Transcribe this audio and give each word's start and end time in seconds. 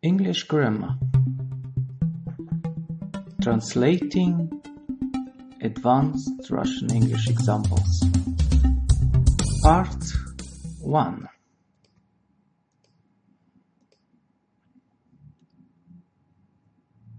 English 0.00 0.44
grammar. 0.44 1.07
Translating 3.48 4.50
advanced 5.62 6.50
Russian 6.50 6.92
English 6.92 7.30
examples. 7.30 8.04
Part 9.62 10.02
1. 10.82 11.28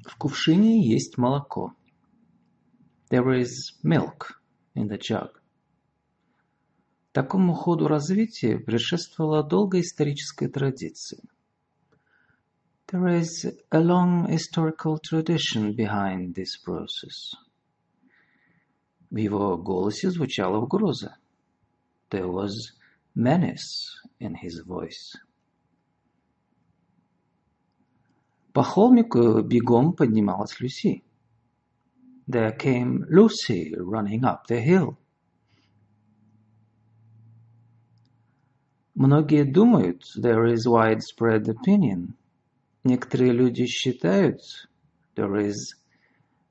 В 0.06 0.18
кувшине 0.20 0.88
есть 0.88 1.18
молоко. 1.18 1.74
There 3.10 3.34
is 3.34 3.74
milk 3.84 4.36
in 4.76 4.88
the 4.88 5.00
jug. 5.00 5.32
Такому 7.12 7.56
ходу 7.56 7.88
развития 7.88 8.60
предшествовала 8.60 9.42
долгая 9.42 9.82
историческая 9.82 10.48
традиция– 10.48 11.24
There 12.89 13.09
is 13.09 13.47
a 13.73 13.81
long 13.81 14.29
historical 14.29 14.99
tradition 14.99 15.75
behind 15.75 16.35
this 16.35 16.57
process. 16.57 17.35
В 19.11 19.17
его 19.17 19.57
голосе 19.57 20.11
звучала 20.11 20.59
угроза. 20.59 21.17
There 22.11 22.29
was 22.29 22.73
menace 23.15 24.01
in 24.21 24.35
his 24.35 24.61
voice. 24.65 25.17
По 28.53 28.63
холмику 28.63 29.43
бегом 29.43 29.95
поднималась 29.95 30.61
Люси. 30.61 31.03
There 32.29 32.57
came 32.57 33.05
Lucy 33.09 33.75
running 33.77 34.25
up 34.25 34.47
the 34.47 34.61
hill. 34.61 34.97
Многие 38.95 39.43
думают, 39.45 40.05
there 40.17 40.47
is 40.47 40.69
widespread 40.69 41.49
opinion, 41.49 42.15
Некоторые 42.90 43.34
люди 43.34 43.68
считают, 43.68 44.42
there 45.16 45.36
is 45.36 45.76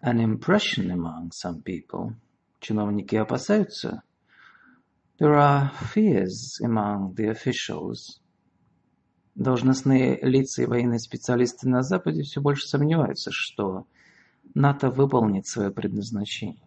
an 0.00 0.20
impression 0.20 0.88
among 0.92 1.32
some 1.32 1.64
people. 1.64 2.14
Чиновники 2.60 3.16
опасаются. 3.16 4.04
There 5.18 5.34
are 5.34 5.72
fears 5.92 6.60
among 6.62 7.16
the 7.16 7.32
officials. 7.32 8.20
Должностные 9.34 10.20
лица 10.22 10.62
и 10.62 10.66
военные 10.66 11.00
специалисты 11.00 11.68
на 11.68 11.82
Западе 11.82 12.22
все 12.22 12.40
больше 12.40 12.68
сомневаются, 12.68 13.32
что 13.32 13.88
НАТО 14.54 14.90
выполнит 14.92 15.48
свое 15.48 15.72
предназначение. 15.72 16.62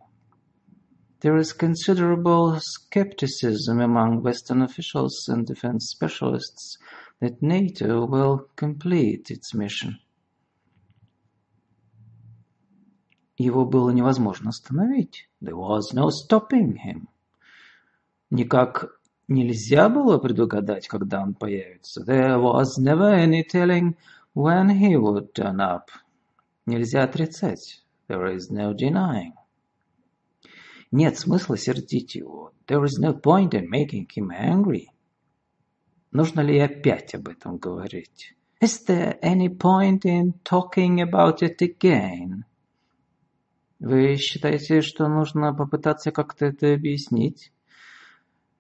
There 1.22 1.38
is 1.38 1.54
considerable 1.54 2.60
skepticism 2.60 3.80
among 3.80 4.22
Western 4.22 4.64
officials 4.64 5.30
and 5.30 5.46
defense 5.46 5.92
specialists 5.92 6.78
that 7.22 7.42
NATO 7.42 8.06
will 8.06 8.48
complete 8.56 9.30
its 9.30 9.54
mission. 9.54 10.00
Его 13.38 13.66
было 13.66 13.92
невозможно 13.92 14.50
остановить. 14.50 15.30
There 15.40 15.56
was 15.56 15.94
no 15.94 16.10
stopping 16.10 16.78
him. 16.78 17.08
Никак 18.30 19.00
нельзя 19.28 19.90
было 19.90 20.18
предугадать, 20.18 20.88
когда 20.88 21.22
он 21.22 21.34
появится. 21.34 22.04
There 22.04 22.40
was 22.40 22.78
never 22.78 23.14
any 23.14 23.44
telling 23.44 23.96
when 24.36 24.70
he 24.70 24.96
would 24.96 25.34
turn 25.34 25.60
up. 25.60 25.90
Нельзя 26.66 27.04
отрицать. 27.04 27.84
There 28.08 28.36
is 28.36 28.50
no 28.50 28.74
denying. 28.74 29.34
Нет 30.92 31.18
смысла 31.18 31.58
сердить 31.58 32.16
его. 32.16 32.54
There 32.68 32.84
is 32.84 33.00
no 33.00 33.14
point 33.14 33.54
in 33.54 33.70
making 33.70 34.08
him 34.16 34.32
angry. 34.32 34.91
Нужно 36.12 36.42
ли 36.42 36.60
опять 36.60 37.16
об 37.16 37.30
этом 37.30 37.58
говорить? 37.58 38.36
Is 38.62 38.86
there 38.86 39.18
any 39.22 39.48
point 39.48 40.04
in 40.04 40.34
talking 40.44 41.00
about 41.00 41.42
it 41.42 41.62
again? 41.62 42.44
Вы 43.80 44.18
считаете, 44.18 44.82
что 44.82 45.08
нужно 45.08 45.54
попытаться 45.54 46.12
как-то 46.12 46.48
это 46.48 46.74
объяснить? 46.74 47.52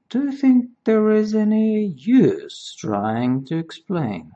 Do 0.10 0.24
you 0.24 0.32
think 0.32 0.72
there 0.86 1.12
is 1.12 1.36
any 1.36 1.86
use 1.86 2.74
trying 2.82 3.44
to 3.46 3.60
explain? 3.60 4.32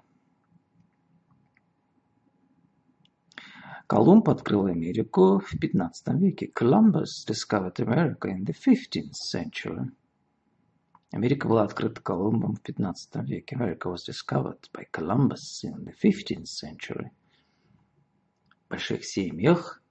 Колумб 3.87 4.29
открыл 4.29 4.65
Америку 4.65 5.39
в 5.39 5.57
15 5.57 6.07
веке. 6.19 6.51
Columbus 6.53 7.25
discovered 7.25 7.79
America 7.79 8.29
in 8.29 8.43
the 8.43 8.53
15th 8.53 9.13
century. 9.13 9.91
Америка 11.15 11.47
была 11.47 11.63
открыта 11.63 12.01
Колумбом 12.01 12.55
в 12.55 12.61
15 12.61 13.15
веке. 13.23 13.55
America 13.55 13.89
was 13.89 14.03
discovered 14.05 14.59
by 14.73 14.83
Columbus 14.91 15.63
in 15.63 15.85
the 15.85 15.93
15th 15.93 16.47
century. 16.47 17.09
В 18.65 18.69
больших 18.69 19.05
семьях 19.05 19.81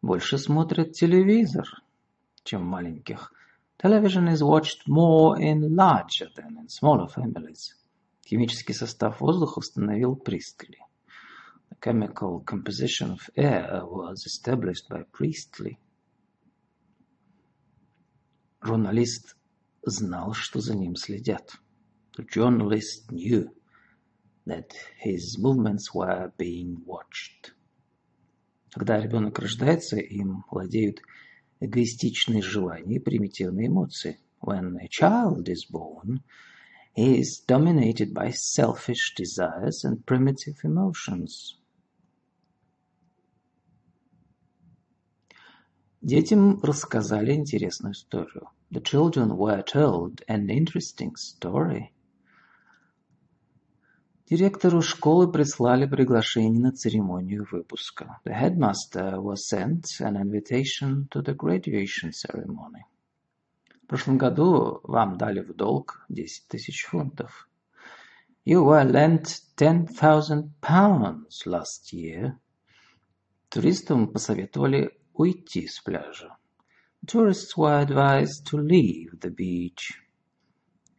больше 0.00 0.38
смотрят 0.38 0.92
телевизор, 0.92 1.66
чем 2.44 2.60
в 2.60 2.66
маленьких. 2.66 3.32
Television 3.82 4.28
is 4.28 4.42
watched 4.42 4.86
more 4.86 5.36
in 5.40 5.74
larger 5.74 6.28
than 6.36 6.56
in 6.56 6.68
smaller 6.68 7.08
families. 7.08 7.74
Химический 8.24 8.74
состав 8.74 9.20
воздуха 9.20 9.58
установил 9.58 10.14
Пристли. 10.14 10.78
The 11.70 11.78
chemical 11.80 12.44
composition 12.44 13.10
of 13.10 13.28
air 13.34 13.84
was 13.84 14.24
established 14.24 14.88
by 14.88 15.02
Priestley. 15.10 15.78
Журналист 18.62 19.34
знал, 19.86 20.34
что 20.34 20.60
за 20.60 20.74
ним 20.74 20.96
следят. 20.96 21.52
The 22.16 22.26
journalist 22.26 23.10
knew 23.10 23.50
that 24.46 24.72
his 25.04 25.38
movements 25.38 25.92
were 25.94 26.32
being 26.38 26.84
watched. 26.84 27.52
Когда 28.72 29.00
ребенок 29.00 29.38
рождается, 29.38 29.96
им 29.96 30.44
владеют 30.50 31.00
эгоистичные 31.60 32.42
желания 32.42 32.96
и 32.96 33.00
примитивные 33.00 33.68
эмоции. 33.68 34.18
When 34.40 34.76
a 34.76 34.88
child 34.88 35.48
is 35.48 35.64
born, 35.70 36.20
he 36.94 37.18
is 37.20 37.40
dominated 37.46 38.12
by 38.12 38.30
selfish 38.30 39.14
desires 39.16 39.84
and 39.84 40.04
primitive 40.04 40.56
emotions. 40.64 41.58
Детям 46.04 46.60
рассказали 46.62 47.32
интересную 47.32 47.94
историю. 47.94 48.50
The 48.70 48.82
children 48.82 49.38
were 49.38 49.64
told 49.64 50.22
an 50.28 50.50
interesting 50.50 51.14
story. 51.16 51.94
Директору 54.28 54.82
школы 54.82 55.32
прислали 55.32 55.86
приглашение 55.86 56.60
на 56.60 56.72
церемонию 56.72 57.46
выпуска. 57.50 58.20
The 58.26 58.34
headmaster 58.38 59.18
was 59.18 59.48
sent 59.48 59.84
an 60.00 60.16
invitation 60.16 61.08
to 61.08 61.22
the 61.22 61.34
graduation 61.34 62.12
ceremony. 62.12 62.84
В 63.84 63.86
прошлом 63.86 64.18
году 64.18 64.80
вам 64.82 65.16
дали 65.16 65.40
в 65.40 65.54
долг 65.54 66.04
10 66.10 66.48
тысяч 66.48 66.84
фунтов. 66.84 67.48
You 68.44 68.62
were 68.62 68.84
lent 68.84 69.40
10,000 69.56 70.52
pounds 70.60 71.46
last 71.46 71.94
year. 71.94 72.34
Туристам 73.48 74.08
посоветовали 74.08 74.98
уйти 75.13 75.67
с 75.67 75.79
пляжа. 75.81 76.37
Tourists 77.05 77.55
were 77.57 77.79
advised 77.79 78.45
to 78.45 78.57
leave 78.57 79.19
the 79.19 79.29
beach. 79.29 79.93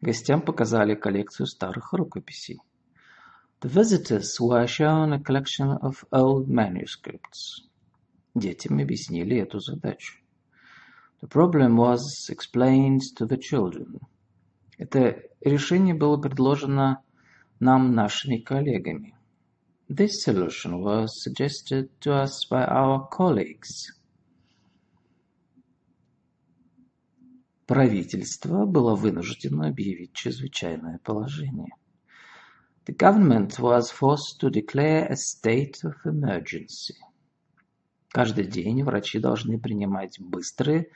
Гостям 0.01 0.43
показали 0.43 0.95
коллекцию 0.95 1.47
старых 1.47 1.93
рукописей. 1.93 2.61
The 3.61 3.69
visitors 3.69 4.41
were 4.41 4.67
shown 4.67 5.13
a 5.13 5.21
collection 5.21 5.77
of 5.83 6.05
old 6.11 6.49
manuscripts. 6.49 7.69
Детям 8.35 8.79
объяснили 8.79 9.37
эту 9.37 9.61
задачу. 9.61 10.17
The 11.21 11.29
problem 11.29 11.77
was 11.77 12.31
explained 12.31 13.03
to 13.19 13.27
the 13.27 13.37
children. 13.37 14.01
Это 14.79 15.23
решение 15.43 15.95
было 15.95 16.17
предложено 16.17 17.03
нам 17.59 17.95
нашими 17.95 18.39
коллегами. 18.39 19.15
This 19.91 20.23
solution 20.25 20.81
was 20.81 21.23
suggested 21.23 21.91
to 22.01 22.15
us 22.15 22.47
by 22.51 22.65
our 22.65 23.07
colleagues. 23.11 23.93
Правительство 27.66 28.66
было 28.66 28.96
вынуждено 28.96 29.68
объявить 29.68 30.14
чрезвычайное 30.14 31.00
положение. 31.04 31.74
The 32.86 32.96
government 32.96 33.58
was 33.58 33.90
forced 33.90 34.40
to 34.42 34.52
declare 34.52 35.08
a 35.10 35.16
state 35.16 35.84
of 35.84 35.96
emergency. 36.06 36.94
Каждый 38.10 38.46
день 38.46 38.84
врачи 38.84 39.18
должны 39.18 39.60
принимать 39.60 40.20
быстрые, 40.20 40.90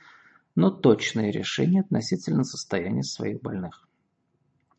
но 0.54 0.70
точные 0.70 1.32
решения 1.32 1.80
относительно 1.80 2.44
состояния 2.44 3.02
своих 3.02 3.42
больных. 3.42 3.88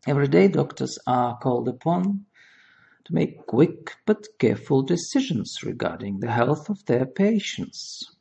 Every 0.07 0.29
day 0.29 0.47
doctors 0.47 0.97
are 1.05 1.37
called 1.43 1.67
upon 1.67 2.25
to 3.03 3.13
make 3.13 3.45
quick 3.45 3.97
but 4.05 4.25
careful 4.39 4.81
decisions 4.81 5.61
regarding 5.61 6.19
the 6.19 6.31
health 6.31 6.69
of 6.69 6.85
their 6.85 7.05
patients. 7.05 8.20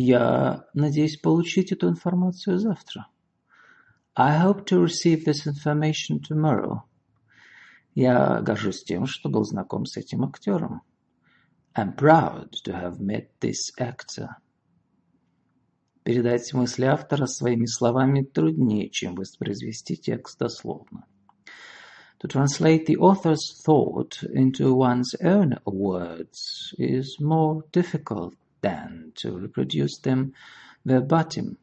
Я 0.00 0.64
надеюсь 0.74 1.16
получить 1.16 1.72
эту 1.72 1.88
информацию 1.88 2.60
завтра. 2.60 3.08
I 4.14 4.40
hope 4.40 4.64
to 4.66 4.80
receive 4.80 5.24
this 5.24 5.44
information 5.44 6.20
tomorrow. 6.20 6.82
Я 7.96 8.40
горжусь 8.40 8.84
тем, 8.84 9.06
что 9.06 9.28
был 9.28 9.42
знаком 9.42 9.86
с 9.86 9.96
этим 9.96 10.22
актером. 10.22 10.82
I'm 11.74 11.96
proud 11.96 12.50
to 12.64 12.80
have 12.80 13.00
met 13.00 13.30
this 13.40 13.72
actor. 13.76 14.28
Передать 16.04 16.54
мысли 16.54 16.84
автора 16.84 17.26
своими 17.26 17.66
словами 17.66 18.22
труднее, 18.22 18.90
чем 18.90 19.16
воспроизвести 19.16 19.96
текст 19.96 20.38
дословно. 20.38 21.06
To 22.20 22.28
translate 22.28 22.86
the 22.86 22.98
author's 22.98 23.60
thought 23.66 24.22
into 24.32 24.76
one's 24.76 25.16
own 25.20 25.58
words 25.66 26.72
is 26.78 27.18
more 27.18 27.64
difficult 27.72 28.34
than 28.61 29.11
to 29.15 29.37
reproduce 29.37 29.99
them 29.99 30.33
verbatim. 30.85 31.57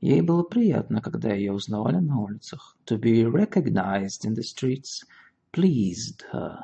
Ей 0.00 0.22
было 0.22 0.42
приятно, 0.42 1.02
когда 1.02 1.32
ее 1.34 1.52
узнавали 1.52 1.98
на 1.98 2.20
улицах. 2.20 2.76
To 2.86 2.98
be 2.98 3.24
recognized 3.24 4.24
in 4.24 4.34
the 4.34 4.42
streets 4.42 5.04
pleased 5.52 6.22
her. 6.32 6.60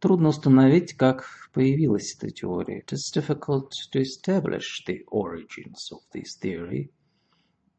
Трудно 0.00 0.28
установить, 0.28 0.94
как 0.94 1.26
появилась 1.52 2.14
эта 2.14 2.30
теория. 2.30 2.80
It 2.80 2.92
is 2.92 3.10
difficult 3.10 3.70
to 3.92 4.00
establish 4.00 4.84
the 4.86 5.04
origins 5.10 5.90
of 5.92 6.00
this 6.12 6.38
theory. 6.40 6.90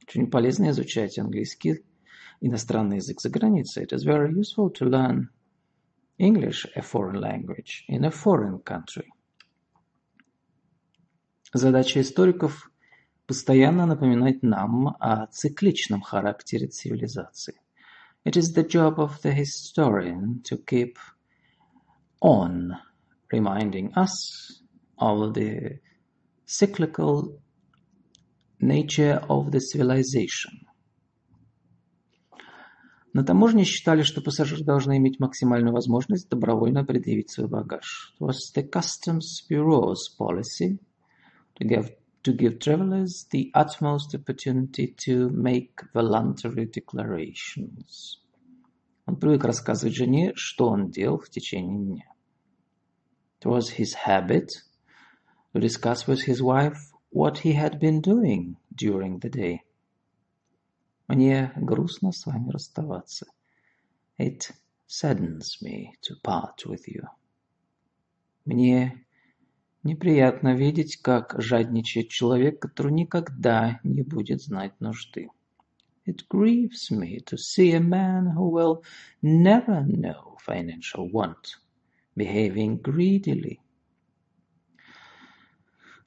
Очень 0.08 0.30
полезно 0.30 0.70
изучать 0.70 1.18
английский 1.18 1.84
иностранный 2.42 2.98
язык 2.98 3.22
за 3.22 3.30
границей. 3.30 3.86
It 3.86 3.94
is 3.94 4.04
very 4.04 4.32
useful 4.32 4.72
to 4.72 4.86
learn 4.86 5.30
English, 6.18 6.66
a 6.76 6.82
foreign 6.82 7.20
language, 7.20 7.86
in 7.88 8.06
a 8.06 8.12
foreign 8.12 8.60
country. 8.60 9.12
Задача 11.53 12.01
историков– 12.01 12.71
постоянно 13.27 13.85
напоминать 13.85 14.41
нам 14.45 14.95
о 15.01 15.27
цикличном 15.27 16.01
характере 16.01 16.69
цивилизации. 16.69 17.61
It 18.25 18.37
is 18.37 18.55
the 18.55 18.65
job 18.65 18.99
of 18.99 19.21
the 19.23 19.33
historian 19.33 20.43
to 20.45 20.57
keep 20.65 20.97
on 22.21 22.77
reminding 23.33 23.93
us 23.97 24.63
of 24.97 25.35
the 25.35 25.81
cyclical 26.47 27.41
nature 28.61 29.21
of 29.29 29.51
the 29.51 29.59
civilization. 29.59 30.69
На 33.13 33.25
таможне 33.25 33.65
считали, 33.65 34.03
что 34.03 34.21
пассажиры 34.21 34.63
должны 34.63 34.99
иметь 34.99 35.19
максимальную 35.19 35.73
возможность 35.73 36.29
добровольно 36.29 36.85
предъявить 36.85 37.31
свой 37.31 37.49
багаж. 37.49 38.15
It 38.21 38.25
was 38.25 38.37
the 38.55 38.63
customs 38.63 39.45
bureau's 39.51 40.17
policy 40.17 40.79
to 41.60 41.66
give, 41.66 41.92
to 42.24 42.34
give 42.34 42.60
travelers 42.60 43.26
the 43.32 43.52
utmost 43.54 44.16
opportunity 44.16 44.88
to 45.06 45.30
make 45.30 45.82
voluntary 45.94 46.66
declarations. 46.66 48.20
Он 49.08 49.18
привык 49.18 49.44
рассказывать 49.44 49.96
жене, 49.96 50.34
что 50.36 50.68
он 50.68 50.90
делал 50.90 51.20
в 51.20 51.30
течение 51.30 51.78
дня. 51.78 52.06
It 53.40 53.48
was 53.48 53.70
his 53.70 53.94
habit 53.94 54.50
to 55.54 55.60
discuss 55.60 56.08
with 56.08 56.24
his 56.24 56.42
wife 56.42 56.92
what 57.12 57.40
he 57.40 57.54
had 57.54 57.80
been 57.80 58.02
doing 58.02 58.58
during 58.74 59.20
the 59.20 59.30
day. 59.30 59.60
Мне 61.08 61.54
грустно 61.56 62.12
с 62.12 62.26
вами 62.26 62.50
расставаться. 62.50 63.28
It 64.18 64.52
saddens 64.88 65.62
me 65.62 65.94
to 66.02 66.16
part 66.24 66.66
with 66.66 66.88
you. 66.88 67.04
Мне 68.46 69.06
Неприятно 69.83 70.55
видеть, 70.55 70.99
как 70.99 71.35
жадничает 71.39 72.09
человек, 72.09 72.61
который 72.61 72.93
никогда 72.93 73.81
не 73.83 74.03
будет 74.03 74.43
знать 74.43 74.79
нужды. 74.79 75.29
It 76.07 76.27
grieves 76.29 76.91
me 76.91 77.19
to 77.25 77.37
see 77.39 77.73
a 77.73 77.81
man 77.81 78.35
who 78.35 78.51
will 78.51 78.83
never 79.23 79.87
know 79.87 80.37
financial 80.45 81.11
want, 81.11 81.57
behaving 82.15 82.83
greedily. 82.83 83.61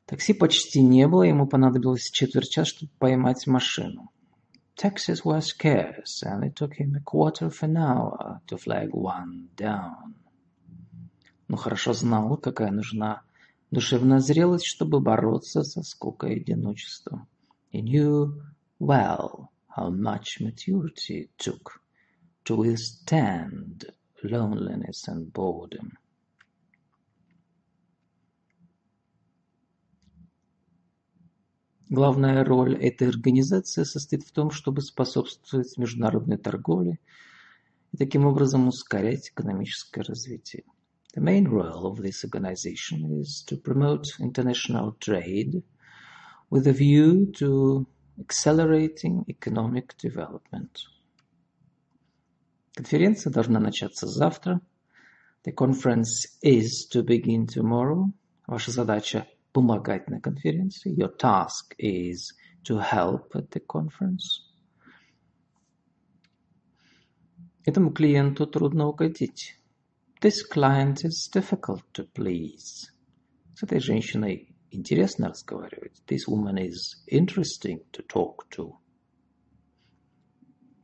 Такси 0.06 0.34
почти 0.34 0.84
не 0.84 1.08
было, 1.08 1.24
ему 1.24 1.48
понадобилось 1.48 2.12
четверть 2.12 2.52
часа, 2.52 2.66
чтобы 2.66 2.92
поймать 3.00 3.48
машину. 3.48 4.12
Taxis 4.76 5.24
were 5.24 5.42
scarce, 5.42 6.24
and 6.24 6.44
it 6.44 6.56
took 6.56 6.74
him 6.74 6.96
a 6.96 7.00
quarter 7.00 7.48
of 7.48 7.64
an 7.64 7.78
hour 7.78 8.42
to 8.48 8.58
flag 8.58 8.90
one 8.92 9.50
down. 9.56 10.16
Но 11.48 11.58
хорошо 11.58 11.94
знал, 11.94 12.38
какая 12.38 12.72
нужна 12.72 13.22
душевная 13.74 14.20
зрелость, 14.20 14.66
чтобы 14.66 15.00
бороться 15.00 15.64
со 15.64 15.82
скукой 15.82 16.36
и 16.36 16.42
одиночеством. 16.42 17.28
He 17.74 17.82
knew 17.82 18.40
well 18.80 19.50
how 19.76 19.90
much 19.90 20.40
maturity 20.40 21.30
took 21.38 21.82
to 22.46 22.56
withstand 22.56 23.92
loneliness 24.24 25.08
and 25.08 25.32
boredom. 25.32 25.98
Главная 31.90 32.44
роль 32.44 32.76
этой 32.76 33.08
организации 33.10 33.84
состоит 33.84 34.24
в 34.24 34.32
том, 34.32 34.50
чтобы 34.50 34.82
способствовать 34.82 35.78
международной 35.78 36.38
торговле 36.38 37.00
и 37.92 37.98
таким 37.98 38.26
образом 38.26 38.68
ускорять 38.68 39.30
экономическое 39.30 40.02
развитие. 40.02 40.64
The 41.15 41.21
main 41.21 41.49
role 41.49 41.87
of 41.87 42.03
this 42.03 42.25
organization 42.25 43.19
is 43.21 43.43
to 43.49 43.57
promote 43.57 44.07
international 44.21 44.93
trade 45.01 45.63
with 46.51 46.67
a 46.67 46.73
view 46.73 47.33
to 47.39 47.87
accelerating 48.21 49.25
economic 49.29 49.97
development. 49.99 50.87
Конференция 52.75 53.33
должна 53.33 53.59
начаться 53.59 54.07
завтра. 54.07 54.61
The 55.45 55.53
conference 55.53 56.39
is 56.43 56.87
to 56.93 57.03
begin 57.03 57.47
tomorrow. 57.47 58.13
Ваша 58.47 58.71
задача – 58.71 59.53
помогать 59.53 60.09
на 60.09 60.21
конференции. 60.21 60.95
Your 60.95 61.17
task 61.17 61.75
is 61.79 62.33
to 62.65 62.79
help 62.79 63.35
at 63.35 63.51
the 63.51 63.61
conference. 63.67 64.45
Этому 67.65 67.93
клиенту 67.93 68.47
трудно 68.47 68.87
угодить. 68.87 69.59
This 70.23 70.43
client 70.43 71.05
is 71.05 71.29
difficult 71.33 71.83
to 71.95 72.05
please. 72.13 72.91
С 73.55 73.63
этой 73.63 73.81
женщиной 73.81 74.55
интересно 74.71 75.29
разговаривать. 75.29 76.03
This 76.07 76.27
woman 76.27 76.59
is 76.59 76.97
interesting 77.11 77.85
to 77.93 78.05
talk 78.07 78.49
to. 78.57 78.73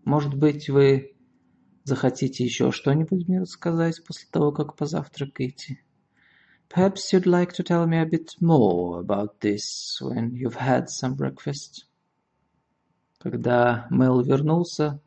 Может 0.05 0.35
быть, 0.35 0.69
вы 0.69 1.17
захотите 1.85 2.45
еще 2.45 2.71
что-нибудь 2.71 3.27
мне 3.27 3.41
рассказать 3.41 4.05
после 4.05 4.29
того, 4.31 4.53
как 4.53 4.77
позавтракаете? 4.77 5.81
Perhaps 6.69 7.13
you'd 7.13 7.27
like 7.27 7.53
to 7.53 7.63
tell 7.63 7.87
me 7.87 7.99
a 7.99 8.07
bit 8.07 8.35
more 8.41 9.01
about 9.01 9.41
this 9.41 10.01
when 10.01 10.33
you've 10.33 10.57
had 10.57 10.89
some 10.89 11.15
breakfast. 11.15 11.87
Когда 13.19 13.87
Мэл 13.91 14.23
вернулся, 14.23 15.01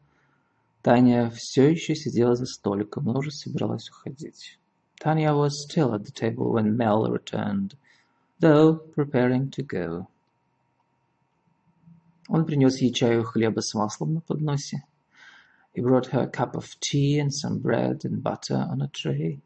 Таня 0.82 1.30
все 1.30 1.70
еще 1.70 1.96
сидела 1.96 2.36
за 2.36 2.46
столиком, 2.46 3.06
но 3.06 3.20
уже 3.20 3.32
собиралась 3.32 3.90
уходить. 3.90 4.58
Tanya 5.00 5.34
was 5.34 5.62
still 5.62 5.94
at 5.94 6.06
the 6.06 6.12
table 6.12 6.52
when 6.52 6.76
Mel 6.76 7.12
returned, 7.12 7.76
though 8.40 8.78
preparing 8.96 9.52
to 9.52 9.64
go. 9.64 10.08
Он 12.30 12.46
принес 12.46 12.78
ей 12.78 12.92
чаю 12.94 13.24
хлеба 13.24 13.62
с 13.62 13.74
маслом 13.74 14.16
на 14.16 14.22
подносе. 14.22 14.84
He 15.76 15.82
brought 15.82 16.08
her 16.08 16.22
a 16.22 16.28
cup 16.28 16.56
of 16.56 16.80
tea 16.80 17.20
and 17.20 17.32
some 17.32 17.60
bread 17.60 18.04
and 18.04 18.24
butter 18.24 18.56
on 18.56 18.82
a 18.82 18.88
tray. 18.88 19.40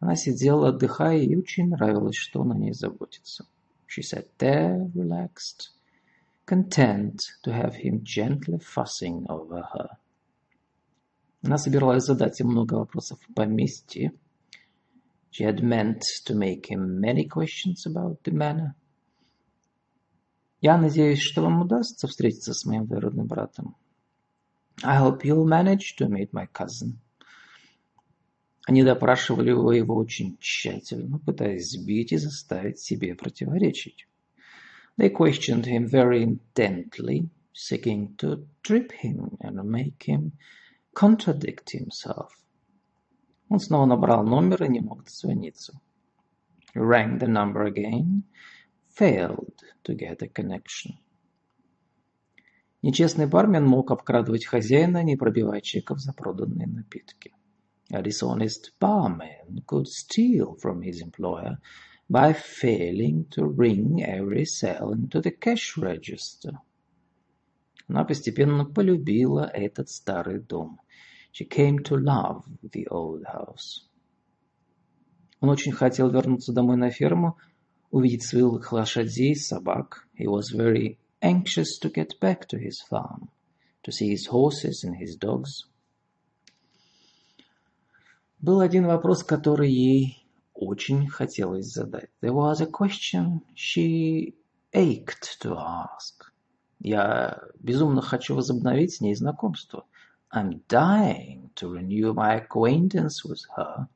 Она 0.00 0.14
сидела, 0.14 0.68
отдыхая, 0.68 1.18
и 1.18 1.34
очень 1.34 1.70
нравилось, 1.70 2.16
что 2.16 2.42
он 2.42 2.52
о 2.52 2.54
ней 2.54 2.72
заботится. 2.72 3.46
She 3.88 4.02
sat 4.02 4.28
there, 4.38 4.92
relaxed, 4.94 5.70
content 6.46 7.20
to 7.42 7.52
have 7.52 7.74
him 7.74 8.04
gently 8.04 8.58
fussing 8.58 9.26
over 9.28 9.62
her. 9.72 9.98
Она 11.43 11.57
собиралась 11.57 12.05
задать 12.05 12.39
ему 12.39 12.51
много 12.51 12.75
вопросов 12.75 13.19
о 13.27 13.33
поместье. 13.33 14.13
She 15.29 15.45
had 15.45 15.61
meant 15.61 16.01
to 16.25 16.35
make 16.35 16.69
him 16.69 16.99
many 17.01 17.27
questions 17.27 17.85
about 17.85 18.21
the 18.23 18.31
manor. 18.31 18.75
Я 20.61 20.77
надеюсь, 20.77 21.19
что 21.19 21.41
вам 21.41 21.61
удастся 21.61 22.07
встретиться 22.07 22.53
с 22.53 22.65
моим 22.65 22.85
двоюродным 22.85 23.27
братом. 23.27 23.75
I 24.83 24.97
hope 24.97 25.25
you'll 25.25 25.45
manage 25.45 25.97
to 25.99 26.07
meet 26.07 26.31
my 26.31 26.47
cousin. 26.47 26.97
Они 28.65 28.81
допрашивали 28.81 29.49
его 29.49 29.95
очень 29.95 30.37
тщательно, 30.39 31.19
пытаясь 31.19 31.71
сбить 31.71 32.13
и 32.13 32.17
заставить 32.17 32.79
себе 32.79 33.15
противоречить. 33.15 34.07
They 34.97 35.09
questioned 35.09 35.65
him 35.65 35.89
very 35.89 36.23
intently, 36.23 37.27
seeking 37.51 38.15
to 38.17 38.47
trip 38.61 38.93
him 39.03 39.37
and 39.41 39.61
make 39.65 40.03
him 40.07 40.31
contradict 40.93 41.71
himself. 41.73 42.29
Он 43.49 43.59
снова 43.59 43.85
набрал 43.85 44.23
номер 44.23 44.63
и 44.63 44.69
не 44.69 44.79
мог 44.79 45.03
дозвониться. 45.03 45.79
Rang 46.75 47.19
the 47.19 47.27
number 47.27 47.65
again, 47.65 48.23
failed 48.89 49.59
to 49.83 49.95
get 49.95 50.21
a 50.21 50.27
connection. 50.27 50.97
Нечестный 52.81 53.27
бармен 53.27 53.65
мог 53.65 53.91
обкрадывать 53.91 54.45
хозяина, 54.45 55.03
не 55.03 55.15
пробивая 55.15 55.61
чеков 55.61 55.99
за 55.99 56.13
проданные 56.13 56.67
напитки. 56.67 57.33
A 57.91 58.01
dishonest 58.01 58.73
barman 58.79 59.63
could 59.67 59.87
steal 59.87 60.55
from 60.55 60.81
his 60.81 61.01
employer 61.01 61.57
by 62.09 62.33
failing 62.33 63.25
to 63.29 63.45
ring 63.45 64.03
every 64.03 64.45
cell 64.45 64.91
into 64.91 65.21
the 65.21 65.31
cash 65.31 65.77
register. 65.77 66.57
Она 67.87 68.03
постепенно 68.03 68.65
полюбила 68.65 69.49
этот 69.53 69.89
старый 69.89 70.39
дом. 70.39 70.79
She 71.33 71.45
came 71.45 71.79
to 71.85 71.97
love 71.97 72.43
the 72.61 72.87
old 72.89 73.23
house. 73.25 73.89
Он 75.41 75.49
очень 75.49 75.71
хотел 75.71 76.11
вернуться 76.11 76.53
домой 76.53 76.77
на 76.77 76.91
ферму, 76.91 77.39
увидеть 77.89 78.23
своих 78.23 78.71
лошадей, 78.71 79.35
собак. 79.35 80.07
He 80.15 80.27
was 80.27 80.51
very 80.53 80.99
anxious 81.23 81.79
to 81.81 81.91
get 81.91 82.19
back 82.21 82.47
to 82.49 82.59
his 82.59 82.81
farm, 82.87 83.29
to 83.81 83.91
see 83.91 84.11
his 84.11 84.27
horses 84.27 84.83
and 84.83 84.95
his 84.95 85.17
dogs. 85.17 85.65
Был 88.39 88.59
один 88.59 88.85
вопрос, 88.85 89.23
который 89.23 89.71
ей 89.71 90.27
очень 90.53 91.07
хотелось 91.07 91.65
задать. 91.65 92.11
There 92.21 92.33
was 92.33 92.61
a 92.61 92.67
question 92.67 93.41
she 93.55 94.35
ached 94.71 95.39
to 95.41 95.57
ask. 95.57 96.31
Я 96.79 97.41
безумно 97.57 98.03
хочу 98.03 98.35
возобновить 98.35 98.93
с 98.93 99.01
ней 99.01 99.15
знакомство. 99.15 99.87
I'm 100.35 100.61
dying 100.67 101.51
to 101.57 101.69
renew 101.69 102.11
my 102.13 102.33
acquaintance 102.33 103.23
with 103.23 103.43
her. 103.55 103.87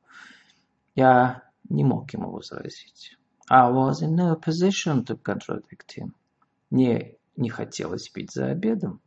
Я 0.94 1.42
не 1.68 1.82
мог 1.82 2.12
ему 2.12 2.30
возразить. 2.30 3.16
I 3.50 3.68
was 3.70 4.02
in 4.02 4.14
no 4.14 4.36
position 4.36 5.04
to 5.06 5.16
contradict 5.16 5.92
him. 5.96 6.14
Мне 6.70 7.16
не 7.36 7.50
хотелось 7.50 8.08
пить 8.08 8.30
за 8.30 8.50
обедом. 8.50 9.00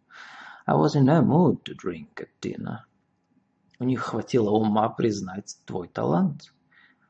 I 0.68 0.74
was 0.74 0.96
in 0.96 1.06
no 1.06 1.22
mood 1.22 1.64
to 1.64 1.74
drink 1.74 2.20
at 2.20 2.30
dinner. 2.42 2.80
У 3.80 3.86
них 3.86 4.02
хватило 4.02 4.50
ума 4.50 4.90
признать 4.90 5.58
твой 5.66 5.88
талант. 5.88 6.52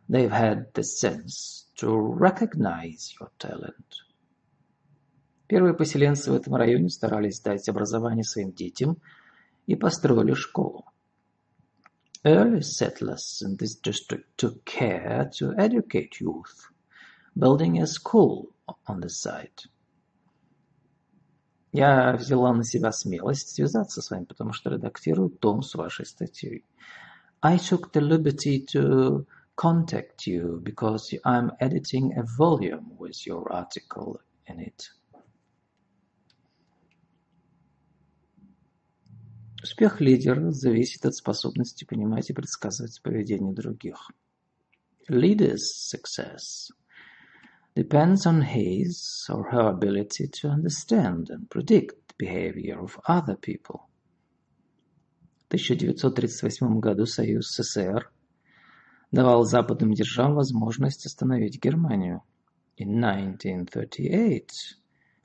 They've 0.07 0.29
had 0.29 0.71
the 0.73 0.83
sense 0.83 1.65
to 1.77 1.97
recognize 1.97 3.15
your 3.19 3.31
talent. 3.39 4.05
Первые 5.47 5.73
поселенцы 5.73 6.31
в 6.31 6.35
этом 6.35 6.55
районе 6.55 6.89
старались 6.89 7.39
дать 7.39 7.67
образование 7.67 8.23
своим 8.23 8.51
детям 8.51 8.97
и 9.66 9.76
построили 9.76 10.35
школу. 10.35 10.85
Early 12.25 12.61
settlers 12.61 13.42
in 13.42 13.56
this 13.56 13.76
district 13.76 14.37
took 14.37 14.64
care 14.64 15.30
to 15.38 15.54
educate 15.56 16.20
youth 16.20 16.70
building 17.37 17.78
a 17.80 17.87
school 17.87 18.49
on 18.88 19.00
the 19.00 19.08
site. 19.08 19.68
Я 21.73 22.16
взяла 22.16 22.54
на 22.54 22.64
себя 22.64 22.90
смелость 22.90 23.54
связаться 23.54 24.00
с 24.00 24.11
вами, 24.11 24.25
потому 24.25 24.52
что 24.52 24.70
редактирую 24.70 25.28
том 25.28 25.62
с 25.62 25.75
вашей 25.75 26.06
статьей. 26.06 26.64
I 27.42 27.58
took 27.58 27.92
the 27.92 28.00
liberty 28.00 28.64
to 28.73 29.26
contact 29.56 30.26
you 30.26 30.58
because 30.62 31.14
I'm 31.25 31.52
editing 31.61 32.16
a 32.16 32.25
volume 32.38 32.96
with 32.99 33.26
your 33.26 33.52
article 33.52 34.20
in 34.46 34.61
it. 34.61 34.90
Успех 39.63 40.01
лидера 40.01 40.50
зависит 40.50 41.06
от 41.06 41.13
способности 41.13 41.86
понимать 41.86 42.32
и 42.32 42.34
предсказывать 42.34 43.00
поведение 43.03 43.53
других. 43.53 44.10
Leader's 45.08 45.62
success 45.91 46.72
depends 47.75 48.25
on 48.25 48.41
his 48.41 49.30
or 49.30 49.51
her 49.51 49.70
ability 49.70 50.27
to 50.27 50.50
understand 50.50 51.30
and 51.30 51.48
predict 51.48 52.08
the 52.08 52.15
behavior 52.18 52.80
of 52.80 53.00
other 53.08 53.38
people. 53.39 53.82
В 55.48 55.53
1938 55.53 56.80
году 56.80 57.06
Союз 57.06 57.51
СССР 57.51 58.12
давал 59.12 59.44
западным 59.44 59.94
державам 59.94 60.36
возможность 60.36 61.06
остановить 61.06 61.62
Германию. 61.62 62.24
In 62.77 63.00
1938, 63.00 64.50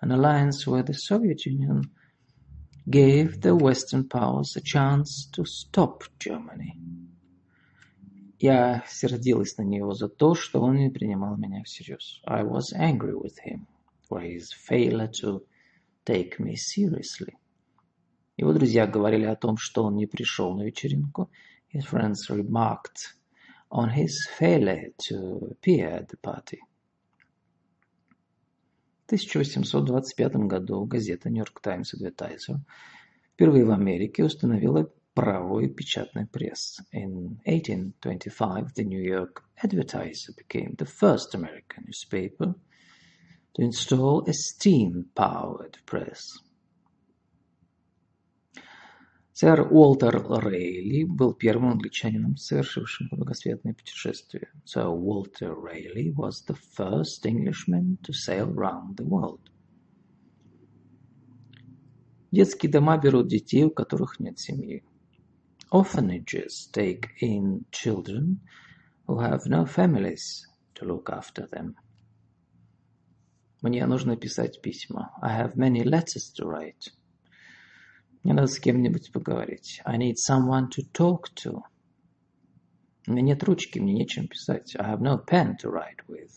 an 0.03 0.13
alliance 0.13 0.67
with 0.67 0.89
the 0.89 0.95
Soviet 0.95 1.47
Union 1.47 1.91
gave 2.90 3.42
the 3.42 3.56
Western 3.56 4.08
powers 4.08 4.56
a 4.56 4.62
chance 4.62 5.30
to 5.34 5.46
stop 5.46 6.04
Germany. 6.20 6.78
Я 8.40 8.84
сердилась 8.88 9.58
на 9.58 9.62
него 9.62 9.94
за 9.94 10.10
то, 10.10 10.34
что 10.34 10.62
он 10.62 10.78
не 10.78 10.90
принимал 10.90 11.38
меня 11.38 11.64
всерьез. 11.64 12.22
I 12.26 12.44
was 12.44 12.74
angry 12.74 13.14
with 13.14 13.38
him 13.46 13.68
for 14.10 14.20
his 14.20 14.52
failure 14.52 15.12
to 15.22 15.42
take 16.06 16.40
me 16.40 16.56
seriously. 16.56 17.36
Его 18.38 18.54
друзья 18.54 18.88
говорили 18.88 19.26
о 19.26 19.36
том, 19.36 19.58
что 19.58 19.84
он 19.84 19.96
не 19.96 20.08
пришел 20.08 20.56
на 20.56 20.64
вечеринку. 20.64 21.30
His 21.72 21.86
friends 21.86 22.30
remarked 22.30 23.14
on 23.70 23.90
his 23.90 24.18
failure 24.38 24.92
to 24.98 25.52
appear 25.52 25.90
at 25.90 26.10
the 26.10 26.18
party. 26.18 26.60
В 29.07 29.09
1825 29.09 30.35
году 30.49 30.85
газета 30.85 31.31
New 31.31 31.39
York 31.39 31.61
Times 31.63 31.95
Advertiser 31.95 32.59
впервые 33.35 33.65
в 33.65 33.71
Америке 33.71 34.25
установила 34.25 34.91
правовой 35.15 35.69
печатной 35.69 36.27
пресс. 36.27 36.81
In 36.93 37.39
1825, 37.47 38.75
the 38.75 38.83
New 38.83 39.01
York 39.01 39.45
Advertiser 39.63 40.35
became 40.37 40.75
the 40.75 40.87
first 40.87 41.37
American 41.37 41.85
newspaper 41.87 42.57
to 43.55 43.63
install 43.63 44.29
a 44.29 44.33
steam-powered 44.33 45.79
press. 45.87 46.41
Сэр 49.39 49.71
Уолтер 49.71 50.15
Рейли 50.31 51.05
был 51.05 51.35
первым 51.35 51.73
англичанином, 51.73 52.39
совершившим 52.39 53.11
кругосветное 53.11 53.75
путешествие. 53.75 54.49
Sir 54.65 54.89
Walter 54.89 55.55
Raleigh 55.55 56.15
was 56.15 56.43
the 56.47 56.57
first 56.75 57.27
Englishman 57.27 57.99
to 58.03 58.15
sail 58.15 58.51
round 58.51 58.97
the 58.97 59.05
world. 59.05 59.43
Детские 62.33 62.73
дома 62.73 62.97
берут 62.97 63.29
детей, 63.29 63.65
у 63.65 63.71
которых 63.71 64.19
нет 64.21 64.39
семьи. 64.39 64.83
Orphanages 65.71 66.71
take 66.73 67.09
in 67.21 67.67
children 67.71 68.41
who 69.07 69.19
have 69.21 69.45
no 69.45 69.67
families 69.67 70.47
to 70.77 70.87
look 70.87 71.11
after 71.11 71.47
them. 71.47 71.75
Мне 73.61 73.85
нужно 73.85 74.17
писать 74.17 74.63
письма. 74.63 75.11
I 75.21 75.39
have 75.39 75.57
many 75.57 75.85
letters 75.85 76.33
to 76.39 76.47
write. 76.47 76.91
Мне 78.27 78.35
надо 78.35 78.49
с 78.49 78.59
кем-нибудь 78.59 79.13
поговорить. 79.13 79.81
I 79.85 79.97
need 79.97 80.17
someone 80.17 80.69
to 80.71 80.83
talk 80.93 81.33
to. 81.45 81.63
У 83.07 83.13
меня 83.13 83.23
нет 83.23 83.45
ручки, 83.45 83.79
мне 83.79 83.95
нечем 83.95 84.27
писать. 84.27 84.75
I 84.75 84.93
have 84.93 85.01
no 85.01 85.25
pen 85.25 85.55
to 85.63 85.71
write 85.71 86.05
with. 86.09 86.33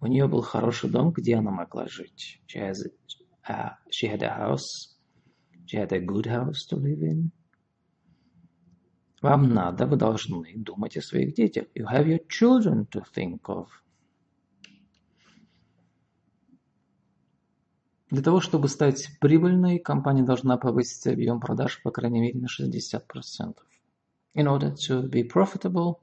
У 0.00 0.06
нее 0.06 0.26
был 0.26 0.40
хороший 0.40 0.88
дом, 0.88 1.10
где 1.10 1.36
она 1.36 1.50
могла 1.50 1.88
жить. 1.88 2.40
She, 2.46 2.58
has 2.58 2.76
a, 2.86 3.52
uh, 3.52 3.74
she 3.90 4.08
had 4.10 4.22
a 4.22 4.30
house. 4.30 4.96
She 5.66 5.76
had 5.76 5.92
a 5.92 6.00
good 6.00 6.24
house 6.24 6.64
to 6.70 6.78
live 6.78 7.02
in. 7.02 7.32
Вам 9.20 9.52
надо, 9.52 9.86
вы 9.86 9.98
должны 9.98 10.54
думать 10.56 10.96
о 10.96 11.02
своих 11.02 11.34
детях. 11.34 11.66
You 11.74 11.84
have 11.84 12.06
your 12.06 12.26
children 12.30 12.86
to 12.92 13.04
think 13.14 13.42
of. 13.48 13.66
Для 18.10 18.22
того, 18.22 18.40
чтобы 18.40 18.68
стать 18.68 19.08
прибыльной, 19.20 19.80
компания 19.80 20.22
должна 20.22 20.56
повысить 20.56 21.06
объем 21.08 21.40
продаж 21.40 21.82
по 21.82 21.90
крайней 21.90 22.20
мере 22.20 22.38
на 22.38 22.46
60%. 22.46 23.56
In 24.36 24.46
order 24.46 24.74
to 24.74 25.08
be 25.10 25.28
profitable, 25.28 25.96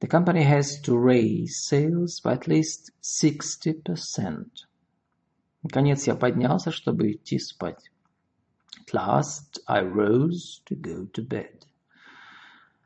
the 0.00 0.08
company 0.08 0.44
has 0.44 0.80
to 0.82 0.98
raise 0.98 1.56
sales 1.56 2.20
by 2.22 2.34
at 2.34 2.46
least 2.46 2.92
60%. 3.02 4.46
Наконец 5.62 6.06
я 6.06 6.14
поднялся, 6.14 6.70
чтобы 6.70 7.12
идти 7.12 7.38
спать. 7.38 7.90
At 8.78 8.92
last 8.92 9.62
I 9.66 9.82
rose 9.82 10.62
to 10.68 10.78
go 10.78 11.10
to 11.12 11.26
bed. 11.26 11.62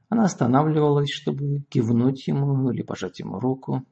Она 0.09 0.25
останавливалась, 0.25 1.11
чтобы 1.11 1.63
кивнуть 1.69 2.29
ему 2.29 2.71
или 2.71 2.83
пожать 2.83 3.19
ему 3.19 3.41
руку. 3.41 3.85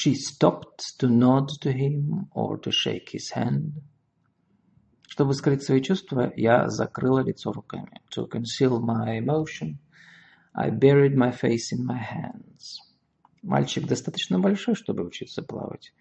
She 0.00 0.14
stopped 0.14 0.96
to 1.00 1.08
nod 1.08 1.48
to 1.62 1.72
him 1.72 2.28
or 2.32 2.56
to 2.58 2.70
shake 2.70 3.08
his 3.10 3.32
hand. 3.32 3.82
Чтобы 5.08 5.34
скрыть 5.34 5.64
свои 5.64 5.82
чувства, 5.82 6.32
я 6.36 6.68
закрыла 6.68 7.18
лицо 7.18 7.50
руками. 7.50 8.00
To 8.14 8.28
conceal 8.28 8.78
my 8.80 9.18
emotion, 9.18 9.78
I 10.54 10.70
buried 10.70 11.16
my 11.16 11.32
face 11.32 11.72
in 11.72 11.84
my 11.84 11.98
hands. 11.98 12.78
Мальчик 13.42 13.88
достаточно 13.88 14.38
большой, 14.38 14.76
чтобы 14.76 15.04
учиться 15.04 15.42
плавать. 15.42 15.92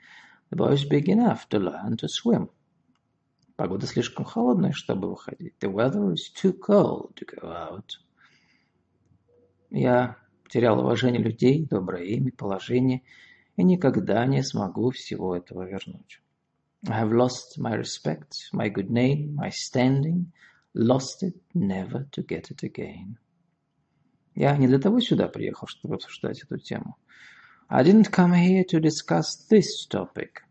The 0.52 0.58
boy 0.58 0.74
is 0.74 0.88
big 0.88 1.10
enough 1.10 1.50
to 1.50 1.58
learn 1.58 1.98
to 1.98 2.08
swim. 2.08 2.52
Погода 3.56 3.88
слишком 3.88 4.26
холодная, 4.26 4.74
чтобы 4.74 5.10
выходить. 5.10 5.56
The 5.60 5.74
weather 5.74 6.14
is 6.14 6.32
too 6.40 6.54
cold 6.54 7.16
to 7.16 7.26
go 7.26 7.48
out. 7.50 7.98
Я 9.72 10.18
терял 10.50 10.80
уважение 10.80 11.20
людей, 11.20 11.66
доброе 11.66 12.04
имя, 12.04 12.32
положение, 12.38 13.02
и 13.58 13.64
никогда 13.64 14.26
не 14.26 14.44
смогу 14.44 14.92
всего 14.92 15.36
этого 15.36 15.64
вернуть. 15.64 16.22
I 16.88 17.04
have 17.04 17.12
lost 17.12 17.58
my 17.58 17.76
respect, 17.76 18.52
my 18.54 18.70
good 18.70 18.90
name, 18.90 19.34
my 19.34 19.50
standing, 19.50 20.32
lost 20.76 21.24
it, 21.24 21.36
never 21.56 22.08
to 22.12 22.24
get 22.24 22.52
it 22.52 22.64
again. 22.64 23.18
Я 24.36 24.56
не 24.56 24.68
для 24.68 24.78
того 24.78 25.00
сюда 25.00 25.28
приехал, 25.28 25.68
чтобы 25.68 25.96
обсуждать 25.96 26.44
эту 26.44 26.60
тему. 26.60 26.98
I 27.68 27.84
didn't 27.84 28.12
come 28.12 28.34
here 28.34 28.64
to 28.70 28.80
discuss 28.80 29.48
this 29.50 29.90
topic. 29.90 30.44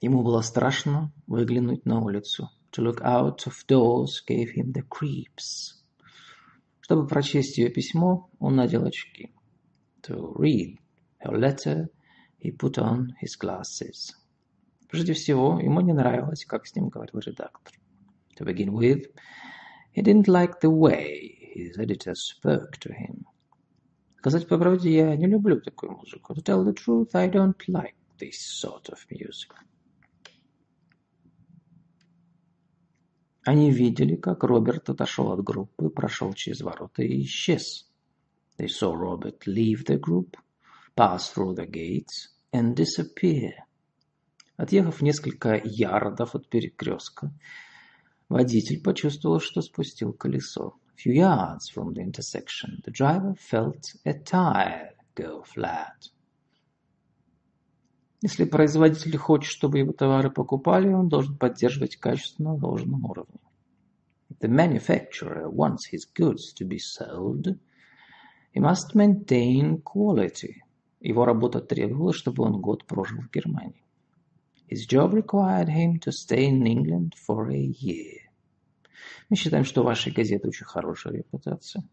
Ему 0.00 0.22
было 0.22 0.42
страшно 0.42 1.12
выглянуть 1.28 1.86
на 1.86 2.00
улицу. 2.00 2.50
To 2.72 2.82
look 2.82 3.00
out 3.02 3.46
of 3.46 3.54
doors 3.68 4.20
gave 4.28 4.52
him 4.54 4.72
the 4.72 4.82
creeps. 4.82 5.76
Чтобы 6.80 7.06
прочесть 7.06 7.56
ее 7.56 7.70
письмо, 7.70 8.28
он 8.40 8.56
надел 8.56 8.84
очки. 8.84 9.32
To 10.02 10.32
read 10.36 10.78
her 11.18 11.36
letter, 11.36 11.88
he 12.38 12.50
put 12.50 12.78
on 12.78 13.14
his 13.20 13.36
glasses. 13.36 14.14
Прежде 14.88 15.12
всего, 15.12 15.60
ему 15.60 15.80
не 15.80 15.92
нравилось, 15.92 16.44
как 16.44 16.66
с 16.66 16.74
ним 16.74 16.88
говорил 16.88 17.20
редактор. 17.20 17.74
To 18.36 18.44
begin 18.44 18.72
with, 18.72 19.06
he 19.92 20.02
didn't 20.02 20.28
like 20.28 20.60
the 20.60 20.70
way 20.70 21.36
his 21.54 21.78
editor 21.78 22.14
spoke 22.14 22.78
to 22.80 22.92
him. 22.92 23.26
Сказать 24.18 24.48
по 24.48 24.58
правде, 24.58 24.90
я 24.92 25.16
не 25.16 25.26
люблю 25.26 25.60
такую 25.60 25.92
музыку. 25.92 26.34
To 26.34 26.42
tell 26.42 26.64
the 26.64 26.72
truth, 26.72 27.14
I 27.14 27.28
don't 27.28 27.58
like 27.68 27.94
this 28.18 28.38
sort 28.38 28.88
of 28.88 28.98
music. 29.10 29.52
Они 33.44 33.70
видели, 33.70 34.16
как 34.16 34.44
Роберт 34.44 34.90
отошел 34.90 35.32
от 35.32 35.42
группы, 35.42 35.88
прошел 35.88 36.32
через 36.34 36.60
ворота 36.60 37.02
и 37.02 37.22
исчез. 37.22 37.87
They 38.58 38.66
saw 38.66 38.92
Robert 38.92 39.46
leave 39.46 39.84
the 39.84 39.98
group, 39.98 40.36
pass 40.96 41.30
through 41.30 41.54
the 41.54 41.66
gates 41.66 42.28
and 42.52 42.74
disappear. 42.74 43.52
Отъехав 44.56 45.00
несколько 45.00 45.60
ярдов 45.64 46.34
от 46.34 46.48
перекрестка, 46.48 47.32
водитель 48.28 48.82
почувствовал, 48.82 49.38
что 49.38 49.62
спустил 49.62 50.12
колесо. 50.12 50.74
A 50.92 51.00
few 51.00 51.14
yards 51.14 51.70
from 51.72 51.94
the 51.94 52.02
intersection, 52.02 52.82
the 52.84 52.90
driver 52.90 53.36
felt 53.36 53.94
a 54.04 54.14
tire 54.14 54.90
go 55.14 55.44
flat. 55.44 56.10
Если 58.20 58.44
производитель 58.44 59.16
хочет, 59.16 59.52
чтобы 59.52 59.78
его 59.78 59.92
товары 59.92 60.32
покупали, 60.32 60.88
он 60.88 61.08
должен 61.08 61.38
поддерживать 61.38 61.94
качество 61.94 62.42
на 62.42 62.58
должном 62.58 63.04
уровне. 63.04 63.38
If 64.28 64.40
the 64.40 64.48
manufacturer 64.48 65.48
wants 65.48 65.86
his 65.92 66.04
goods 66.12 66.52
to 66.54 66.66
be 66.66 66.78
sold, 66.78 67.56
he 68.53 68.59
must 68.59 68.95
maintain 68.95 69.81
quality. 69.81 70.61
Его 70.99 71.25
работа 71.25 71.59
требовала, 71.59 72.13
чтобы 72.13 72.43
он 72.43 72.61
год 72.61 72.85
прожил 72.85 73.21
в 73.21 73.31
Германии. 73.31 73.83
His 74.69 74.87
job 74.87 75.13
required 75.13 75.69
him 75.69 75.99
to 75.99 76.11
stay 76.11 76.45
in 76.45 76.65
England 76.65 77.13
for 77.15 77.49
a 77.51 77.59
year. 77.59 78.29
Мы 79.29 79.35
считаем, 79.35 79.65
что 79.65 79.81
у 79.81 79.85
вашей 79.85 80.11
газеты 80.11 80.47
очень 80.47 80.65
хорошая 80.65 81.13
репутация. 81.13 81.83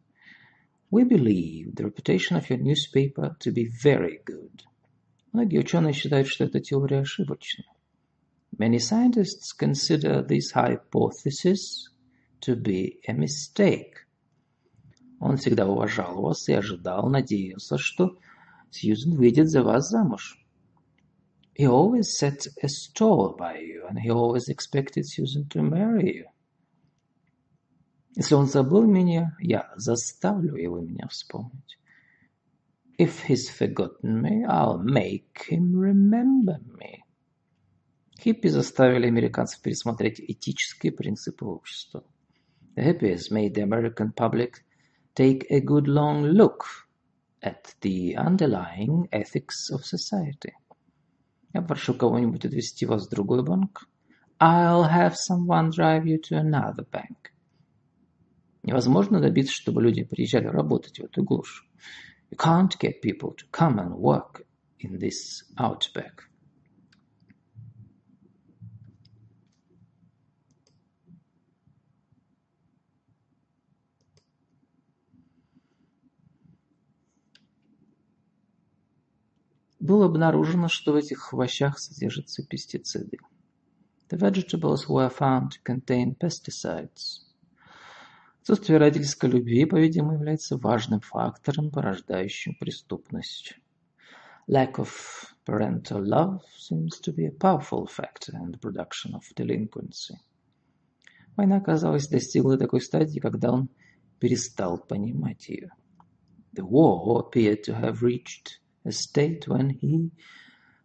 We 0.90 1.04
believe 1.04 1.74
the 1.74 1.84
reputation 1.84 2.36
of 2.36 2.48
your 2.50 2.58
newspaper 2.58 3.36
to 3.40 3.52
be 3.52 3.68
very 3.82 4.22
good. 4.24 4.62
Многие 5.32 5.58
ученые 5.58 5.92
считают, 5.92 6.28
что 6.28 6.44
эта 6.44 6.60
теория 6.60 7.00
ошибочна. 7.00 7.64
Many 8.58 8.78
scientists 8.78 9.52
consider 9.56 10.26
this 10.26 10.52
hypothesis 10.52 11.88
to 12.40 12.56
be 12.56 13.00
a 13.06 13.12
mistake. 13.12 14.03
Он 15.25 15.37
всегда 15.37 15.67
уважал 15.67 16.21
вас 16.21 16.47
и 16.49 16.53
ожидал, 16.53 17.09
надеялся, 17.09 17.79
что 17.79 18.15
Сьюзен 18.69 19.15
выйдет 19.15 19.49
за 19.49 19.63
вас 19.63 19.89
замуж. 19.89 20.39
He 21.57 21.65
always 21.65 22.15
set 22.15 22.45
a 22.61 22.67
store 22.67 23.35
by 23.35 23.57
you, 23.57 23.87
and 23.89 23.97
he 23.97 24.11
always 24.11 24.49
expected 24.49 25.07
Susan 25.07 25.47
to 25.49 25.63
marry 25.63 26.17
you. 26.17 26.25
Если 28.15 28.35
он 28.35 28.45
забыл 28.45 28.85
меня, 28.85 29.35
я 29.39 29.73
заставлю 29.75 30.57
его 30.57 30.79
меня 30.79 31.07
вспомнить. 31.07 31.79
If 32.99 33.27
he's 33.27 33.49
forgotten 33.49 34.21
me, 34.21 34.45
I'll 34.45 34.77
make 34.77 35.47
him 35.49 35.73
remember 35.73 36.59
me. 36.77 36.99
Хиппи 38.19 38.49
заставили 38.49 39.07
американцев 39.07 39.59
пересмотреть 39.63 40.19
этические 40.19 40.91
принципы 40.91 41.45
общества. 41.45 42.03
The 42.75 42.83
hippies 42.83 43.31
made 43.31 43.55
the 43.55 43.63
American 43.63 44.13
public 44.13 44.61
take 45.14 45.46
a 45.50 45.60
good 45.60 45.86
long 45.86 46.24
look 46.24 46.64
at 47.42 47.74
the 47.80 48.16
underlying 48.16 49.08
ethics 49.12 49.70
of 49.70 49.84
society. 49.84 50.52
Я 51.52 51.62
прошу 51.62 51.94
кого-нибудь 51.94 52.44
отвезти 52.44 52.86
вас 52.86 53.06
в 53.06 53.10
другой 53.10 53.42
банк. 53.42 53.88
I'll 54.40 54.84
have 54.84 55.14
someone 55.16 55.70
drive 55.70 56.06
you 56.06 56.18
to 56.18 56.38
another 56.38 56.84
bank. 56.90 57.32
Невозможно 58.62 59.20
добиться, 59.20 59.52
чтобы 59.52 59.82
люди 59.82 60.04
приезжали 60.04 60.46
работать 60.46 60.98
в 60.98 61.04
эту 61.04 61.24
глушь. 61.24 61.66
You 62.30 62.38
can't 62.38 62.76
get 62.78 63.02
people 63.02 63.34
to 63.34 63.46
come 63.50 63.78
and 63.78 63.96
work 63.96 64.46
in 64.78 64.98
this 64.98 65.42
outback. 65.58 66.28
Было 79.85 80.07
обнаружено, 80.07 80.67
что 80.67 80.93
в 80.93 80.95
этих 80.95 81.31
овощах 81.31 81.77
содержатся 81.77 82.43
пестициды. 82.43 83.19
The 84.09 84.17
vegetables 84.17 84.87
were 84.87 85.11
found 85.15 85.51
to 85.51 85.61
contain 85.63 86.17
pesticides. 86.17 87.21
Отсутствие 88.41 88.79
родительской 88.79 89.29
любви, 89.29 89.65
по-видимому, 89.65 90.13
является 90.13 90.57
важным 90.57 91.01
фактором, 91.01 91.69
порождающим 91.69 92.55
преступность. 92.55 93.59
Lack 94.47 94.77
of 94.77 94.89
parental 95.45 96.03
love 96.03 96.41
seems 96.57 96.99
to 97.01 97.13
be 97.13 97.27
a 97.27 97.31
powerful 97.31 97.85
factor 97.85 98.33
in 98.33 98.53
the 98.53 98.59
production 98.59 99.13
of 99.13 99.21
delinquency. 99.35 100.15
Война, 101.37 101.61
казалось, 101.61 102.07
достигла 102.07 102.57
такой 102.57 102.81
стадии, 102.81 103.19
когда 103.19 103.51
он 103.51 103.69
перестал 104.19 104.79
понимать 104.79 105.47
ее. 105.47 105.69
The 106.55 106.67
war 106.67 107.19
appeared 107.19 107.63
to 107.65 107.79
have 107.79 108.01
reached 108.01 108.64
a 108.85 108.91
state 108.91 109.47
when 109.47 109.69
he 109.69 110.11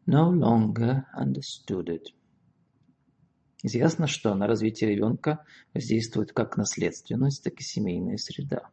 no 0.06 0.28
longer 0.28 1.06
understood 1.14 1.88
it. 1.88 2.08
Известно, 3.62 4.06
что 4.06 4.34
на 4.34 4.46
развитие 4.46 4.94
ребенка 4.94 5.44
воздействует 5.74 6.32
как 6.32 6.56
наследственность, 6.56 7.44
так 7.44 7.60
и 7.60 7.62
семейная 7.62 8.16
среда. 8.16 8.70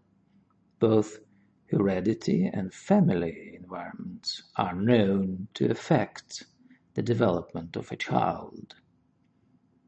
Both 0.80 1.22
heredity 1.70 2.50
and 2.54 2.72
family 2.72 3.60
environments 3.60 4.44
are 4.56 4.74
known 4.74 5.48
to 5.56 5.70
affect 5.70 6.46
the 6.96 7.04
development 7.04 7.76
of 7.76 7.92
a 7.92 7.98
child. 7.98 8.76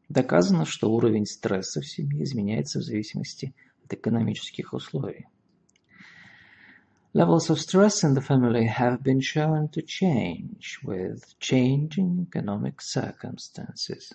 Доказано, 0.09 0.65
что 0.65 0.91
уровень 0.91 1.25
стресса 1.25 1.81
в 1.81 1.87
семье 1.87 2.23
изменяется 2.23 2.79
в 2.79 2.83
зависимости 2.83 3.55
от 3.85 3.93
экономических 3.93 4.73
условий. 4.73 5.27
Levels 7.12 7.48
of 7.48 7.60
stress 7.60 8.02
in 8.02 8.14
the 8.14 8.20
family 8.20 8.66
have 8.66 9.02
been 9.02 9.20
shown 9.20 9.68
to 9.68 9.80
change 9.82 10.80
with 10.82 11.38
changing 11.38 12.26
economic 12.26 12.80
circumstances. 12.80 14.12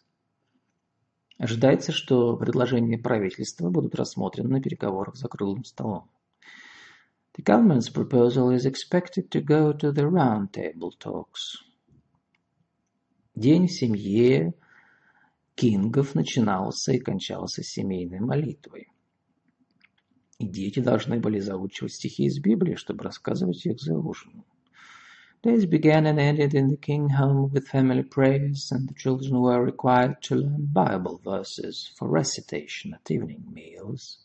Ожидается, 1.38 1.94
что 1.94 2.36
предложения 2.36 2.98
правительства 2.98 3.70
будут 3.70 3.96
рассмотрены 3.96 4.50
на 4.50 4.62
переговорах 4.62 5.16
за 5.16 5.30
круглым 5.30 5.64
столом. 5.64 6.10
The 7.38 7.44
government's 7.44 7.90
proposal 7.90 8.52
is 8.52 8.66
expected 8.66 9.32
to 9.32 9.42
go 9.42 9.72
to 9.72 9.94
the 9.94 10.04
roundtable 10.04 10.92
talks. 11.00 11.64
День 13.36 13.68
в 13.68 13.72
семье 13.72 14.54
Кингов 15.56 16.16
начинался 16.16 16.92
и 16.92 17.00
кончался 17.00 17.64
семейной 17.64 18.20
молитвой. 18.20 18.90
И 20.45 20.47
дети 20.47 20.81
должны 20.81 21.19
были 21.21 21.39
заучивать 21.41 21.95
стихи 21.95 22.25
из 22.25 22.39
Библии, 22.39 22.75
чтобы 22.75 23.05
рассказывать 23.05 23.65
их 23.65 23.81
за 23.81 23.97
ужином. 23.97 24.45
Days 25.43 25.65
began 25.65 26.05
and 26.05 26.19
ended 26.19 26.53
in 26.53 26.69
the 26.69 26.77
king 26.77 27.09
home 27.09 27.51
with 27.51 27.67
family 27.67 28.03
prayers, 28.03 28.71
and 28.71 28.87
the 28.87 28.95
children 28.95 29.41
were 29.41 29.65
required 29.65 30.21
to 30.21 30.35
learn 30.37 30.67
Bible 30.71 31.19
verses 31.25 31.91
for 31.97 32.09
recitation 32.11 32.93
at 32.93 33.11
evening 33.11 33.43
meals. 33.55 34.19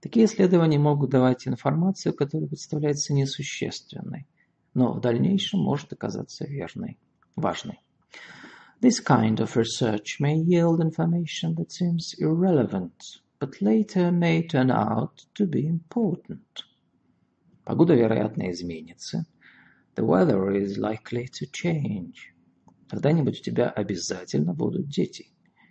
Такие 0.00 0.24
исследования 0.24 0.78
могут 0.78 1.10
давать 1.10 1.46
информацию, 1.46 2.14
которая 2.14 2.48
представляется 2.48 3.12
несущественной, 3.12 4.26
но 4.72 4.94
в 4.94 5.00
дальнейшем 5.02 5.60
может 5.60 5.92
оказаться 5.92 6.46
верной, 6.46 6.96
важной. 7.36 7.80
This 8.80 9.02
kind 9.04 9.40
of 9.40 9.56
research 9.56 10.20
may 10.20 10.36
yield 10.36 10.80
information 10.80 11.54
that 11.56 11.70
seems 11.70 12.14
irrelevant, 12.18 12.94
but 13.38 13.62
later 13.62 14.10
may 14.10 14.42
turn 14.42 14.70
out 14.70 15.24
to 15.34 15.46
be 15.46 15.66
important. 15.66 16.64
Погода, 17.64 17.94
вероятно, 17.94 18.50
изменится. 18.50 19.26
The 19.94 20.04
weather 20.04 20.50
is 20.50 20.78
likely 20.78 21.26
to 21.26 21.46
change. 21.50 22.34
Когда-нибудь 22.88 23.40
у 23.40 23.42
тебя 23.42 23.68
обязательно 23.70 24.54
будут 24.54 24.88
дети. 24.88 25.30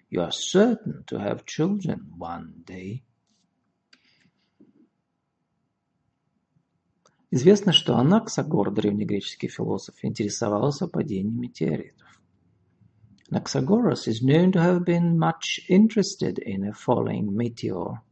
You 0.09 0.21
are 0.21 0.31
certain 0.31 1.03
to 1.05 1.17
have 1.17 1.45
children 1.45 2.11
one 2.17 2.63
day. 2.65 3.03
Известно, 7.29 7.73
что 7.73 7.97
Анаксагор, 7.97 8.71
древнегреческий 8.71 9.49
философ, 9.49 9.95
интересовался 10.01 10.87
падением 10.87 11.41
метеоритов. 11.41 12.06
Anaxagoras 13.32 14.06
is 14.06 14.22
known 14.22 14.52
to 14.52 14.60
have 14.60 14.84
been 14.84 15.18
much 15.18 15.60
interested 15.68 16.38
in 16.38 16.64
a 16.64 16.74
falling 16.74 17.34
meteor. 17.34 18.02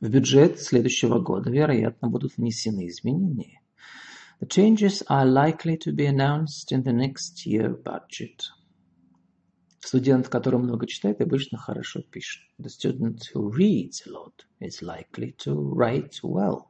В 0.00 0.08
бюджет 0.10 0.60
следующего 0.60 1.18
года, 1.18 1.50
вероятно, 1.50 2.08
будут 2.08 2.36
внесены 2.36 2.88
изменения. 2.88 3.62
The 4.40 4.46
changes 4.46 5.02
are 5.08 5.24
likely 5.24 5.78
to 5.78 5.92
be 5.92 6.04
announced 6.04 6.72
in 6.72 6.82
the 6.82 6.92
next 6.92 7.46
year 7.46 7.70
budget. 7.70 8.42
Студент, 9.80 10.28
который 10.28 10.58
много 10.58 10.86
читает, 10.86 11.22
обычно 11.22 11.56
хорошо 11.56 12.02
пишет. 12.02 12.42
The 12.58 12.68
student 12.68 13.30
who 13.32 13.50
reads 13.50 14.06
a 14.06 14.10
lot 14.10 14.44
is 14.60 14.82
likely 14.82 15.32
to 15.44 15.54
write 15.74 16.20
well. 16.22 16.67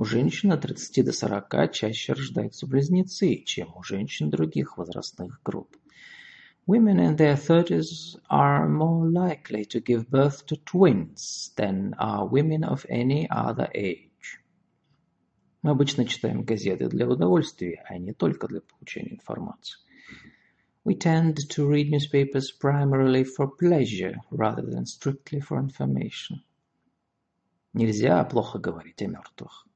У 0.00 0.04
женщин 0.06 0.50
от 0.50 0.62
30 0.62 1.04
до 1.04 1.12
40 1.12 1.72
чаще 1.72 2.14
рождаются 2.14 2.66
близнецы, 2.66 3.42
чем 3.44 3.76
у 3.76 3.82
женщин 3.82 4.30
других 4.30 4.78
возрастных 4.78 5.42
групп. 5.44 5.76
Women 6.66 7.00
in 7.00 7.16
their 7.18 7.36
30s 7.36 8.18
are 8.30 8.66
more 8.66 9.06
likely 9.10 9.66
to 9.66 9.78
give 9.78 10.08
birth 10.08 10.46
to 10.46 10.56
twins 10.64 11.52
than 11.54 11.94
are 11.98 12.26
women 12.26 12.64
of 12.64 12.86
any 12.88 13.28
other 13.28 13.68
age. 13.74 14.40
Мы 15.60 15.72
обычно 15.72 16.06
читаем 16.06 16.44
газеты 16.44 16.88
для 16.88 17.06
удовольствия, 17.06 17.84
а 17.86 17.98
не 17.98 18.14
только 18.14 18.48
для 18.48 18.62
получения 18.62 19.12
информации. 19.12 19.80
We 20.82 20.96
tend 20.96 21.36
to 21.50 21.68
read 21.68 21.90
newspapers 21.90 22.46
primarily 22.58 23.24
for 23.24 23.50
pleasure 23.54 24.16
rather 24.30 24.62
than 24.62 24.86
strictly 24.86 25.40
for 25.40 25.62
information. 25.62 26.38
Нельзя 27.74 28.24
плохо 28.24 28.58
говорить 28.58 29.02
о 29.02 29.06
мертвых. 29.06 29.66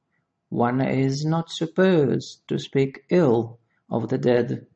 One 0.54 0.80
is 0.80 1.24
not 1.24 1.48
supposed 1.48 2.46
to 2.48 2.58
speak 2.58 3.04
ill 3.08 3.60
of 3.88 4.08
the 4.08 4.18
dead. 4.18 4.66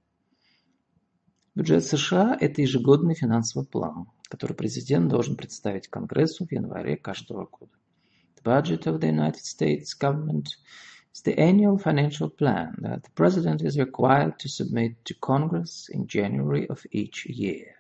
Бюджет 1.55 1.85
США – 1.85 2.41
это 2.41 2.63
ежегодный 2.63 3.15
финансовый 3.15 3.67
план, 3.67 4.07
который 4.29 4.55
президент 4.55 5.09
должен 5.09 5.37
представить 5.37 5.89
Конгрессу 5.89 6.47
в 6.47 6.53
январе 6.53 6.97
каждого 6.97 7.47
года. 7.47 7.73
The 8.37 8.43
budget 8.45 8.87
of 8.87 9.01
the 9.01 9.09
United 9.09 9.45
States 9.45 9.95
government 9.95 10.47
is 11.13 11.23
the 11.23 11.39
annual 11.39 11.79
financial 11.79 12.29
plan 12.29 12.75
that 12.81 13.03
the 13.05 13.11
president 13.15 13.63
is 13.63 13.79
required 13.79 14.39
to 14.41 14.49
submit 14.49 15.05
to 15.05 15.15
Congress 15.21 15.89
in 15.89 16.07
January 16.07 16.67
of 16.69 16.85
each 16.91 17.27
year. 17.27 17.77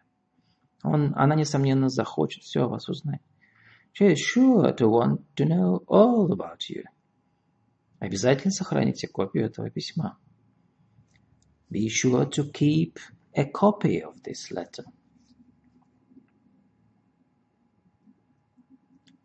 Он, 0.84 1.12
она, 1.16 1.34
несомненно, 1.34 1.88
захочет 1.88 2.44
все 2.44 2.64
о 2.64 2.68
вас 2.68 2.88
узнать. 2.88 3.20
She 3.92 4.12
is 4.12 4.20
sure 4.20 4.72
to 4.76 4.88
want 4.88 5.22
to 5.36 5.44
know 5.46 5.82
all 5.86 6.30
about 6.30 6.68
you. 6.68 6.84
Обязательно 7.99 8.51
сохраните 8.51 9.07
копию 9.07 9.45
этого 9.45 9.69
письма. 9.69 10.17
Be 11.69 11.87
sure 11.87 12.29
to 12.29 12.51
keep 12.51 12.97
a 13.35 13.43
copy 13.43 14.01
of 14.01 14.21
this 14.23 14.49
letter. 14.51 14.85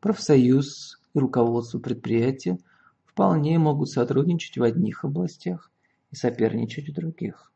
Профсоюз 0.01 1.01
и 1.15 1.19
руководство 1.19 1.79
предприятия 1.79 2.59
вполне 3.07 3.59
могут 3.59 3.89
сотрудничать 3.89 4.59
в 4.59 4.63
одних 4.63 5.05
областях 5.05 5.71
и 6.11 6.17
соперничать 6.17 6.89
в 6.89 6.93
других. 6.93 7.53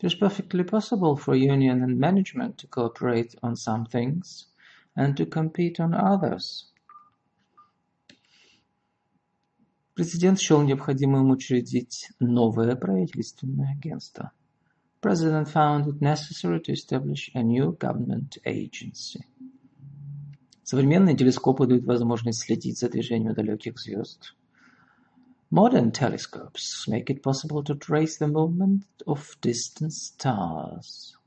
It 0.00 0.06
is 0.06 0.14
perfectly 0.14 0.64
possible 0.64 1.16
for 1.16 1.34
union 1.34 1.82
and 1.82 1.98
management 1.98 2.56
to 2.58 2.68
cooperate 2.68 3.34
on 3.42 3.54
some 3.56 3.84
things 3.84 4.46
and 4.96 5.16
to 5.16 5.26
compete 5.26 5.78
on 5.80 5.92
others. 5.92 6.71
Президент 9.94 10.40
счел 10.40 10.62
необходимым 10.62 11.30
учредить 11.30 12.08
новое 12.18 12.76
правительственное 12.76 13.72
агентство. 13.72 14.32
President 15.02 15.52
found 15.52 15.86
it 15.86 16.00
necessary 16.00 16.62
to 16.62 16.72
establish 16.72 17.30
a 17.34 17.42
new 17.42 17.76
government 17.76 18.38
agency. 18.46 19.26
Современные 20.62 21.14
телескопы 21.14 21.66
дают 21.66 21.84
возможность 21.84 22.40
следить 22.40 22.78
за 22.78 22.88
движением 22.88 23.34
далеких 23.34 23.78
звезд. 23.78 24.34
Modern 25.50 25.92
telescopes 25.92 26.88
make 26.88 27.10
it 27.10 27.22
possible 27.22 27.62
to 27.62 27.74
trace 27.74 28.16
the 28.16 28.28
movement 28.28 28.84
of 29.06 29.36
distant 29.42 29.92
stars. 29.92 31.18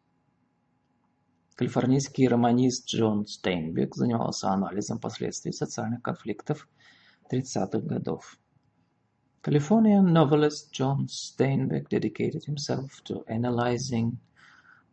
Калифорнийский 1.55 2.27
романист 2.27 2.87
Джон 2.87 3.27
Стейнбек 3.27 3.93
занимался 3.93 4.49
анализом 4.49 4.99
последствий 4.99 5.51
социальных 5.51 6.01
конфликтов 6.01 6.67
30-х 7.31 7.79
годов. 7.81 8.39
Californian 9.45 10.11
novelist 10.11 10.71
John 10.71 11.05
Steinbeck 11.05 11.87
dedicated 11.87 12.43
himself 12.45 13.03
to 13.03 13.23
analyzing 13.27 14.17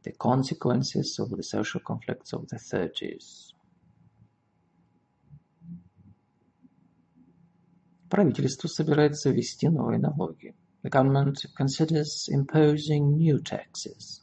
the 0.02 0.12
consequences 0.12 1.18
of 1.18 1.30
the 1.30 1.42
social 1.42 1.80
conflicts 1.80 2.34
of 2.34 2.46
the 2.48 2.58
30s. 2.58 3.54
Правительство 8.10 8.68
собирается 8.68 9.30
ввести 9.30 9.70
новые 9.70 9.98
налоги. 9.98 10.54
The 10.82 10.90
government 10.90 11.46
considers 11.56 12.28
imposing 12.28 13.16
new 13.16 13.38
taxes. 13.38 14.20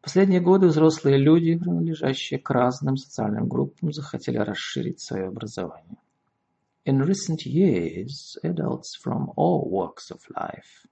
В 0.00 0.02
последние 0.02 0.40
годы 0.42 0.66
взрослые 0.66 1.16
люди, 1.16 1.56
принадлежащие 1.56 2.38
к 2.38 2.50
разным 2.50 2.98
социальным 2.98 3.48
группам, 3.48 3.94
захотели 3.94 4.36
расширить 4.36 5.00
свое 5.00 5.28
образование. 5.28 5.96
In 6.85 6.99
recent 6.99 7.45
years, 7.45 8.37
adults 8.43 8.95
from 8.95 9.31
all 9.35 9.67
walks 9.69 10.11
of 10.11 10.21
life 10.35 10.85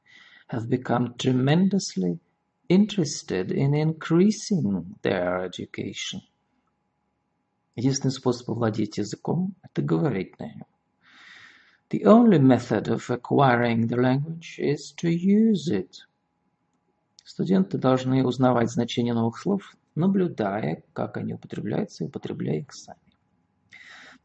have 0.48 0.68
become 0.70 1.16
tremendously 1.18 2.20
interested 2.68 3.52
in 3.52 3.74
increasing 3.74 4.96
their 5.04 5.44
education. 5.44 6.22
Единственный 7.76 8.12
способ 8.12 8.50
овладеть 8.50 8.98
языком – 8.98 9.64
это 9.64 9.82
говорить 9.82 10.40
на 10.40 10.46
нем. 10.46 10.66
The 11.90 12.06
only 12.06 12.40
method 12.40 12.88
of 12.88 13.10
acquiring 13.12 13.88
the 13.88 13.98
language 13.98 14.58
is 14.58 14.94
to 14.98 15.10
use 15.10 15.70
it. 15.70 15.98
Студенты 17.24 17.78
должны 17.78 18.26
узнавать 18.26 18.72
значение 18.72 19.14
новых 19.14 19.38
слов, 19.38 19.76
наблюдая, 19.96 20.84
как 20.94 21.18
они 21.18 21.34
употребляются 21.34 22.04
и 22.04 22.08
употребляя 22.08 22.60
их 22.60 22.74
сами. 22.74 23.07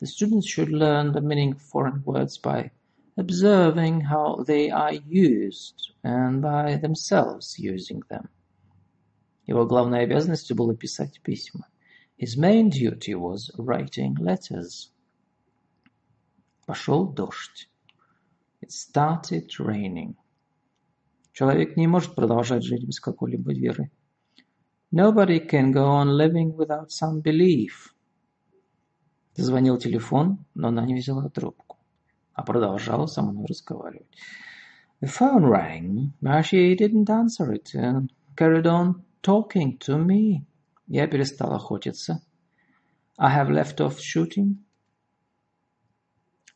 The 0.02 0.06
students 0.06 0.46
should 0.46 0.70
learn 0.70 1.12
the 1.12 1.20
meaning 1.20 1.52
of 1.52 1.62
foreign 1.62 2.02
words 2.04 2.38
by 2.38 2.70
observing 3.16 4.00
how 4.02 4.44
they 4.46 4.70
are 4.70 4.94
used 4.94 5.92
and 6.04 6.40
by 6.40 6.76
themselves 6.76 7.58
using 7.58 8.02
them. 8.08 8.28
Его 9.46 9.66
главной 9.66 10.02
обязанностью 10.02 10.56
было 10.56 10.76
писать 10.76 11.20
письма. 11.22 11.66
His 12.18 12.36
main 12.36 12.68
duty 12.68 13.14
was 13.14 13.50
writing 13.56 14.14
letters. 14.16 14.90
Пошел 16.66 17.06
дождь. 17.06 17.68
It 18.60 18.70
started 18.70 19.48
raining. 19.58 20.16
Человек 21.32 21.76
не 21.76 21.86
может 21.86 22.14
продолжать 22.14 22.64
жить 22.64 22.84
без 22.84 23.00
какой-либо 23.00 23.52
веры. 23.52 23.90
Nobody 24.90 25.38
can 25.38 25.72
go 25.72 25.84
on 25.84 26.16
living 26.16 26.56
without 26.56 26.90
some 26.90 27.20
belief. 27.20 27.94
Зазвонил 29.35 29.77
телефон, 29.77 30.45
но 30.53 30.67
она 30.67 30.85
не 30.85 30.95
взяла 30.95 31.29
трубку, 31.29 31.77
а 32.33 32.43
продолжала 32.43 33.07
со 33.07 33.21
мной 33.21 33.45
разговаривать. 33.45 34.07
The 35.01 35.09
phone 35.09 35.45
rang, 35.45 36.13
but 36.21 36.45
she 36.45 36.75
didn't 36.77 37.09
answer 37.09 37.51
it 37.51 37.73
and 37.75 38.09
carried 38.37 38.65
on 38.65 39.03
talking 39.21 39.77
to 39.79 39.97
me. 39.97 40.45
Я 40.87 41.07
перестал 41.07 41.53
охотиться. 41.53 42.21
I 43.17 43.35
have 43.35 43.49
left 43.49 43.81
off 43.81 43.97
shooting. 43.99 44.57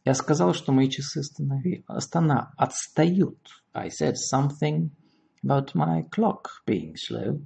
Я 0.05 0.13
сказал, 0.13 0.53
что 0.53 0.71
мои 0.71 0.89
часы 0.89 1.19
останови, 1.19 1.83
остана, 1.87 2.53
отстают. 2.57 3.63
I 3.73 3.89
said 3.89 4.15
something 4.15 4.91
about 5.43 5.73
my 5.75 6.03
clock 6.09 6.63
being 6.65 6.95
slow. 6.95 7.41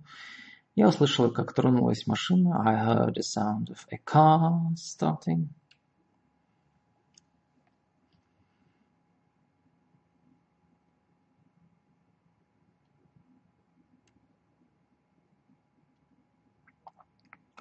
Я 0.75 0.87
услышал, 0.87 1.29
как 1.31 1.53
тронулась 1.53 2.07
машина. 2.07 2.63
I 2.65 2.75
heard 2.75 3.15
the 3.15 3.23
sound 3.23 3.69
of 3.69 3.85
a 3.91 3.97
car 3.97 4.73
starting. 4.75 5.49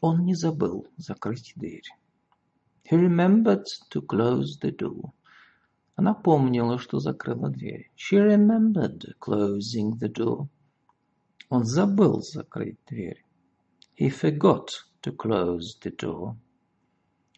Он 0.00 0.24
не 0.24 0.34
забыл 0.34 0.86
закрыть 0.96 1.52
дверь. 1.56 1.84
He 2.84 2.96
remembered 2.96 3.66
to 3.90 4.00
close 4.00 4.58
the 4.62 4.70
door. 4.70 5.12
Она 5.96 6.14
помнила, 6.14 6.78
что 6.78 7.00
закрыла 7.00 7.50
дверь. 7.50 7.90
She 7.96 8.16
remembered 8.18 9.04
closing 9.18 9.98
the 9.98 10.08
door. 10.08 10.48
Он 11.50 11.64
забыл 11.64 12.22
закрыть 12.22 12.78
дверь. 12.86 13.24
He 13.98 14.08
forgot 14.08 14.68
to 15.02 15.14
close 15.14 15.76
the 15.82 15.94
door. 15.94 16.36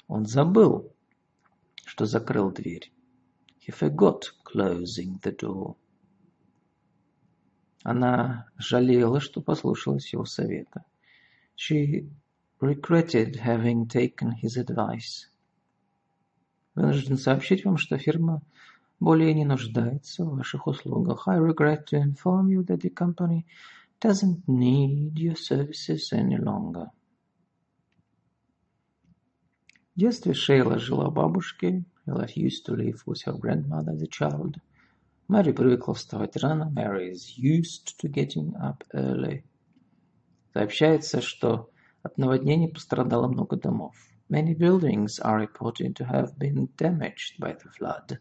Он 0.07 0.27
забыл, 0.27 0.93
что 1.87 2.05
закрыл 2.05 2.51
дверь. 2.53 2.93
He 3.67 3.73
forgot 3.73 4.25
closing 4.45 5.19
the 5.23 5.35
door. 5.35 5.77
Она 7.83 8.51
жалела, 8.59 9.19
что 9.19 9.41
послушалась 9.41 10.13
его 10.13 10.27
совета. 10.27 10.85
She 11.57 12.11
regretted 12.61 13.37
having 13.37 13.87
taken 13.87 14.33
his 14.43 14.59
advice. 14.59 15.31
Вынужден 16.75 17.17
сообщить 17.17 17.65
вам, 17.65 17.79
что 17.79 17.97
фирма 17.97 18.43
более 19.01 19.33
не 19.33 19.47
нуждается 19.47 20.25
в 20.25 20.37
ваших 20.37 20.67
услугах. 20.67 21.27
I 21.29 21.39
regret 21.39 21.87
to 21.91 21.99
inform 21.99 22.49
you 22.49 22.63
that 22.67 22.83
the 22.83 22.93
company 22.93 23.47
doesn't 24.02 24.48
need 24.48 25.18
your 25.18 25.36
services 25.36 26.12
any 26.14 26.38
longer. 26.38 26.88
В 29.96 30.00
детстве 30.00 30.34
Шейла 30.34 30.78
жила 30.78 31.08
у 31.08 31.12
бабушки. 31.12 31.84
Ella 32.06 32.28
used 32.36 32.66
to 32.66 32.76
live 32.76 33.02
with 33.06 33.24
her 33.26 33.34
grandmother 33.34 33.94
as 33.94 34.02
a 34.04 34.08
child. 34.08 34.56
Мэри 35.28 35.52
привыкла 35.52 35.94
вставать 35.94 36.38
рано. 36.38 36.72
Mary 36.74 37.12
is 37.12 37.38
used 37.38 37.98
to 38.00 38.08
getting 38.08 38.54
up 38.62 38.84
early. 38.94 39.44
Сообщается, 40.54 41.22
что 41.22 41.72
от 42.04 42.18
наводнений 42.18 42.70
пострадало 42.70 43.28
много 43.28 43.58
домов. 43.58 43.96
Many 44.30 44.54
buildings 44.54 45.20
are 45.20 45.40
reported 45.40 45.96
to 45.96 46.06
have 46.06 46.38
been 46.38 46.70
damaged 46.78 47.40
by 47.40 47.54
the 47.54 47.70
flood. 47.78 48.20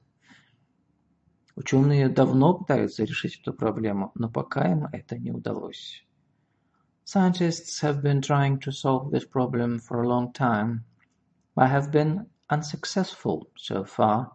Ученые 1.55 2.07
давно 2.07 2.53
пытаются 2.53 3.03
решить 3.03 3.39
эту 3.41 3.53
проблему, 3.53 4.11
но 4.15 4.29
пока 4.29 4.71
им 4.71 4.87
это 4.91 5.17
не 5.17 5.31
удалось. 5.31 6.05
Scientists 7.03 7.81
have 7.81 8.01
been 8.01 8.21
trying 8.21 8.57
to 8.59 8.71
solve 8.71 9.11
this 9.11 9.25
problem 9.25 9.79
for 9.79 10.01
a 10.01 10.07
long 10.07 10.31
time, 10.31 10.83
but 11.55 11.69
have 11.69 11.91
been 11.91 12.25
unsuccessful 12.49 13.49
so 13.55 13.83
far. 13.83 14.27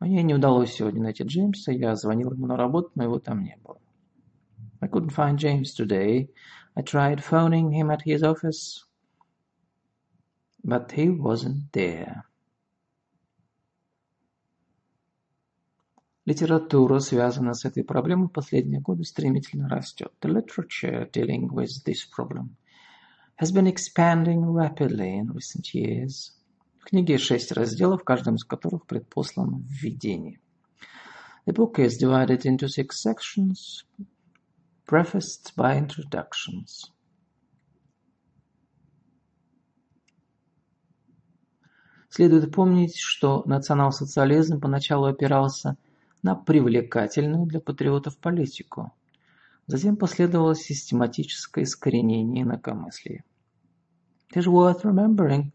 Мне 0.00 0.22
не 0.22 0.34
удалось 0.34 0.72
сегодня 0.72 1.02
найти 1.02 1.24
Джеймса, 1.24 1.72
я 1.72 1.94
звонил 1.94 2.32
ему 2.32 2.46
на 2.46 2.56
работу, 2.56 2.90
но 2.94 3.04
его 3.04 3.18
там 3.18 3.44
не 3.44 3.56
было. 3.62 3.78
I 4.80 4.88
couldn't 4.88 5.12
find 5.12 5.38
James 5.38 5.74
today. 5.74 6.28
I 6.74 6.82
tried 6.82 7.22
phoning 7.22 7.70
him 7.70 7.90
at 7.90 8.02
his 8.02 8.22
office, 8.22 8.84
but 10.64 10.90
he 10.90 11.10
wasn't 11.10 11.70
there. 11.72 12.24
Литература, 16.24 17.00
связанная 17.00 17.54
с 17.54 17.64
этой 17.64 17.82
проблемой, 17.82 18.28
в 18.28 18.32
последние 18.32 18.80
годы 18.80 19.04
стремительно 19.04 19.68
растет. 19.68 20.12
The 20.20 20.30
literature 20.30 21.10
dealing 21.10 21.48
with 21.48 21.84
this 21.84 22.06
problem 22.16 22.56
has 23.40 23.50
been 23.50 23.66
expanding 23.66 24.44
rapidly 24.44 25.18
in 25.18 25.32
recent 25.32 25.74
years. 25.74 26.32
В 26.78 26.84
книге 26.84 27.18
шесть 27.18 27.50
разделов, 27.50 28.04
каждым 28.04 28.36
из 28.36 28.44
которых 28.44 28.86
предпослано 28.86 29.64
введение. 29.68 30.38
The 31.44 31.54
book 31.54 31.80
is 31.80 31.98
divided 31.98 32.44
into 32.44 32.68
six 32.68 33.02
sections, 33.02 33.84
prefaced 34.86 35.56
by 35.56 35.76
introductions. 35.76 36.92
Следует 42.08 42.52
помнить, 42.54 42.96
что 42.96 43.42
национал-социализм 43.46 44.60
поначалу 44.60 45.06
опирался 45.06 45.70
на 45.70 45.91
привлекательную 46.22 47.46
для 47.46 47.60
патриотов 47.60 48.18
политику. 48.18 48.92
Затем 49.66 49.96
последовало 49.96 50.54
систематическое 50.54 51.64
искоренение 51.64 52.44
инакомыслия. 52.44 53.24
It 54.32 54.38
is 54.38 54.46
worth 54.46 54.84
remembering 54.84 55.52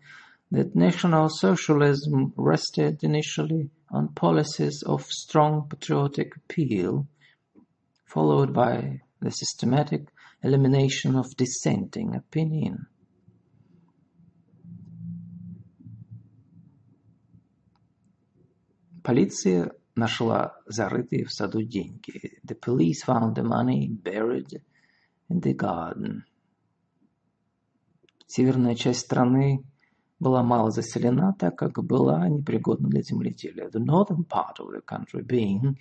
that 0.52 0.76
National 0.76 1.30
Socialism 1.30 2.34
rested 2.36 3.04
initially 3.04 3.70
on 3.90 4.14
policies 4.14 4.84
of 4.86 5.06
strong 5.10 5.68
patriotic 5.68 6.36
appeal, 6.38 7.08
followed 8.06 8.54
by 8.54 9.02
the 9.20 9.32
systematic 9.32 10.08
elimination 10.44 11.16
of 11.16 11.36
dissenting 11.36 12.16
opinion. 12.16 12.88
Полиция 19.04 19.72
нашла 19.98 20.56
зарытые 20.66 21.26
в 21.26 21.32
саду 21.34 21.64
деньги. 21.64 22.40
The 22.48 22.58
police 22.60 23.04
found 23.06 23.36
the 23.36 23.44
money 23.44 23.90
buried 23.90 24.62
in 25.30 25.42
the 25.42 25.54
garden. 25.54 26.24
Северная 28.28 28.76
часть 28.76 29.02
страны 29.02 29.64
была 30.20 30.44
мало 30.44 30.72
заселена, 30.72 31.34
так 31.38 31.58
как 31.58 31.84
была 31.84 32.28
непригодна 32.28 32.90
для 32.90 33.02
земледелия. 33.02 33.70
The 33.70 33.84
northern 33.84 34.26
part 34.26 34.60
of 34.60 34.72
the 34.72 34.82
country 34.82 35.24
being 35.24 35.78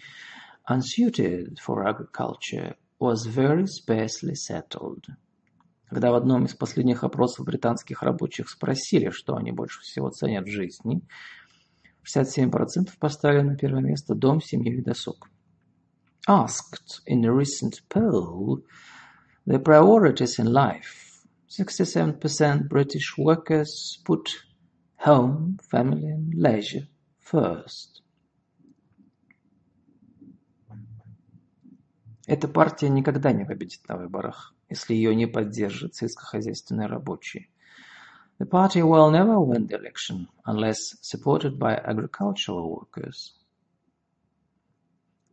unsuited 0.68 1.59
for 1.59 1.87
agriculture 1.87 2.76
was 2.98 3.26
very 3.26 3.66
sparsely 3.66 4.35
settled. 4.35 5.05
Когда 5.88 6.11
в 6.11 6.14
одном 6.14 6.46
из 6.46 6.55
последних 6.55 7.05
опросов 7.05 7.46
британских 7.46 8.02
рабочих 8.02 8.48
спросили, 8.48 9.11
что 9.11 9.37
они 9.37 9.52
больше 9.52 9.81
всего 9.83 10.11
ценят 10.11 10.44
в 10.44 10.50
жизни, 10.50 11.02
67% 12.07 12.90
поставили 12.99 13.42
на 13.42 13.57
первое 13.57 13.83
место 13.83 14.14
дом, 14.14 14.40
семью 14.40 14.79
и 14.79 14.83
досуг. 14.83 15.29
Asked 16.29 17.03
in 17.07 17.25
a 17.25 17.31
recent 17.31 17.83
poll 17.88 18.64
the 19.47 19.59
priorities 19.62 20.38
in 20.38 20.53
life, 20.53 21.25
67% 21.49 22.69
British 22.69 23.16
workers 23.16 23.99
put 24.05 24.29
home, 25.05 25.59
family 25.73 26.07
and 26.07 26.35
leisure 26.35 26.87
first. 27.21 28.03
Эта 32.27 32.49
партия 32.49 32.88
никогда 32.88 33.33
не 33.33 33.45
победит 33.45 33.87
на 33.88 33.97
выборах, 33.97 34.53
если 34.69 34.95
ее 34.95 35.14
не 35.14 35.27
поддержат 35.27 35.95
сельскохозяйственные 35.95 36.88
рабочие. 36.88 37.49
The 38.39 38.46
party 38.46 38.82
will 38.82 39.12
never 39.12 39.39
win 39.39 39.67
the 39.67 39.76
election 39.76 40.28
unless 40.46 40.98
supported 41.02 41.60
by 41.60 41.76
agricultural 41.76 42.70
workers. 42.70 43.34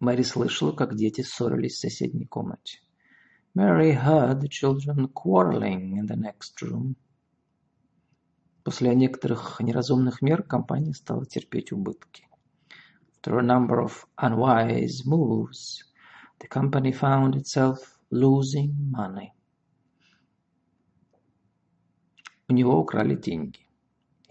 Мэри 0.01 0.23
слышала, 0.23 0.73
как 0.73 0.95
дети 0.95 1.23
ссорились 1.23 1.77
в 1.77 1.81
соседней 1.81 2.27
комнате. 2.27 2.81
Mary 3.55 3.93
heard 3.93 4.41
the 4.41 4.49
children 4.49 5.09
quarreling 5.09 5.97
in 5.97 6.07
the 6.07 6.17
next 6.17 6.61
room. 6.63 6.97
После 8.63 8.95
некоторых 8.95 9.59
неразумных 9.61 10.21
мер 10.23 10.43
компания 10.43 10.93
стала 10.93 11.25
терпеть 11.25 11.73
убытки. 11.73 12.29
After 13.17 13.39
a 13.39 13.43
number 13.43 13.81
of 13.81 14.07
unwise 14.19 15.05
moves, 15.05 15.83
the 16.39 16.47
company 16.47 16.93
found 16.93 17.35
itself 17.35 17.99
losing 18.11 18.91
money. 18.91 19.33
У 22.54 22.56
него 22.56 22.80
украли 22.80 23.16
деньги. 23.16 23.62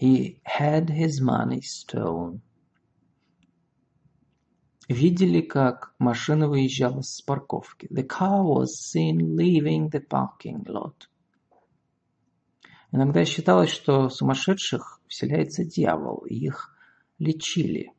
He 0.00 0.38
had 0.44 0.86
his 0.90 1.20
money 1.20 1.60
stolen. 1.60 2.40
Видели, 4.88 5.40
как 5.40 5.92
машина 5.98 6.46
выезжала 6.46 7.00
с 7.00 7.20
парковки. 7.20 7.88
The 7.90 8.06
car 8.06 8.44
was 8.44 8.78
seen 8.78 9.34
leaving 9.34 9.90
the 9.90 10.06
parking 10.08 10.64
lot. 10.66 11.08
Иногда 12.92 13.24
считалось, 13.24 13.70
что 13.70 14.08
сумасшедших 14.08 15.00
вселяется 15.08 15.64
дьявол, 15.64 16.18
и 16.18 16.36
их 16.36 16.76
лечили 17.18 17.90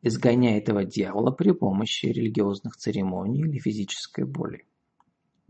изгоняя 0.00 0.56
этого 0.56 0.86
дьявола 0.86 1.30
при 1.30 1.50
помощи 1.50 2.06
религиозных 2.06 2.76
церемоний 2.76 3.42
или 3.42 3.58
физической 3.58 4.24
боли. 4.24 4.64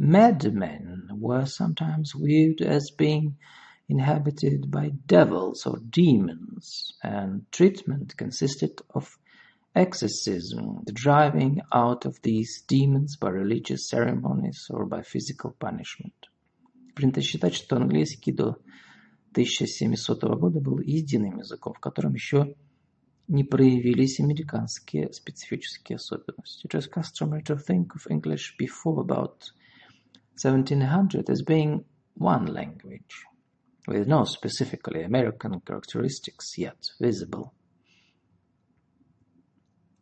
Madmen 0.04 1.10
were 1.12 1.46
sometimes 1.46 2.14
viewed 2.20 2.60
as 2.60 2.90
being 2.90 3.38
inhabited 3.88 4.72
by 4.72 4.90
devils 5.06 5.68
or 5.68 5.78
demons, 5.78 6.94
and 7.04 7.46
treatment 7.52 8.18
consisted 8.18 8.82
of 8.96 9.20
exorcism, 9.76 10.82
the 10.86 10.92
driving 10.92 11.62
out 11.72 12.06
of 12.06 12.20
these 12.24 12.64
demons 12.68 13.16
by 13.16 13.30
religious 13.30 13.88
ceremonies 13.88 14.66
or 14.72 14.88
by 14.88 15.04
physical 15.04 15.52
punishment. 15.52 16.16
Принято 16.96 17.22
считать, 17.22 17.54
что 17.54 17.76
английский 17.76 18.32
до 18.32 18.58
1700 19.34 20.24
года 20.40 20.60
был 20.60 20.80
единым 20.80 21.38
языком, 21.38 21.74
в 21.76 21.80
котором 21.80 22.16
еще 22.16 22.56
не 23.28 23.44
проявились 23.44 24.20
американские 24.20 25.14
специфические 25.14 25.98
особенности. 25.98 26.66
It 26.66 26.74
was 26.74 26.88
customary 26.88 27.44
to 27.44 27.56
think 27.56 27.94
of 27.94 28.08
English 28.10 28.56
before 28.58 29.00
about 29.00 29.54
1700 30.42 31.30
as 31.30 31.42
being 31.44 31.86
one 32.16 32.46
language, 32.46 33.26
with 33.88 34.08
no 34.08 34.26
specifically 34.26 35.04
American 35.04 35.60
characteristics 35.62 36.58
yet 36.58 36.78
visible. 37.00 37.54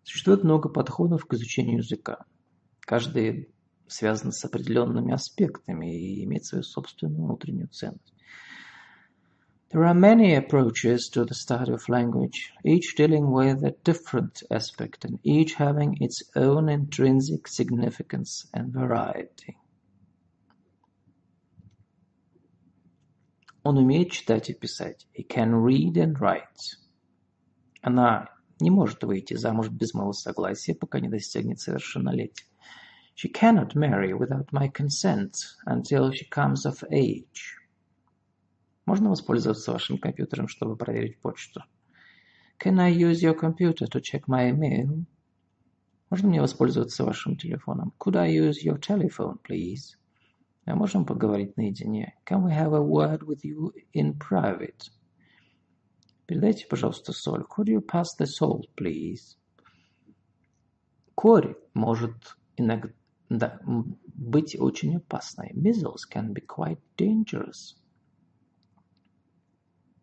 Существует 0.03 0.43
много 0.43 0.69
подходов 0.69 1.25
к 1.25 1.33
изучению 1.33 1.77
языка. 1.77 2.25
Каждый 2.81 3.49
связан 3.87 4.31
с 4.31 4.43
определенными 4.43 5.13
аспектами 5.13 5.95
и 5.95 6.23
имеет 6.23 6.45
свою 6.45 6.63
собственную 6.63 7.23
внутреннюю 7.25 7.67
ценность. 7.67 8.13
There 9.71 9.83
are 9.83 9.93
many 9.93 10.33
approaches 10.33 11.09
to 11.09 11.25
the 11.25 11.35
study 11.35 11.71
of 11.71 11.87
language, 11.89 12.51
each 12.63 12.95
dealing 12.95 13.29
with 13.29 13.63
a 13.63 13.75
different 13.83 14.41
aspect 14.49 15.05
and 15.05 15.19
each 15.23 15.53
having 15.53 15.95
its 16.01 16.23
own 16.35 16.69
intrinsic 16.69 17.47
significance 17.47 18.47
and 18.51 18.73
variety. 18.73 19.59
Он 23.64 23.78
умеет 23.78 24.12
читать 24.12 24.50
и 24.50 24.54
писать. 24.54 25.08
He 25.18 25.26
can 25.26 25.52
read 25.64 25.94
and 25.94 26.18
write. 26.18 26.76
Она 27.80 28.28
не 28.60 28.70
может 28.70 29.02
выйти 29.02 29.34
замуж 29.34 29.70
без 29.70 29.94
моего 29.94 30.12
согласия, 30.12 30.74
пока 30.74 31.00
не 31.00 31.08
достигнет 31.08 31.60
совершеннолетия. 31.60 32.44
She 33.16 33.32
cannot 33.32 33.74
marry 33.74 34.12
without 34.12 34.52
my 34.52 34.70
consent 34.70 35.32
until 35.66 36.12
she 36.12 36.28
comes 36.30 36.66
of 36.66 36.84
age. 36.90 37.58
Можно 38.84 39.08
воспользоваться 39.08 39.72
вашим 39.72 39.96
компьютером, 39.96 40.46
чтобы 40.46 40.76
проверить 40.76 41.18
почту? 41.20 41.62
Can 42.62 42.78
I 42.78 42.92
use 42.92 43.22
your 43.22 43.34
computer 43.34 43.86
to 43.86 44.00
check 44.00 44.26
my 44.26 44.50
email? 44.50 45.06
Можно 46.10 46.28
мне 46.28 46.42
воспользоваться 46.42 47.04
вашим 47.04 47.36
телефоном? 47.38 47.94
Could 47.98 48.16
I 48.16 48.30
use 48.30 48.62
your 48.62 48.78
telephone, 48.78 49.38
please? 49.42 49.96
Мы 50.66 50.74
можем 50.74 51.04
поговорить 51.04 51.56
наедине? 51.56 52.16
Can 52.24 52.42
we 52.42 52.50
have 52.50 52.72
a 52.72 52.80
word 52.80 53.22
with 53.22 53.44
you 53.44 53.72
in 53.92 54.18
private? 54.18 54.90
Передайте, 56.26 56.66
пожалуйста, 56.66 57.12
соль. 57.12 57.44
Could 57.44 57.68
you 57.68 57.80
pass 57.80 58.16
the 58.18 58.26
salt, 58.26 58.68
please? 58.76 59.36
Корь 61.14 61.56
может 61.74 62.36
иногда 62.56 62.92
да, 63.28 63.60
быть 63.64 64.56
очень 64.58 64.96
опасной. 64.96 65.52
Measles 65.54 66.06
can 66.10 66.32
be 66.32 66.44
quite 66.46 66.80
dangerous. 66.96 67.76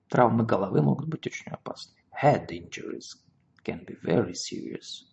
Травмы 0.10 0.46
головы 0.46 0.82
могут 0.82 1.08
быть 1.08 1.26
очень 1.26 1.52
опасны. 1.52 1.96
Head 2.22 2.50
injuries 2.50 3.16
can 3.64 3.86
be 3.86 3.96
very 4.04 4.34
serious. 4.34 5.06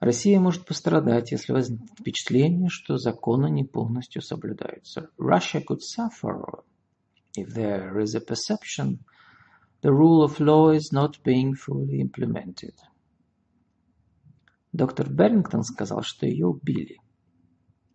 Россия 0.00 0.40
может 0.40 0.64
пострадать, 0.64 1.30
если 1.30 1.52
возникнет 1.52 1.90
впечатление, 1.90 2.70
что 2.70 2.96
законы 2.96 3.50
не 3.50 3.64
полностью 3.64 4.22
соблюдаются. 4.22 5.10
Russia 5.18 5.62
could 5.62 5.80
suffer 5.80 6.64
if 7.36 7.52
there 7.54 7.98
is 8.00 8.14
a 8.14 8.20
perception 8.20 9.00
the 9.82 9.92
rule 9.92 10.22
of 10.22 10.40
law 10.40 10.70
is 10.70 10.90
not 10.90 11.22
being 11.22 11.54
fully 11.54 12.00
implemented. 12.00 12.74
Доктор 14.72 15.10
Берингтон 15.10 15.64
сказал, 15.64 16.02
что 16.02 16.26
ее 16.26 16.46
убили. 16.46 16.98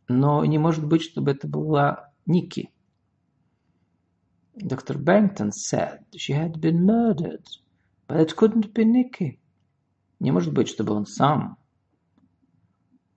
Но 0.07 0.45
не 0.45 0.59
может 0.59 0.85
быть, 0.85 1.01
чтобы 1.01 1.31
это 1.31 1.47
была 1.47 2.11
Ники. 2.27 2.69
Dr. 4.55 4.97
Barrington 4.97 5.51
said 5.51 6.05
she 6.15 6.33
had 6.33 6.59
been 6.59 6.85
murdered, 6.85 7.45
but 8.07 8.19
it 8.19 8.35
couldn't 8.35 8.73
be 8.73 8.85
Nikki. 8.85 9.39
Не 10.19 10.31
может 10.31 10.53
быть, 10.53 10.69
чтобы 10.69 10.93
он 10.93 11.05
сам 11.07 11.57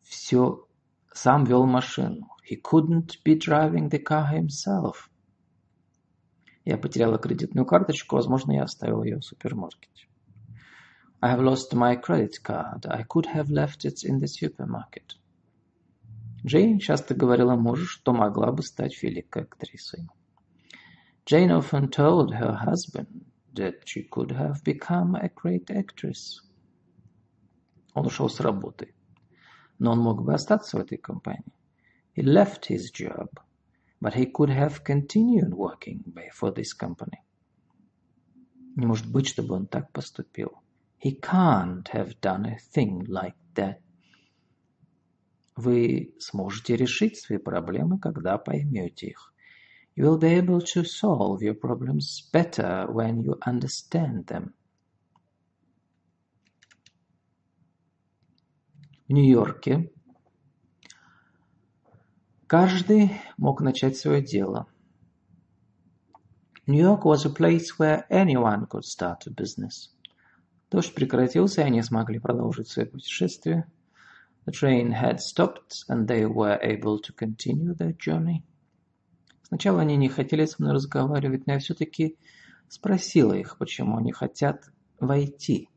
все 0.09 0.67
сам 1.13 1.45
вел 1.45 1.67
машину. 1.67 2.29
He 2.49 2.57
couldn't 2.61 3.23
be 3.25 3.39
driving 3.39 3.91
the 3.91 4.03
car 4.03 4.27
himself. 4.33 5.09
Я 6.65 6.79
потеряла 6.79 7.19
кредитную 7.19 7.67
карточку, 7.67 8.17
возможно, 8.17 8.53
я 8.53 8.63
оставила 8.63 9.03
ее 9.03 9.19
в 9.19 9.25
супермаркете. 9.25 10.09
I 11.21 11.35
have 11.35 11.43
lost 11.43 11.75
my 11.75 12.01
credit 12.01 12.43
card. 12.45 12.87
I 12.87 13.05
could 13.05 13.27
have 13.35 13.49
left 13.51 13.85
it 13.85 14.05
in 14.05 14.21
the 14.21 14.27
supermarket. 14.27 15.17
Джейн 16.47 16.79
часто 16.79 17.15
говорила 17.15 17.57
мужу, 17.57 17.85
что 17.87 18.13
могла 18.13 18.53
бы 18.53 18.63
стать 18.63 19.03
великой 19.03 19.43
актрисой. 19.43 20.09
Jane 21.27 21.51
often 21.51 21.91
told 21.91 22.31
her 22.31 22.57
husband 22.65 23.27
that 23.55 23.83
she 23.85 24.09
could 24.09 24.31
have 24.31 24.63
become 24.65 25.17
a 25.17 25.29
great 25.29 25.69
actress. 25.71 26.41
Он 27.95 28.07
ушел 28.07 28.29
с 28.29 28.41
работы, 28.41 28.95
но 29.80 29.92
он 29.92 30.00
мог 30.00 30.24
бы 30.24 30.34
остаться 30.34 30.78
в 30.78 30.82
этой 30.82 30.98
компании. 30.98 31.54
He 32.16 32.24
left 32.24 32.68
his 32.70 32.92
job, 32.92 33.30
but 34.00 34.14
he 34.14 34.32
could 34.32 34.50
have 34.50 34.84
continued 34.84 35.54
working 35.54 36.04
for 36.34 36.54
this 36.54 36.74
company. 36.74 37.20
Не 38.76 38.86
может 38.86 39.08
быть, 39.08 39.28
чтобы 39.28 39.56
он 39.56 39.68
так 39.68 39.92
поступил. 39.92 40.52
He 41.04 41.20
can't 41.20 41.88
have 41.92 42.20
done 42.22 42.46
a 42.46 42.58
thing 42.74 43.06
like 43.08 43.36
that. 43.56 43.78
Вы 45.56 46.14
сможете 46.20 46.76
решить 46.76 47.20
свои 47.20 47.38
проблемы, 47.38 48.00
когда 48.00 48.38
поймете 48.38 49.08
их. 49.08 49.34
You 49.96 50.06
will 50.06 50.18
be 50.18 50.34
able 50.34 50.60
to 50.60 50.84
solve 50.84 51.42
your 51.44 51.54
problems 51.54 52.28
better 52.32 52.88
when 52.92 53.22
you 53.22 53.38
understand 53.46 54.26
them. 54.26 54.54
В 59.09 59.11
Нью-Йорке 59.11 59.91
каждый 62.47 63.13
мог 63.39 63.63
начать 63.63 63.97
свое 63.97 64.21
дело. 64.21 64.67
York 66.67 67.05
was 67.05 67.25
a 67.25 67.31
place 67.31 67.79
where 67.79 68.05
anyone 68.11 68.67
could 68.69 68.85
start 68.85 69.27
a 69.27 69.31
business. 69.31 69.89
Дождь 70.71 70.95
прекратился, 70.95 71.63
и 71.63 71.65
они 71.65 71.81
смогли 71.81 72.19
продолжить 72.19 72.69
свое 72.69 72.87
путешествие. 72.87 73.67
The 74.45 74.53
train 74.53 74.93
had 74.93 75.21
stopped, 75.21 75.87
and 75.89 76.07
they 76.07 76.27
were 76.27 76.61
able 76.61 77.01
to 77.01 77.15
continue 77.15 77.75
their 77.75 77.97
journey. 77.97 78.43
Сначала 79.45 79.81
они 79.81 79.97
не 79.97 80.11
хотели 80.11 80.45
со 80.45 80.57
мной 80.59 80.75
разговаривать, 80.75 81.47
но 81.47 81.55
я 81.55 81.59
все-таки 81.61 82.19
спросила 82.69 83.33
их, 83.33 83.57
почему 83.57 83.97
они 83.97 84.13
хотят 84.13 84.71
войти. 85.01 85.71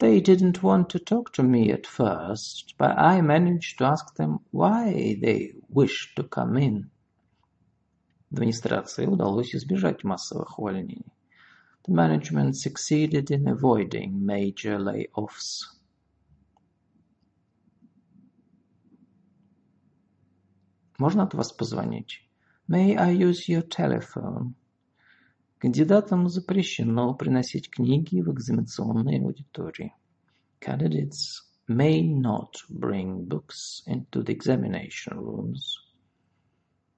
They 0.00 0.20
didn't 0.20 0.62
want 0.62 0.90
to 0.90 0.98
talk 0.98 1.32
to 1.34 1.42
me 1.42 1.72
at 1.72 1.86
first, 1.86 2.74
but 2.76 2.98
I 2.98 3.22
managed 3.22 3.78
to 3.78 3.84
ask 3.84 4.14
them 4.16 4.40
why 4.50 5.16
they 5.22 5.54
wished 5.70 6.16
to 6.16 6.24
come 6.24 6.58
in. 6.58 6.90
Администрации 8.30 9.06
удалось 9.06 9.54
избежать 9.54 10.04
массовых 10.04 10.58
увольнений. 10.58 11.04
The 11.86 11.92
management 11.92 12.56
succeeded 12.56 13.30
in 13.30 13.46
avoiding 13.48 14.24
major 14.24 14.78
layoffs. 14.78 15.62
Можно 20.98 21.22
от 21.22 21.34
вас 21.34 21.52
позвонить? 21.52 22.22
May 22.68 22.96
I 22.96 23.10
use 23.10 23.48
your 23.48 23.62
telephone? 23.62 24.54
Кандидатам 25.61 26.27
запрещено 26.27 27.13
приносить 27.13 27.69
книги 27.69 28.19
в 28.19 28.33
экзаменационные 28.33 29.21
аудитории. 29.21 29.93
Candidates 30.59 31.43
may 31.69 32.01
not 32.01 32.53
bring 32.67 33.27
books 33.27 33.83
into 33.85 34.23
the 34.23 34.35
examination 34.35 35.19
rooms. 35.19 35.61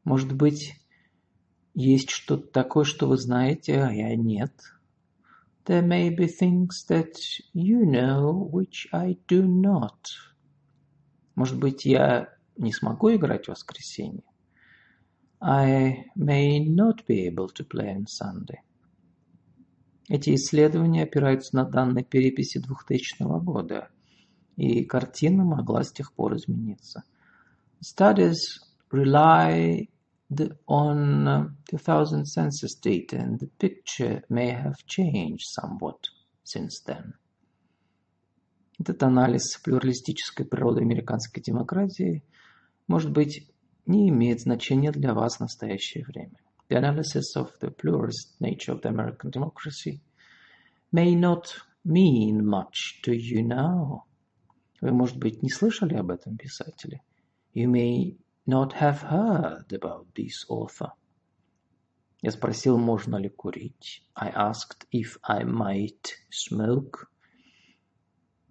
Может 0.06 0.32
быть, 0.32 0.76
есть 1.74 2.10
что-то 2.10 2.48
такое, 2.48 2.86
что 2.86 3.10
вы 3.10 3.18
знаете, 3.18 3.82
а 3.84 3.92
я 3.92 4.16
нет. 4.16 4.54
There 5.66 5.86
may 5.86 6.10
be 6.16 6.30
things 6.30 6.88
that 6.88 7.18
you 7.54 7.84
know 7.84 8.50
which 8.50 8.88
I 8.94 9.18
do 9.28 9.46
not. 9.46 9.92
Может 11.36 11.60
быть, 11.60 11.84
я 11.84 12.30
не 12.56 12.72
смогу 12.72 13.14
играть 13.14 13.48
в 13.48 13.50
воскресенье. 13.50 14.24
I 15.46 16.06
may 16.16 16.60
not 16.60 17.06
be 17.06 17.26
able 17.26 17.50
to 17.50 17.66
play 17.66 17.90
on 17.90 18.06
Sunday. 18.08 18.62
Эти 20.08 20.36
исследования 20.36 21.04
опираются 21.04 21.56
на 21.58 21.66
данные 21.66 22.06
переписи 22.06 22.60
2000 22.60 23.40
года, 23.42 23.90
и 24.56 24.86
картина 24.86 25.44
могла 25.44 25.84
с 25.84 25.92
тех 25.92 26.14
пор 26.14 26.38
измениться. 26.38 27.04
Studies 27.82 28.38
rely 28.90 29.90
on 30.66 31.28
uh, 31.28 31.50
2000 31.70 32.26
census 32.26 32.76
data, 32.76 33.18
and 33.18 33.40
the 33.40 33.50
picture 33.60 34.24
may 34.30 34.52
have 34.52 34.86
changed 34.86 35.48
somewhat 35.60 36.08
since 36.44 36.82
then. 36.86 37.16
Этот 38.80 39.04
анализ 39.04 39.58
плюралистической 39.58 40.46
природы 40.46 40.82
американской 40.82 41.44
демократии, 41.44 42.24
может 42.88 43.12
быть, 43.12 43.53
не 43.86 44.10
имеет 44.10 44.42
значения 44.42 44.92
для 44.92 45.14
вас 45.14 45.38
в 45.38 45.42
настоящее 45.42 46.06
время. 46.06 46.38
The 46.70 46.78
analysis 46.78 47.36
of 47.36 47.52
the 47.60 47.70
pluralist 47.70 48.40
nature 48.40 48.74
of 48.74 48.82
the 48.82 48.90
American 48.90 49.30
democracy 49.30 50.02
may 50.92 51.16
not 51.16 51.56
mean 51.84 52.46
much 52.46 53.02
to 53.04 53.14
you 53.14 53.46
now. 53.46 54.04
Вы, 54.82 54.92
может 54.92 55.18
быть, 55.18 55.42
не 55.42 55.50
слышали 55.50 55.96
об 55.96 56.12
этом 56.12 56.38
писателе. 56.38 57.02
You 57.54 57.70
may 57.70 58.18
not 58.46 58.74
have 58.74 59.02
heard 59.02 59.72
about 59.72 60.08
this 60.14 60.46
author. 60.50 60.92
Я 62.22 62.32
спросил, 62.32 62.78
можно 62.78 63.18
ли 63.18 63.30
курить. 63.30 64.04
I 64.16 64.30
asked 64.30 64.88
if 64.92 65.18
I 65.24 65.44
might 65.44 66.16
smoke. 66.32 67.08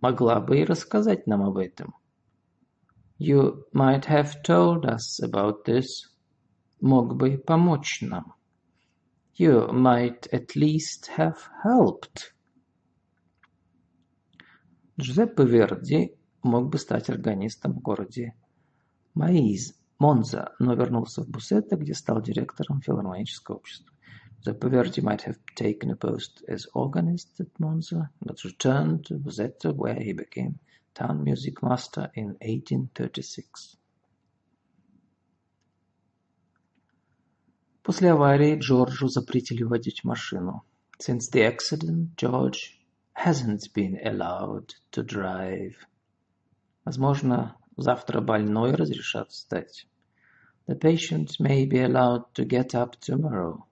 Могла 0.00 0.40
бы 0.40 0.58
и 0.58 0.64
рассказать 0.64 1.26
нам 1.26 1.42
об 1.42 1.56
этом. 1.56 1.94
You 3.21 3.65
might 3.73 4.05
have 4.05 4.43
told 4.43 4.85
us 4.85 5.19
about 5.21 5.65
this. 5.65 6.05
Мог 6.81 7.15
бы 7.15 7.37
помочь 7.37 8.01
нам. 8.01 8.33
You 9.35 9.71
might 9.71 10.27
at 10.31 10.55
least 10.55 11.07
have 11.17 11.37
helped. 11.63 12.33
Джузеппе 14.99 15.45
Верди 15.45 16.15
мог 16.43 16.69
бы 16.69 16.77
стать 16.77 17.09
органистом 17.09 17.73
в 17.73 17.81
городе 17.81 18.33
Маиз, 19.13 19.73
Монза, 19.99 20.53
но 20.59 20.73
вернулся 20.75 21.23
в 21.23 21.29
Бусетто, 21.29 21.75
где 21.75 21.93
стал 21.93 22.21
директором 22.21 22.81
филармонического 22.81 23.55
общества. 23.55 23.93
Giuseppe 24.39 24.69
Verdi 24.69 25.01
might 25.01 25.23
have 25.23 25.39
taken 25.55 25.89
a 25.89 25.95
post 25.95 26.43
as 26.47 26.67
organist 26.73 27.39
at 27.39 27.49
Monza, 27.59 28.11
but 28.21 28.43
returned 28.45 29.03
to 29.05 29.15
Bussetto, 29.15 29.73
where 29.73 29.99
he 29.99 30.13
became 30.13 30.59
town 30.94 31.24
music 31.24 31.62
master 31.62 32.10
in 32.14 32.36
1836. 32.40 33.78
После 37.82 38.12
аварии 38.12 38.56
Джорджу 38.58 39.08
запретили 39.08 39.64
водить 39.64 40.04
машину. 40.04 40.62
Since 40.98 41.30
the 41.32 41.42
accident, 41.42 42.14
George 42.16 42.78
hasn't 43.14 43.72
been 43.74 43.98
allowed 44.04 44.68
to 44.92 45.02
drive. 45.02 45.74
Возможно, 46.84 47.56
завтра 47.76 48.20
больной 48.20 48.74
разрешат 48.74 49.30
встать. 49.30 49.86
The 50.68 50.78
patient 50.78 51.40
may 51.40 51.66
be 51.66 51.80
allowed 51.80 52.32
to 52.34 52.44
get 52.44 52.74
up 52.74 52.96
tomorrow. 53.00 53.64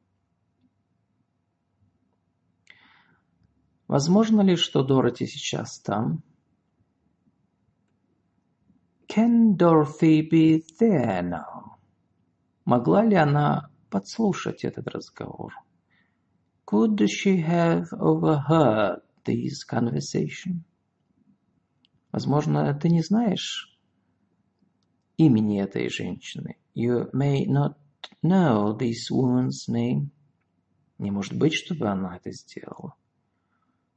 Возможно 3.87 4.41
ли, 4.41 4.57
что 4.57 4.83
Дороти 4.83 5.27
сейчас 5.27 5.79
там? 5.81 6.23
Can 9.11 9.57
Dorothy 9.57 10.23
be 10.23 10.63
there 10.79 11.21
now? 11.21 11.79
Могла 12.65 13.05
ли 13.05 13.17
она 13.17 13.69
подслушать 13.91 14.63
этот 14.63 14.87
разговор? 14.87 15.53
Could 16.65 17.01
she 17.09 17.43
have 17.43 17.93
overheard 17.93 19.01
this 19.25 19.65
conversation? 19.69 20.63
Возможно, 22.13 22.73
ты 22.73 22.89
не 22.89 23.03
знаешь 23.03 23.77
имени 25.17 25.61
этой 25.61 25.89
женщины. 25.89 26.59
You 26.77 27.11
may 27.13 27.45
not 27.47 27.75
know 28.23 28.79
this 28.79 29.11
woman's 29.11 29.67
name. 29.67 30.11
Не 30.99 31.11
может 31.11 31.37
быть, 31.37 31.55
чтобы 31.55 31.89
она 31.89 32.17
это 32.17 32.31
сделала. 32.31 32.95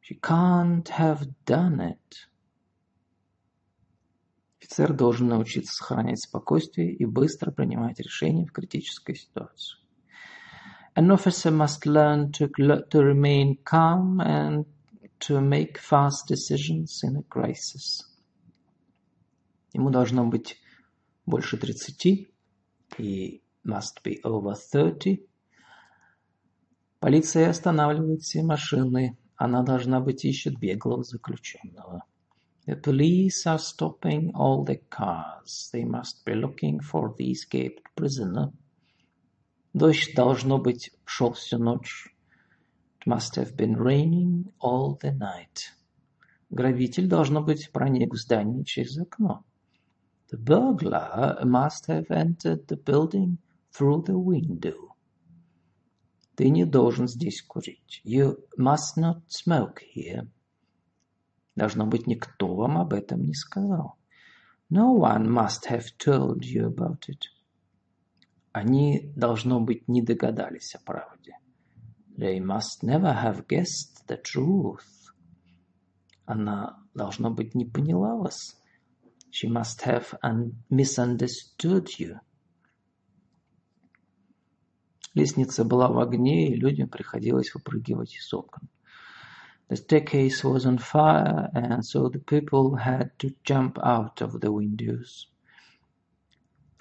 She 0.01 0.20
can't 0.20 0.88
have 0.88 1.28
done 1.45 1.82
it. 1.82 2.28
Офицер 4.64 4.93
должен 4.93 5.28
научиться 5.28 5.74
сохранять 5.74 6.22
спокойствие 6.22 6.93
и 6.93 7.03
быстро 7.03 7.51
принимать 7.51 7.99
решения 7.99 8.45
в 8.45 8.53
критической 8.53 9.14
ситуации. 9.14 9.78
An 10.95 11.09
officer 11.09 11.51
must 11.51 11.86
learn 11.86 12.32
to, 12.32 12.49
to 12.89 13.01
remain 13.01 13.57
calm 13.66 14.22
and 14.22 14.66
to 15.20 15.41
make 15.41 15.78
fast 15.78 16.30
decisions 16.30 17.01
in 17.03 17.18
a 17.18 17.24
crisis. 17.24 18.05
Ему 19.74 19.89
должно 19.89 20.26
быть 20.28 20.55
больше 21.26 21.57
30, 21.57 22.30
и 22.99 23.43
must 23.66 24.01
be 24.01 24.22
over 24.24 24.55
30. 24.55 25.28
Полиция 27.01 27.49
останавливает 27.49 28.22
все 28.22 28.43
машины. 28.43 29.18
Она 29.36 29.61
должна 29.61 29.99
быть 29.99 30.24
ищет 30.24 30.57
беглого 30.57 31.03
заключенного. 31.03 32.05
The 32.66 32.76
police 32.76 33.46
are 33.46 33.59
stopping 33.59 34.32
all 34.34 34.62
the 34.62 34.76
cars. 34.76 35.70
They 35.72 35.84
must 35.84 36.24
be 36.24 36.34
looking 36.34 36.80
for 36.80 37.14
the 37.16 37.30
escaped 37.30 37.82
prisoner. 37.96 38.53
Дождь, 39.74 40.14
должно 40.14 40.59
быть, 40.59 40.90
шел 41.05 41.32
всю 41.32 41.59
ночь. 41.59 42.14
It 43.01 43.07
must 43.07 43.36
have 43.36 43.57
been 43.57 43.76
raining 43.76 44.53
all 44.61 44.99
the 45.01 45.12
night. 45.12 45.72
Грабитель, 46.51 47.09
должно 47.09 47.42
быть, 47.42 47.70
проник 47.72 48.12
в 48.12 48.16
здание 48.16 48.64
через 48.64 48.99
окно. 48.99 49.44
The 50.30 50.36
burglar 50.36 51.42
must 51.44 51.86
have 51.86 52.11
entered 52.11 52.66
the 52.66 52.76
building 52.76 53.38
through 53.72 54.05
the 54.05 54.18
window. 54.18 54.94
Ты 56.34 56.51
не 56.51 56.64
должен 56.64 57.09
здесь 57.09 57.42
курить. 57.42 58.03
You 58.05 58.38
must 58.59 58.96
not 58.96 59.22
smoke 59.28 59.80
here. 59.94 60.28
Должно 61.56 61.86
быть, 61.86 62.08
никто 62.08 62.56
вам 62.56 62.78
об 62.78 62.93
этом 62.93 63.24
не 63.26 63.34
сказал. 63.34 63.97
No 64.72 64.97
one 64.97 65.28
must 65.28 65.70
have 65.70 65.86
told 65.99 66.39
you 66.41 66.68
about 66.68 67.08
it. 67.08 67.30
Они, 68.51 69.12
должно 69.16 69.60
быть, 69.60 69.88
не 69.88 70.01
догадались 70.01 70.74
о 70.76 70.80
правде. 70.80 71.38
They 72.18 72.39
must 72.39 72.82
never 72.84 73.14
have 73.14 73.45
guessed 73.47 74.06
the 74.08 74.20
truth. 74.22 74.82
Она, 76.26 76.80
должно 76.93 77.32
быть, 77.32 77.54
не 77.54 77.66
поняла 77.66 78.16
вас. 78.16 78.60
She 79.32 79.49
must 79.49 79.84
have 79.86 80.20
misunderstood 80.70 81.88
you. 81.99 82.20
Лестница 85.14 85.64
была 85.64 85.88
в 85.89 85.99
огне, 85.99 86.51
и 86.51 86.56
людям 86.56 86.89
приходилось 86.89 87.54
выпрыгивать 87.54 88.16
из 88.16 88.34
окон. 88.34 88.70
The 89.68 89.76
staircase 89.76 90.42
was 90.44 90.64
on 90.64 90.78
fire, 90.78 91.51
and 91.55 91.84
so 91.84 92.09
the 92.09 92.18
people 92.18 92.76
had 92.76 93.11
to 93.18 93.34
jump 93.44 93.78
out 93.82 94.22
of 94.22 94.40
the 94.40 94.51
windows. 94.51 95.28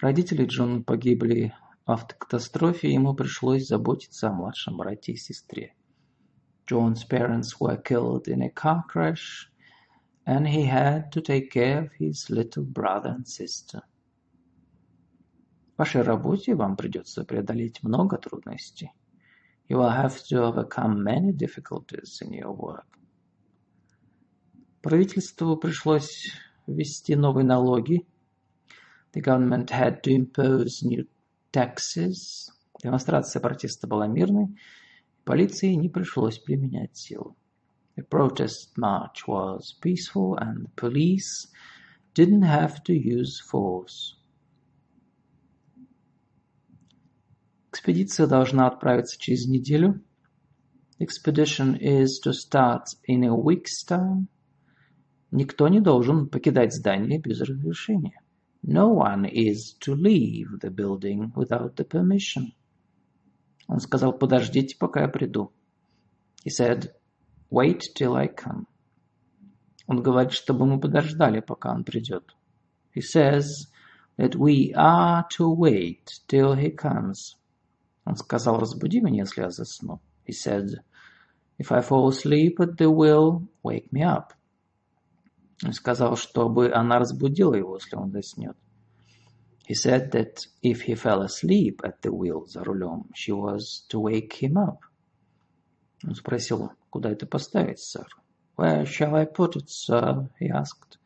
Родители 0.00 0.46
Джона 0.46 0.82
погибли 0.82 1.52
в 1.86 1.90
автокатастрофе, 1.90 2.88
и 2.88 2.94
ему 2.94 3.14
пришлось 3.14 3.66
заботиться 3.66 4.28
о 4.28 4.32
младшем 4.32 4.76
брате 4.78 5.12
и 5.12 5.16
сестре. 5.16 5.74
John's 6.66 7.04
parents 7.04 7.60
were 7.60 7.76
killed 7.76 8.28
in 8.28 8.42
a 8.42 8.50
car 8.50 8.84
crash, 8.88 9.50
and 10.26 10.46
he 10.46 10.64
had 10.64 11.10
to 11.12 11.20
take 11.20 11.50
care 11.50 11.84
of 11.84 11.92
his 11.98 12.30
little 12.30 12.64
brother 12.64 13.10
and 13.10 13.26
sister. 13.26 13.82
В 15.74 15.78
вашей 15.78 16.02
работе 16.02 16.54
вам 16.54 16.76
придется 16.76 17.24
преодолеть 17.24 17.82
много 17.82 18.18
трудностей. 18.18 18.92
You 19.72 19.78
will 19.78 19.90
have 19.90 20.22
to 20.28 20.42
overcome 20.42 21.02
many 21.02 21.32
difficulties 21.32 22.20
in 22.22 22.32
your 22.32 22.52
work. 22.52 22.86
Правительству 24.80 25.56
пришлось 25.56 26.32
ввести 26.66 27.14
новые 27.16 27.44
налоги. 27.44 28.06
The 29.12 29.20
government 29.20 29.70
had 29.70 30.02
to 30.02 30.14
impose 30.14 30.82
new 30.82 31.06
taxes. 31.52 32.50
Демонстрация 32.82 33.40
протеста 33.40 33.86
была 33.86 34.06
мирной. 34.06 34.56
Полиции 35.24 35.74
не 35.74 35.88
пришлось 35.88 36.38
применять 36.38 36.96
силу. 36.96 37.36
The 37.96 38.04
protest 38.08 38.76
march 38.78 39.26
was 39.26 39.74
peaceful 39.82 40.36
and 40.36 40.66
the 40.66 40.70
police 40.76 41.48
didn't 42.14 42.42
have 42.42 42.82
to 42.84 42.94
use 42.94 43.40
force. 43.40 44.14
Экспедиция 47.73 48.27
должна 48.27 48.67
отправиться 48.67 49.19
через 49.19 49.47
неделю. 49.47 49.99
Expedition 50.99 51.75
is 51.81 52.21
to 52.23 52.31
start 52.31 52.83
in 53.07 53.23
a 53.23 53.35
week's 53.35 53.83
time. 53.83 54.27
Никто 55.31 55.67
не 55.69 55.79
должен 55.79 56.29
покидать 56.29 56.71
здание 56.71 57.19
без 57.19 57.41
разрешения. 57.41 58.21
No 58.61 58.93
one 58.93 59.25
is 59.25 59.75
to 59.79 59.95
leave 59.95 60.59
the 60.61 60.69
building 60.69 61.33
without 61.33 61.75
the 61.75 61.83
permission. 61.83 62.53
Он 63.67 63.79
сказал, 63.79 64.13
подождите, 64.13 64.77
пока 64.77 65.01
я 65.01 65.07
приду. 65.07 65.51
He 66.45 66.51
said, 66.51 66.91
wait 67.49 67.81
till 67.95 68.13
I 68.13 68.27
come. 68.27 68.67
Он 69.87 70.03
говорит, 70.03 70.33
чтобы 70.33 70.67
мы 70.67 70.79
подождали, 70.79 71.39
пока 71.39 71.71
он 71.71 71.83
придет. 71.83 72.35
He 72.93 73.01
says, 73.01 73.65
that 74.19 74.35
we 74.35 74.71
are 74.75 75.25
to 75.35 75.49
wait 75.49 76.19
till 76.27 76.53
he 76.53 76.69
comes. 76.69 77.35
Он 78.05 78.15
сказал, 78.15 78.59
разбуди 78.59 78.99
меня, 79.01 79.23
если 79.23 79.41
я 79.41 79.49
засну. 79.49 80.01
He 80.27 80.33
said, 80.33 80.69
if 81.57 81.71
I 81.71 81.81
fall 81.81 82.07
asleep 82.09 82.59
at 82.59 82.77
the 82.77 82.89
wheel, 82.89 83.47
wake 83.63 83.91
me 83.91 84.01
up. 84.03 84.33
Он 85.63 85.73
сказал, 85.73 86.17
чтобы 86.17 86.73
она 86.73 86.99
разбудила 86.99 87.55
его, 87.55 87.75
если 87.75 87.95
он 87.95 88.11
заснет. 88.11 88.57
He 89.65 89.75
said 89.75 90.11
that 90.11 90.45
if 90.61 90.81
he 90.81 90.95
fell 90.95 91.21
asleep 91.21 91.81
at 91.83 92.01
the 92.01 92.11
wheel 92.11 92.45
за 92.45 92.63
рулем, 92.63 93.09
she 93.15 93.31
was 93.31 93.85
to 93.89 93.99
wake 93.99 94.33
him 94.41 94.57
up. 94.57 94.79
Он 96.05 96.15
спросил, 96.15 96.71
куда 96.89 97.11
это 97.11 97.25
поставить, 97.25 97.79
сэр? 97.79 98.07
Where 98.57 98.85
shall 98.85 99.15
I 99.15 99.25
put 99.25 99.55
it, 99.55 99.69
sir? 99.69 100.29
He 100.39 100.49
asked. 100.49 100.99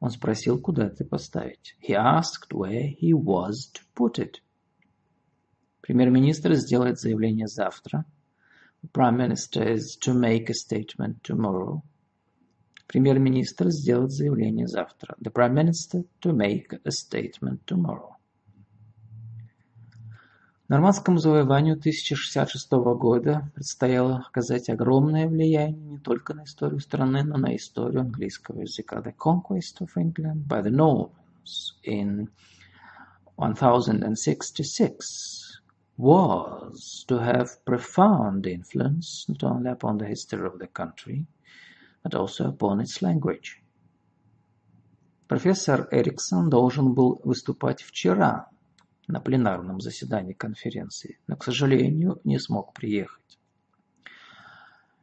Он 0.00 0.10
спросил, 0.10 0.58
куда 0.58 0.86
это 0.86 1.04
поставить. 1.04 1.76
He 1.80 1.94
asked 1.94 2.52
where 2.52 2.88
he 2.98 3.12
was 3.12 3.70
to 3.74 3.82
put 3.94 4.18
it. 4.18 4.40
Премьер-министр 5.82 6.54
сделает 6.54 7.00
заявление 7.00 7.48
завтра. 7.48 8.04
The 8.84 8.90
Prime 8.92 9.16
Minister 9.16 9.74
is 9.74 9.98
to 9.98 10.14
make 10.14 10.48
a 10.48 10.54
statement 10.54 11.20
tomorrow. 11.22 11.82
Премьер-министр 12.86 13.70
сделает 13.70 14.12
заявление 14.12 14.68
завтра. 14.68 15.16
The 15.20 15.32
Prime 15.32 15.54
Minister 15.54 16.04
to 16.20 16.32
make 16.32 16.80
a 16.84 16.90
statement 16.90 17.64
tomorrow. 17.66 18.14
Нормандскому 20.68 21.18
завоеванию 21.18 21.74
1066 21.74 22.70
года 22.70 23.50
предстояло 23.54 24.18
оказать 24.18 24.70
огромное 24.70 25.26
влияние 25.26 25.84
не 25.84 25.98
только 25.98 26.32
на 26.32 26.44
историю 26.44 26.78
страны, 26.78 27.24
но 27.24 27.38
на 27.38 27.56
историю 27.56 28.02
английского 28.02 28.60
языка. 28.60 29.00
The 29.00 29.16
conquest 29.16 29.80
of 29.80 29.90
England 29.96 30.46
by 30.46 30.62
the 30.62 30.70
Normans 30.70 31.74
in 31.84 32.28
1066 33.36 35.41
was 35.97 37.05
to 37.07 37.17
have 37.17 37.65
profound 37.65 38.45
influence 38.45 39.25
not 39.27 39.43
only 39.43 39.71
upon 39.71 39.97
the 39.97 40.05
history 40.05 40.45
of 40.45 40.59
the 40.59 40.67
country, 40.67 41.25
but 42.03 42.13
also 42.13 42.47
upon 42.47 42.79
its 42.79 43.01
language. 43.01 43.63
Профессор 45.27 45.89
Эриксон 45.91 46.49
должен 46.49 46.93
был 46.93 47.19
выступать 47.23 47.81
вчера 47.81 48.47
на 49.07 49.19
пленарном 49.19 49.81
заседании 49.81 50.33
конференции, 50.33 51.19
но, 51.27 51.35
к 51.35 51.43
сожалению, 51.43 52.21
не 52.23 52.39
смог 52.39 52.73
приехать. 52.73 53.39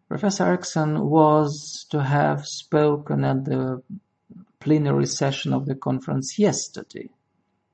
Professor 0.09 0.47
Erickson 0.47 1.09
was 1.09 1.87
to 1.91 2.01
have 2.01 2.47
spoken 2.47 3.25
at 3.25 3.45
the 3.45 3.83
plenary 4.61 5.07
session 5.07 5.53
of 5.53 5.67
the 5.67 5.75
conference 5.75 6.39
yesterday, 6.39 7.11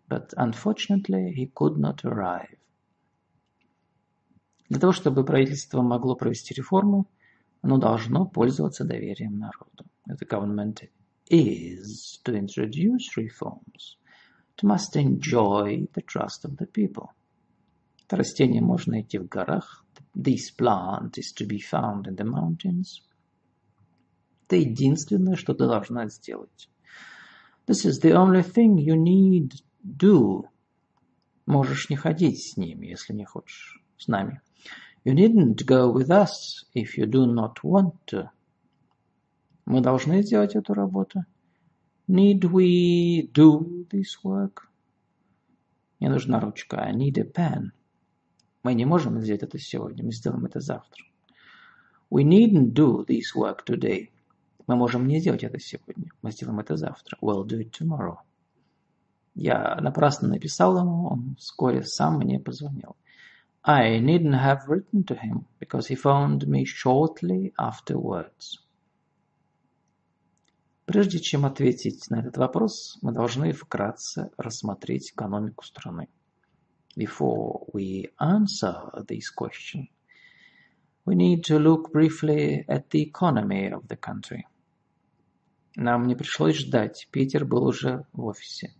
but 0.09 0.33
unfortunately 0.37 1.33
he 1.33 1.47
could 1.55 1.77
not 1.77 2.05
arrive. 2.05 2.54
Для 4.70 4.80
того, 4.80 4.94
чтобы 4.94 5.24
правительство 5.24 5.82
могло 5.82 6.16
провести 6.16 6.54
реформу, 6.54 7.08
оно 7.62 7.78
должно 7.78 8.26
пользоваться 8.26 8.84
доверием 8.84 9.38
народа. 9.38 9.86
The 10.08 10.28
government 10.28 10.90
is 11.30 12.20
to 12.24 12.34
introduce 12.36 13.18
reforms 13.18 13.98
It 14.58 14.64
must 14.64 14.96
enjoy 14.96 15.88
the 15.94 16.02
trust 16.02 16.46
of 16.46 16.56
the 16.56 16.66
people. 16.66 17.10
Это 18.06 18.16
растение 18.16 18.62
можно 18.62 18.94
найти 18.94 19.18
в 19.18 19.28
горах. 19.28 19.86
This 20.16 20.50
plant 20.58 21.18
is 21.18 21.34
to 21.36 21.46
be 21.46 21.60
found 21.60 22.08
in 22.08 22.16
the 22.16 22.24
mountains. 22.24 23.02
Это 24.48 24.56
единственное, 24.56 25.36
что 25.36 25.54
ты 25.54 25.68
должна 25.68 26.08
сделать. 26.08 26.70
This 27.68 27.86
is 27.86 28.02
the 28.02 28.14
only 28.14 28.44
thing 28.44 28.78
you 28.78 28.96
need 28.96 29.56
do. 29.84 30.46
Можешь 31.46 31.90
не 31.90 31.98
ходить 31.98 32.42
с 32.42 32.56
ними, 32.56 32.88
если 32.88 33.14
не 33.14 33.26
хочешь. 33.26 33.84
С 33.98 34.08
нами. 34.08 34.42
You 35.06 35.14
needn't 35.14 35.64
go 35.68 35.92
with 35.92 36.10
us 36.10 36.66
if 36.74 36.98
you 36.98 37.06
do 37.06 37.28
not 37.28 37.64
want 37.64 37.94
to. 38.08 38.30
Мы 39.66 39.82
должны 39.82 40.24
сделать 40.24 40.56
эту 40.56 40.74
работу. 40.74 41.24
Need 42.08 42.42
we 42.42 43.32
do 43.32 43.88
this 43.92 44.18
work? 44.24 44.64
Мне 46.00 46.10
нужна 46.10 46.40
ручка. 46.40 46.82
I 46.82 46.94
need 46.94 47.20
a 47.20 47.24
pen. 47.24 47.72
Мы 48.64 48.74
не 48.74 48.86
можем 48.86 49.22
сделать 49.22 49.44
это 49.44 49.60
сегодня, 49.60 50.04
мы 50.04 50.12
сделаем 50.12 50.44
это 50.46 50.60
завтра. 50.60 51.04
We 52.10 52.24
needn't 52.24 52.74
do 52.74 53.06
this 53.06 53.36
work 53.36 53.60
today. 53.64 54.10
Мы 54.66 54.76
можем 54.76 55.08
не 55.08 55.20
сделать 55.20 55.44
это 55.44 55.60
сегодня, 55.60 56.10
мы 56.24 56.32
сделаем 56.32 56.60
это 56.60 56.76
завтра. 56.78 57.16
We'll 57.22 57.46
do 57.46 57.60
it 57.60 57.70
tomorrow. 57.70 58.18
Я 59.36 59.76
напрасно 59.82 60.30
написал 60.30 60.80
ему, 60.80 61.10
он 61.10 61.36
вскоре 61.38 61.84
сам 61.84 62.18
мне 62.18 62.40
позвонил. 62.40 62.96
I 63.65 63.99
needn't 63.99 64.35
have 64.35 64.69
written 64.69 65.05
to 65.05 65.15
him, 65.15 65.47
because 65.59 65.87
he 65.89 65.95
phoned 65.95 66.49
me 66.49 66.65
shortly 66.65 67.53
afterwards. 67.59 68.59
Прежде 70.87 71.21
чем 71.21 71.45
ответить 71.45 72.11
на 72.11 72.21
этот 72.21 72.37
вопрос, 72.37 72.99
мы 73.01 73.13
должны 73.13 73.53
вкратце 73.53 74.31
рассмотреть 74.37 75.13
экономику 75.13 75.65
страны. 75.65 76.09
Before 76.97 77.67
we 77.73 78.11
answer 78.19 78.91
this 79.07 79.31
question, 79.31 79.89
we 81.05 81.15
need 81.15 81.45
to 81.45 81.59
look 81.61 81.93
briefly 81.93 82.65
at 82.67 82.91
the 82.91 83.03
economy 83.03 83.71
of 83.71 83.87
the 83.87 83.97
country. 83.97 84.47
Нам 85.77 86.09
не 86.09 86.17
пришлось 86.17 86.57
ждать, 86.57 87.07
Питер 87.13 87.45
был 87.45 87.67
уже 87.67 88.05
в 88.13 88.25
офисе. 88.25 88.75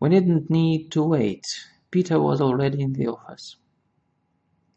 We 0.00 0.08
didn't 0.08 0.48
need 0.48 0.90
to 0.92 1.04
wait. 1.04 1.44
Peter 1.90 2.20
was 2.20 2.40
already 2.40 2.82
in 2.82 2.92
the 2.92 3.06
office. 3.06 3.56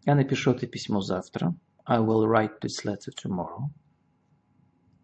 Я 0.06 0.16
напишу 0.16 0.52
это 0.52 0.68
письмо 0.68 1.02
завтра. 1.02 1.54
I 1.86 2.00
will 2.00 2.28
write 2.28 2.62
this 2.62 2.86
letter 2.86 3.12
tomorrow. 3.12 3.70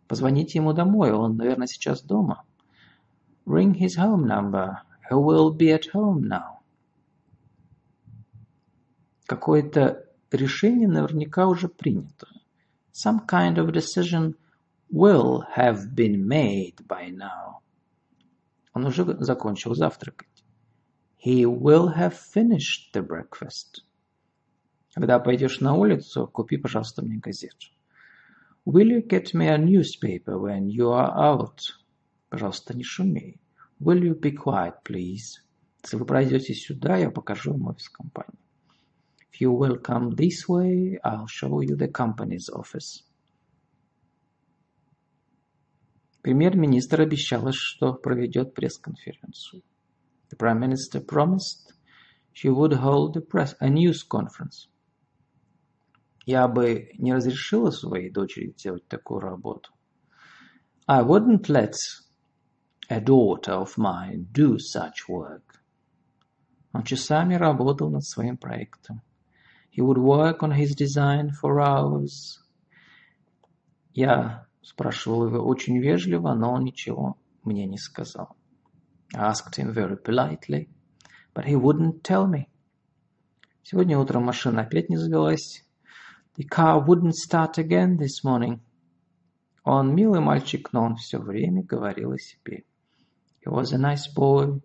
Позвоните 0.07 0.59
ему 0.59 0.73
домой, 0.73 1.11
он, 1.11 1.35
наверное, 1.35 1.67
сейчас 1.67 2.01
дома. 2.01 2.43
Ring 3.45 3.73
his 3.73 3.97
home 3.97 4.25
number. 4.25 4.77
He 5.09 5.15
will 5.15 5.51
be 5.55 5.71
at 5.71 5.91
home 5.93 6.21
now. 6.21 6.59
Какое-то 9.25 10.05
решение 10.31 10.87
наверняка 10.87 11.47
уже 11.47 11.67
принято. 11.67 12.27
Some 12.93 13.25
kind 13.27 13.57
of 13.57 13.71
decision 13.71 14.35
will 14.91 15.43
have 15.55 15.95
been 15.95 16.27
made 16.27 16.85
by 16.87 17.09
now. 17.09 17.61
Он 18.73 18.85
уже 18.85 19.03
закончил 19.19 19.73
завтракать. 19.73 20.38
He 21.22 21.44
will 21.44 21.88
have 21.88 22.14
finished 22.14 22.94
the 22.94 23.02
breakfast. 23.02 23.82
Когда 24.94 25.18
пойдешь 25.18 25.60
на 25.60 25.74
улицу, 25.74 26.26
купи, 26.26 26.56
пожалуйста, 26.56 27.02
мне 27.02 27.18
газету. 27.18 27.66
Will 28.64 28.88
you 28.88 29.06
get 29.06 29.34
me 29.34 29.46
a 29.46 29.58
newspaper 29.58 30.38
when 30.38 30.68
you 30.68 30.88
are 30.88 31.12
out? 31.14 31.58
Пожалуйста, 32.30 32.74
не 32.74 32.84
шуми. 32.84 33.38
Will 33.78 34.02
you 34.02 34.18
be 34.18 34.34
quiet, 34.34 34.82
please? 34.82 35.42
Если 35.82 35.96
вы 35.98 36.06
пройдете 36.06 36.54
сюда, 36.54 36.96
я 36.96 37.10
покажу 37.10 37.52
вам 37.52 37.68
офис 37.68 37.90
компании. 37.90 38.38
If 39.30 39.42
you 39.42 39.52
will 39.52 39.78
come 39.78 40.16
this 40.16 40.48
way, 40.48 40.98
I'll 41.04 41.26
show 41.26 41.60
you 41.60 41.76
the 41.76 41.90
company's 41.90 42.48
office. 42.48 43.04
Премьер-министр 46.22 47.02
обещала, 47.02 47.52
что 47.52 47.92
проведет 47.92 48.54
пресс-конференцию. 48.54 49.62
The 50.30 50.36
Prime 50.36 50.60
Minister 50.60 51.00
promised 51.00 51.72
she 52.32 52.48
would 52.48 52.72
hold 52.72 53.16
a, 53.16 53.20
press, 53.20 53.54
a 53.60 53.68
news 53.68 54.04
conference. 54.04 54.68
Я 56.24 56.46
бы 56.46 56.92
не 56.98 57.12
разрешила 57.12 57.70
своей 57.70 58.10
дочери 58.10 58.54
делать 58.56 58.86
такую 58.86 59.20
работу. 59.20 59.70
I 60.86 61.02
wouldn't 61.02 61.48
let 61.48 61.74
a 62.88 63.00
daughter 63.00 63.54
of 63.54 63.76
mine 63.76 64.28
do 64.32 64.58
such 64.58 65.08
work. 65.08 65.60
Он 66.72 66.84
часами 66.84 67.34
работал 67.34 67.90
над 67.90 68.04
своим 68.04 68.36
проектом. 68.36 69.02
He 69.72 69.82
would 69.82 69.98
work 69.98 70.42
on 70.42 70.52
his 70.52 70.76
design 70.76 71.30
for 71.30 71.60
hours. 71.60 72.38
Я 73.92 74.46
спрашивал 74.62 75.26
его 75.26 75.44
очень 75.44 75.78
вежливо, 75.80 76.34
но 76.34 76.52
он 76.52 76.62
ничего 76.62 77.18
мне 77.42 77.66
не 77.66 77.78
сказал. 77.78 78.36
I 79.14 79.18
asked 79.18 79.56
him 79.56 79.72
very 79.72 79.96
politely, 79.96 80.68
but 81.34 81.44
he 81.44 81.56
wouldn't 81.56 82.04
tell 82.04 82.26
me. 82.26 82.48
Сегодня 83.62 83.98
утром 83.98 84.24
машина 84.24 84.62
опять 84.62 84.88
не 84.88 84.96
завелась. 84.96 85.64
The 86.36 86.44
car 86.44 86.84
wouldn't 86.84 87.14
start 87.14 87.58
again 87.58 87.96
this 87.98 88.24
morning. 88.24 88.60
Он 89.64 89.94
милый 89.94 90.20
мальчик, 90.20 90.72
но 90.72 90.84
он 90.84 90.96
все 90.96 91.18
время 91.18 91.62
говорил 91.62 92.12
о 92.12 92.18
себе. 92.18 92.64
He 93.44 93.50
was 93.50 93.72
a 93.72 93.78
nice 93.78 94.06
boy, 94.14 94.60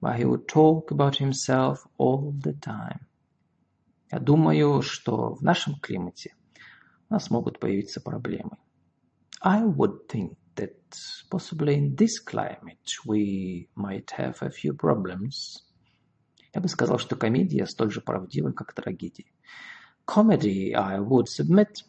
but 0.00 0.18
he 0.18 0.24
would 0.24 0.46
talk 0.46 0.90
about 0.90 1.16
himself 1.16 1.86
all 1.98 2.32
the 2.32 2.58
time. 2.60 3.00
Я 4.12 4.18
думаю, 4.18 4.82
что 4.82 5.34
в 5.34 5.42
нашем 5.42 5.74
климате 5.80 6.34
у 7.08 7.14
нас 7.14 7.30
могут 7.30 7.60
появиться 7.60 8.00
проблемы. 8.00 8.56
I 9.42 9.62
would 9.62 10.06
think 10.08 10.36
that 10.60 10.76
possibly 11.30 11.74
in 11.74 11.96
this 11.96 12.18
climate 12.20 12.88
we 13.06 13.68
might 13.74 14.10
have 14.10 14.36
a 14.42 14.50
few 14.50 14.72
problems. 14.74 15.62
Я 16.54 16.60
бы 16.60 16.68
сказал, 16.68 16.98
что 16.98 17.16
комедия 17.16 17.66
столь 17.66 17.90
же 17.90 18.00
правдива, 18.00 18.52
как 18.52 18.74
трагедия. 18.74 19.32
Comedy, 20.06 20.74
I 20.74 20.98
would 20.98 21.28
submit, 21.28 21.84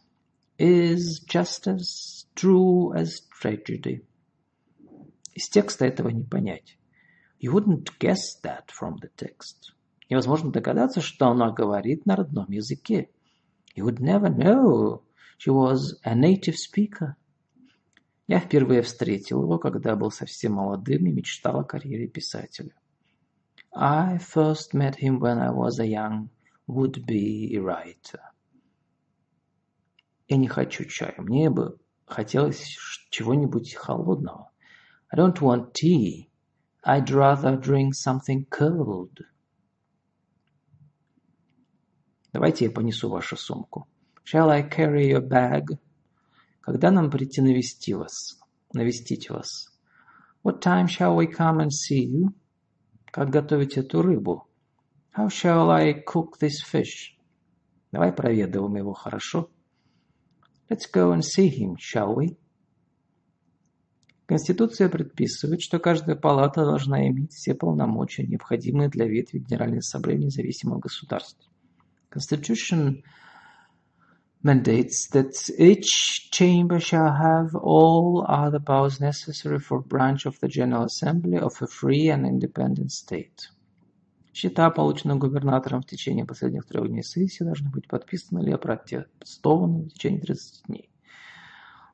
is 0.57 1.19
just 1.27 1.67
as 1.67 2.27
true 2.35 2.93
as 2.93 3.21
tragedy. 3.41 4.05
Из 5.33 5.49
текста 5.49 5.85
этого 5.85 6.09
не 6.09 6.23
понять. 6.23 6.77
You 7.39 7.51
wouldn't 7.53 7.97
guess 7.99 8.39
that 8.43 8.69
from 8.69 8.97
the 9.01 9.09
text. 9.17 9.73
Невозможно 10.09 10.51
догадаться, 10.51 11.01
что 11.01 11.27
она 11.29 11.51
говорит 11.51 12.05
на 12.05 12.15
родном 12.15 12.51
языке. 12.51 13.09
You 13.75 13.85
would 13.85 13.99
never 13.99 14.29
know 14.29 15.01
she 15.39 15.51
was 15.51 15.95
a 16.03 16.13
native 16.13 16.55
speaker. 16.55 17.15
Я 18.31 18.39
впервые 18.39 18.81
встретил 18.81 19.43
его, 19.43 19.59
когда 19.59 19.97
был 19.97 20.09
совсем 20.09 20.53
молодым 20.53 21.05
и 21.05 21.11
мечтал 21.11 21.59
о 21.59 21.63
карьере 21.65 22.07
писателя. 22.07 22.73
I 23.75 24.19
first 24.19 24.73
met 24.73 24.95
him 24.95 25.19
when 25.19 25.37
I 25.37 25.49
was 25.49 25.81
a 25.81 25.85
young 25.85 26.29
would-be 26.65 27.57
writer. 27.57 28.21
Я 30.29 30.37
не 30.37 30.47
хочу 30.47 30.85
чая. 30.85 31.15
Мне 31.17 31.49
бы 31.49 31.77
хотелось 32.05 32.77
чего-нибудь 33.09 33.75
холодного. 33.75 34.49
I 35.09 35.19
don't 35.19 35.41
want 35.41 35.73
tea. 35.73 36.29
I'd 36.85 37.09
rather 37.09 37.59
drink 37.59 37.91
something 37.93 38.47
cold. 38.49 39.25
Давайте 42.31 42.63
я 42.63 42.71
понесу 42.71 43.09
вашу 43.09 43.35
сумку. 43.35 43.89
Shall 44.23 44.49
I 44.49 44.63
carry 44.63 45.09
your 45.09 45.19
bag? 45.19 45.77
Когда 46.61 46.91
нам 46.91 47.09
прийти 47.09 47.41
навести 47.41 47.93
вас? 47.93 48.39
Навестить 48.73 49.29
вас? 49.29 49.67
What 50.43 50.61
time 50.61 50.87
shall 50.87 51.17
we 51.17 51.27
come 51.27 51.59
and 51.59 51.69
see 51.69 52.05
you? 52.05 52.29
Как 53.05 53.29
готовить 53.29 53.77
эту 53.77 54.01
рыбу? 54.01 54.47
How 55.15 55.27
shall 55.27 55.69
I 55.71 55.93
cook 55.93 56.39
this 56.39 56.63
fish? 56.63 57.17
Давай 57.91 58.13
проведаем 58.13 58.75
его, 58.75 58.93
хорошо? 58.93 59.49
Let's 60.69 60.87
go 60.91 61.11
and 61.11 61.21
see 61.21 61.49
him, 61.49 61.75
shall 61.77 62.15
we? 62.15 62.37
Конституция 64.25 64.87
предписывает, 64.87 65.61
что 65.61 65.79
каждая 65.79 66.15
палата 66.15 66.63
должна 66.63 67.05
иметь 67.09 67.33
все 67.33 67.53
полномочия, 67.53 68.25
необходимые 68.25 68.87
для 68.87 69.05
ветви 69.05 69.39
Генеральной 69.39 69.79
Ассамблеи 69.79 70.15
независимых 70.15 70.79
государств. 70.79 71.45
Constitution 72.09 73.03
mandates 74.42 75.08
that 75.08 75.50
each 75.58 76.30
chamber 76.30 76.78
shall 76.78 77.12
have 77.12 77.54
all 77.54 78.24
other 78.28 78.60
powers 78.60 79.00
necessary 79.00 79.58
for 79.58 79.80
branch 79.80 80.26
of 80.26 80.38
the 80.40 80.48
General 80.48 80.84
Assembly 80.84 81.38
of 81.38 81.60
a 81.60 81.66
free 81.66 82.08
and 82.08 82.24
independent 82.26 82.92
state. 82.92 83.48
Счета, 84.32 84.70
полученные 84.70 85.16
губернатором 85.16 85.80
в 85.80 85.86
течение 85.86 86.26
последних 86.26 86.66
трех 86.66 86.88
дней 86.88 87.02
сессии, 87.02 87.42
должны 87.42 87.70
быть 87.70 87.88
подписаны 87.88 88.40
или 88.40 88.52
опротестованы 88.52 89.84
в 89.84 89.94
течение 89.94 90.20
30 90.20 90.62
дней. 90.68 90.90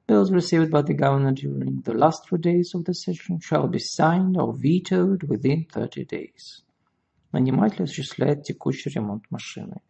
Bills 0.08 0.32
received 0.32 0.70
by 0.70 0.82
the 0.82 0.92
governor 0.92 1.32
during 1.32 1.80
the 1.84 1.94
last 1.94 2.26
three 2.28 2.40
days 2.40 2.74
of 2.74 2.84
the 2.84 2.92
session 2.92 3.38
shall 3.40 3.68
be 3.68 3.78
signed 3.78 4.36
or 4.36 4.52
vetoed 4.52 5.22
within 5.22 5.64
30 5.72 6.04
days. 6.04 6.64
Наниматель 7.30 7.84
осуществляет 7.84 8.42
текущий 8.42 8.90
ремонт 8.90 9.30
машины. 9.30 9.80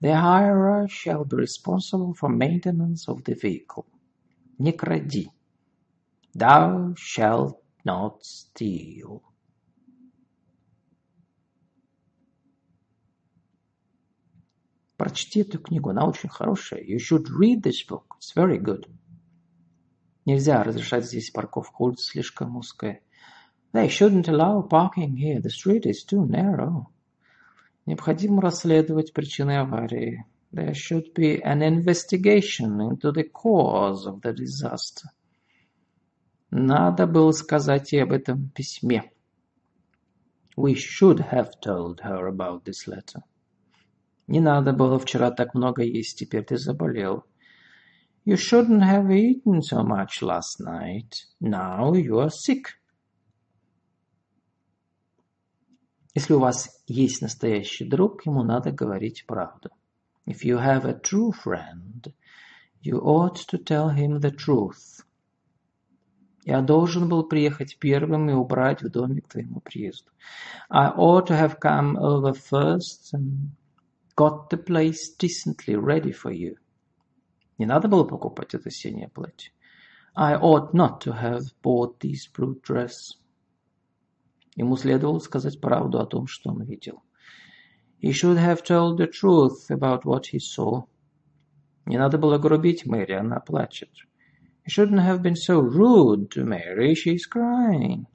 The 0.00 0.08
hirer 0.08 0.88
shall 0.88 1.24
be 1.24 1.36
responsible 1.36 2.14
for 2.14 2.28
maintenance 2.28 3.08
of 3.08 3.22
the 3.24 3.34
vehicle. 3.34 3.86
Не 4.58 4.72
кради. 4.72 5.28
Thou 6.34 6.94
shalt 6.96 7.62
not 7.84 8.24
steal. 8.24 9.22
Прочти 14.96 15.40
эту 15.40 15.58
книгу, 15.58 15.90
она 15.90 16.06
очень 16.06 16.28
хорошая. 16.28 16.82
You 16.82 16.98
should 16.98 17.28
read 17.28 17.62
this 17.62 17.82
book. 17.84 18.16
It's 18.18 18.34
very 18.34 18.58
good. 18.58 18.88
Нельзя 20.24 20.62
разрешать 20.62 21.06
здесь 21.06 21.30
парковку, 21.30 21.86
улица 21.86 22.04
слишком 22.10 22.56
узкая. 22.56 23.02
They 23.72 23.88
shouldn't 23.88 24.28
allow 24.28 24.62
parking 24.68 25.16
here. 25.16 25.40
The 25.40 25.50
street 25.50 25.86
is 25.86 26.04
too 26.04 26.26
narrow. 26.26 26.92
Необходимо 27.87 28.41
расследовать 28.41 29.13
причины 29.13 29.59
аварии. 29.59 30.25
There 30.51 30.73
should 30.73 31.13
be 31.15 31.41
an 31.41 31.61
investigation 31.61 32.81
into 32.81 33.13
the 33.13 33.23
cause 33.23 34.05
of 34.05 34.21
the 34.21 34.33
disaster. 34.33 35.07
Надо 36.51 37.07
было 37.07 37.31
сказать 37.31 37.93
ей 37.93 38.03
об 38.03 38.11
этом 38.11 38.49
письме. 38.49 39.09
We 40.57 40.73
should 40.73 41.31
have 41.31 41.51
told 41.61 42.01
her 42.01 42.27
about 42.27 42.65
this 42.65 42.87
letter. 42.87 43.23
Не 44.27 44.41
надо 44.41 44.73
было 44.73 44.99
вчера 44.99 45.31
так 45.31 45.53
много 45.53 45.81
есть, 45.83 46.19
теперь 46.19 46.43
ты 46.43 46.57
заболел. 46.57 47.23
You 48.25 48.35
shouldn't 48.35 48.83
have 48.83 49.09
eaten 49.09 49.61
so 49.61 49.85
much 49.85 50.21
last 50.21 50.59
night. 50.59 51.13
Now 51.39 51.93
you 51.93 52.19
are 52.19 52.29
sick. 52.29 52.73
Если 56.17 56.33
у 56.33 56.39
вас 56.39 56.81
есть 56.87 57.21
настоящий 57.21 57.85
друг, 57.85 58.25
ему 58.25 58.41
надо 58.41 58.71
говорить 58.71 59.27
правду. 59.27 59.69
If 60.25 60.43
you 60.43 60.57
have 60.57 60.83
a 60.83 60.99
true 60.99 61.31
friend, 61.31 62.11
you 62.81 62.99
ought 63.03 63.35
to 63.51 63.63
tell 63.63 63.89
him 63.89 64.19
the 64.19 64.31
truth. 64.31 65.05
Я 66.43 66.61
должен 66.61 67.07
был 67.07 67.23
приехать 67.23 67.77
первым 67.77 68.31
и 68.31 68.33
убрать 68.33 68.81
в 68.81 68.89
доме 68.89 69.21
к 69.21 69.27
твоему 69.27 69.59
приезду. 69.59 70.09
I 70.71 70.89
ought 70.89 71.27
to 71.27 71.39
have 71.39 71.59
come 71.59 71.95
over 71.97 72.33
first 72.33 73.13
and 73.13 73.51
got 74.15 74.49
the 74.49 74.57
place 74.57 75.15
decently 75.19 75.75
ready 75.75 76.11
for 76.11 76.33
you. 76.33 76.55
Не 77.59 77.67
надо 77.67 77.87
было 77.87 78.05
покупать 78.05 78.55
это 78.55 78.71
синее 78.71 79.09
платье. 79.09 79.51
I 80.15 80.33
ought 80.33 80.73
not 80.73 80.99
to 81.01 81.13
have 81.13 81.43
bought 81.61 81.99
this 81.99 82.25
blue 82.35 82.59
dress. 82.63 83.19
Ему 84.57 84.75
следовало 84.75 85.19
сказать 85.19 85.61
правду 85.61 85.99
о 85.99 86.07
том, 86.07 86.25
что 86.25 86.49
он 86.49 86.63
видел. 86.63 87.03
He 88.01 88.11
should 88.11 88.37
have 88.37 88.63
told 88.63 88.97
the 88.97 89.07
truth 89.07 89.69
about 89.69 90.03
what 90.03 90.23
he 90.33 90.39
saw. 90.39 90.85
Не 91.85 91.97
надо 91.99 92.17
было 92.17 92.39
грубить 92.39 92.87
Мэри, 92.87 93.13
она 93.13 93.39
плачет. 93.39 93.91
He 94.65 94.71
shouldn't 94.71 94.99
have 94.99 95.21
been 95.21 95.35
so 95.35 95.61
rude 95.61 96.29
to 96.29 96.43
Mary, 96.43 96.95
she's 96.95 97.27
crying. 97.31 98.07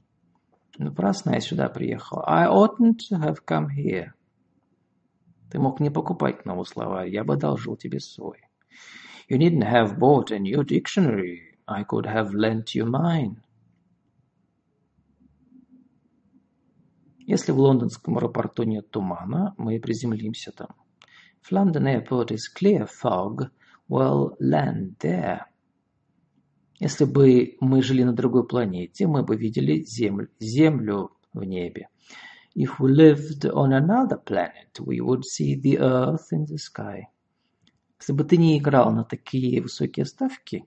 Напрасно 0.78 1.30
я 1.30 1.40
сюда 1.40 1.68
приехал. 1.68 2.24
I 2.26 2.48
oughtn't 2.48 2.98
to 3.08 3.20
have 3.20 3.44
come 3.46 3.68
here. 3.68 4.10
Ты 5.48 5.60
мог 5.60 5.78
не 5.78 5.90
покупать 5.90 6.44
новый 6.44 6.66
словарь, 6.66 7.08
я 7.08 7.22
бы 7.22 7.34
одолжил 7.34 7.76
тебе 7.76 8.00
свой. 8.00 8.40
You 9.28 9.38
needn't 9.38 9.70
have 9.70 9.96
bought 9.96 10.32
a 10.32 10.40
new 10.40 10.64
dictionary. 10.64 11.56
I 11.68 11.84
could 11.84 12.06
have 12.06 12.34
lent 12.34 12.74
you 12.74 12.84
mine. 12.84 13.36
Если 17.32 17.50
в 17.50 17.58
лондонском 17.58 18.18
аэропорту 18.18 18.64
нет 18.64 18.90
тумана, 18.90 19.54
мы 19.56 19.80
приземлимся 19.80 20.52
там. 20.52 20.68
If 21.40 21.50
London 21.50 21.84
airport 21.84 22.30
is 22.30 22.42
clear 22.54 22.86
fog, 22.86 23.48
we'll 23.88 24.36
land 24.38 24.98
there. 24.98 25.38
Если 26.78 27.06
бы 27.06 27.56
мы 27.58 27.80
жили 27.82 28.02
на 28.02 28.12
другой 28.12 28.46
планете, 28.46 29.06
мы 29.06 29.22
бы 29.22 29.36
видели 29.36 29.82
землю, 29.82 30.28
землю 30.40 31.12
в 31.32 31.42
небе. 31.44 31.88
If 32.54 32.78
we 32.78 32.92
lived 32.92 33.50
on 33.50 33.72
another 33.72 34.22
planet, 34.22 34.78
we 34.80 35.00
would 35.00 35.22
see 35.24 35.58
the 35.58 35.78
earth 35.78 36.34
in 36.34 36.44
the 36.44 36.58
sky. 36.58 37.04
Если 37.98 38.12
бы 38.12 38.24
ты 38.24 38.36
не 38.36 38.58
играл 38.58 38.92
на 38.92 39.04
такие 39.04 39.62
высокие 39.62 40.04
ставки, 40.04 40.66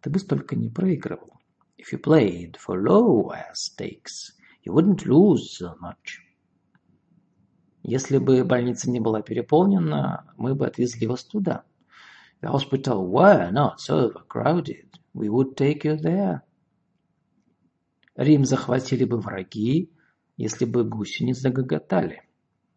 ты 0.00 0.08
бы 0.08 0.18
столько 0.18 0.56
не 0.56 0.70
проигрывал. 0.70 1.34
If 1.76 1.92
you 1.92 2.00
played 2.02 2.56
for 2.56 2.82
lower 2.82 3.52
stakes, 3.52 4.37
you 4.68 4.74
wouldn't 4.74 5.06
lose 5.06 5.56
so 5.56 5.74
much. 5.80 6.20
Если 7.82 8.18
бы 8.18 8.44
больница 8.44 8.90
не 8.90 9.00
была 9.00 9.22
переполнена, 9.22 10.30
мы 10.36 10.54
бы 10.54 10.66
отвезли 10.66 11.06
вас 11.06 11.24
туда. 11.24 11.64
The 12.42 12.50
hospital 12.50 13.08
were 13.08 13.50
not 13.50 13.80
so 13.80 14.10
overcrowded. 14.10 14.86
We 15.14 15.30
would 15.30 15.56
take 15.56 15.84
you 15.84 15.96
there. 15.96 16.42
Рим 18.16 18.44
захватили 18.44 19.04
бы 19.04 19.18
враги, 19.18 19.90
если 20.36 20.66
бы 20.66 20.84
гуси 20.84 21.22
не 21.22 21.32
загоготали. 21.32 22.22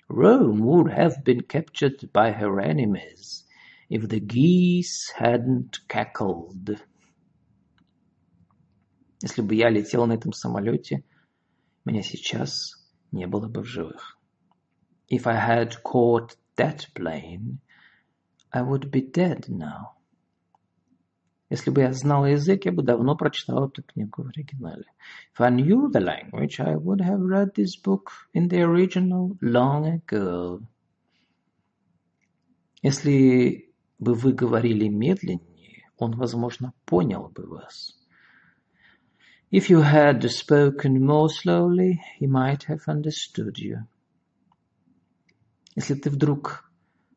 Rome 0.07 0.61
would 0.61 0.91
have 0.93 1.23
been 1.25 1.41
captured 1.41 2.09
by 2.13 2.31
her 2.31 2.61
enemies 2.61 3.43
if 3.89 4.07
the 4.07 4.21
geese 4.21 5.11
hadn't 5.19 5.81
cackled. 5.89 6.79
Если 9.21 9.41
бы 9.41 9.55
я 9.55 9.69
летел 9.69 10.05
на 10.05 10.13
этом 10.13 10.31
самолете, 10.31 11.03
меня 11.85 12.01
сейчас 12.01 12.75
не 13.11 13.27
было 13.27 13.47
бы 13.47 13.61
в 13.61 13.65
живых. 13.65 14.17
If 15.09 15.27
I 15.27 15.35
had 15.35 15.81
caught 15.83 16.37
that 16.57 16.87
plane, 16.93 17.59
I 18.51 18.61
would 18.63 18.89
be 18.91 19.01
dead 19.01 19.47
now. 19.47 19.97
Если 21.49 21.69
бы 21.69 21.81
я 21.81 21.91
знала 21.91 22.27
язык, 22.27 22.63
я 22.63 22.71
бы 22.71 22.81
давно 22.81 23.17
прочитала 23.17 23.67
эту 23.67 23.83
книгу 23.83 24.23
в 24.23 24.27
оригинале. 24.27 24.85
If 25.35 25.43
I 25.43 25.51
knew 25.51 25.91
the 25.91 25.99
language, 25.99 26.59
I 26.59 26.75
would 26.75 27.01
have 27.01 27.19
read 27.19 27.55
this 27.55 27.75
book 27.75 28.09
in 28.33 28.47
the 28.47 28.61
original 28.63 29.37
long 29.41 30.01
ago. 30.01 30.61
Если 32.81 33.73
бы 33.99 34.13
вы 34.13 34.31
говорили 34.31 34.87
медленнее, 34.87 35.89
он, 35.97 36.15
возможно, 36.15 36.73
понял 36.85 37.27
бы 37.27 37.45
вас. 37.45 38.00
If 39.50 39.70
you 39.70 39.80
had 39.80 40.28
spoken 40.30 41.04
more 41.04 41.28
slowly, 41.28 42.00
he 42.18 42.26
might 42.26 42.64
have 42.64 42.82
understood 42.88 43.58
you. 43.58 43.86
Если 45.76 45.94
ты 45.94 46.10
вдруг 46.10 46.70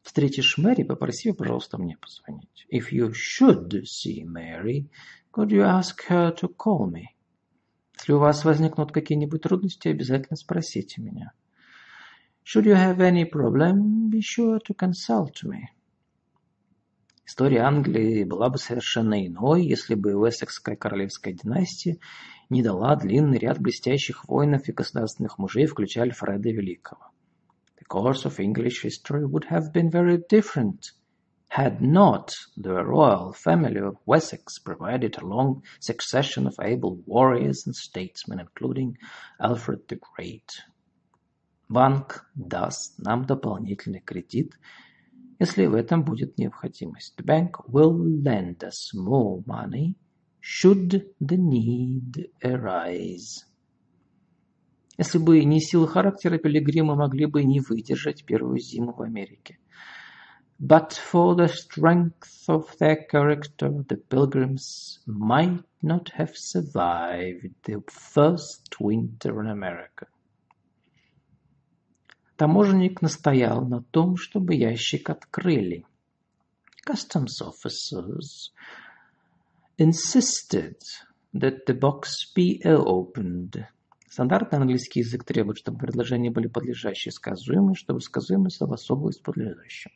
встретишь 0.03 0.57
Мэри, 0.57 0.83
попроси 0.83 1.29
ее, 1.29 1.33
пожалуйста, 1.33 1.77
мне 1.77 1.97
позвонить. 1.97 2.67
If 2.71 2.91
you 2.91 3.13
should 3.13 3.83
see 3.85 4.23
Mary, 4.23 4.89
could 5.31 5.49
you 5.49 5.63
ask 5.63 6.03
her 6.09 6.31
to 6.35 6.53
call 6.55 6.91
me? 6.91 7.15
Если 7.97 8.13
у 8.13 8.19
вас 8.19 8.45
возникнут 8.45 8.91
какие-нибудь 8.91 9.41
трудности, 9.41 9.87
обязательно 9.87 10.35
спросите 10.35 11.01
меня. 11.01 11.31
Should 12.43 12.65
you 12.65 12.75
have 12.75 12.99
any 12.99 13.29
problem, 13.29 14.09
be 14.09 14.21
sure 14.21 14.59
to 14.59 14.73
consult 14.75 15.43
me. 15.43 15.69
История 17.26 17.60
Англии 17.60 18.24
была 18.24 18.50
бы 18.50 18.58
совершенно 18.58 19.26
иной, 19.26 19.64
если 19.64 19.94
бы 19.94 20.14
Уэссекская 20.14 20.76
королевская 20.76 21.32
династия 21.32 21.98
не 22.50 22.62
дала 22.62 22.96
длинный 22.96 23.38
ряд 23.38 23.58
блестящих 23.58 24.28
воинов 24.28 24.68
и 24.68 24.72
государственных 24.72 25.38
мужей, 25.38 25.66
включая 25.66 26.04
Альфреда 26.04 26.50
Великого. 26.50 27.14
the 27.84 27.88
course 27.88 28.24
of 28.24 28.40
English 28.40 28.80
history 28.80 29.26
would 29.26 29.44
have 29.44 29.72
been 29.72 29.90
very 29.90 30.18
different 30.28 30.92
had 31.48 31.82
not 31.82 32.32
the 32.56 32.82
royal 32.82 33.32
family 33.32 33.78
of 33.78 33.98
Wessex 34.06 34.58
provided 34.58 35.16
a 35.16 35.26
long 35.26 35.62
succession 35.80 36.46
of 36.46 36.56
able 36.60 36.96
warriors 37.06 37.66
and 37.66 37.76
statesmen, 37.76 38.40
including 38.40 38.96
Alfred 39.38 39.86
the 39.88 39.96
Great. 39.96 40.50
Банк 41.68 42.26
даст 42.34 42.98
нам 42.98 43.26
дополнительный 43.26 44.00
кредит, 44.00 44.54
если 45.38 45.66
в 45.66 45.74
этом 45.74 46.04
будет 46.04 46.38
необходимость. 46.38 47.14
The 47.18 47.24
bank 47.24 47.50
will 47.68 47.96
lend 48.22 48.58
us 48.58 48.92
more 48.94 49.42
money 49.46 49.94
should 50.40 51.06
the 51.20 51.36
need 51.36 52.30
arise. 52.42 53.44
Если 54.96 55.18
бы 55.18 55.42
не 55.44 55.60
сила 55.60 55.88
характера, 55.88 56.38
пилигримы 56.38 56.94
могли 56.94 57.26
бы 57.26 57.42
не 57.42 57.60
выдержать 57.60 58.24
первую 58.24 58.58
зиму 58.60 58.92
в 58.92 59.02
Америке. 59.02 59.58
But 60.60 60.92
for 60.92 61.34
the 61.34 61.48
strength 61.48 62.48
of 62.48 62.76
their 62.78 63.04
character, 63.10 63.70
the 63.88 63.96
pilgrims 63.96 65.00
might 65.04 65.64
not 65.82 66.10
have 66.10 66.36
survived 66.36 67.54
the 67.64 67.82
first 67.88 68.78
winter 68.78 69.40
in 69.40 69.48
America. 69.48 70.06
Таможенник 72.36 73.00
настоял 73.00 73.64
на 73.64 73.82
том, 73.82 74.16
чтобы 74.16 74.54
ящик 74.54 75.10
открыли. 75.10 75.84
Customs 76.86 77.40
officers 77.40 78.50
insisted 79.78 80.76
that 81.32 81.64
the 81.66 81.78
box 81.78 82.32
be 82.36 82.60
opened. 82.64 83.64
Стандартный 84.08 84.58
английский 84.58 85.00
язык 85.00 85.24
требует, 85.24 85.58
чтобы 85.58 85.78
предложения 85.78 86.30
были 86.30 86.46
подлежащие 86.48 87.12
сказуемые, 87.12 87.74
чтобы 87.74 88.00
сказуемые 88.00 88.50
согласовывались 88.50 89.16
с 89.16 89.20
подлежащим. 89.20 89.92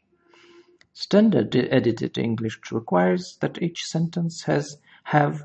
Standard 0.94 1.54
edited 1.54 2.18
English 2.18 2.58
requires 2.72 3.38
that 3.40 3.58
each 3.60 3.84
sentence 3.84 4.44
has 4.46 4.80
have 5.12 5.42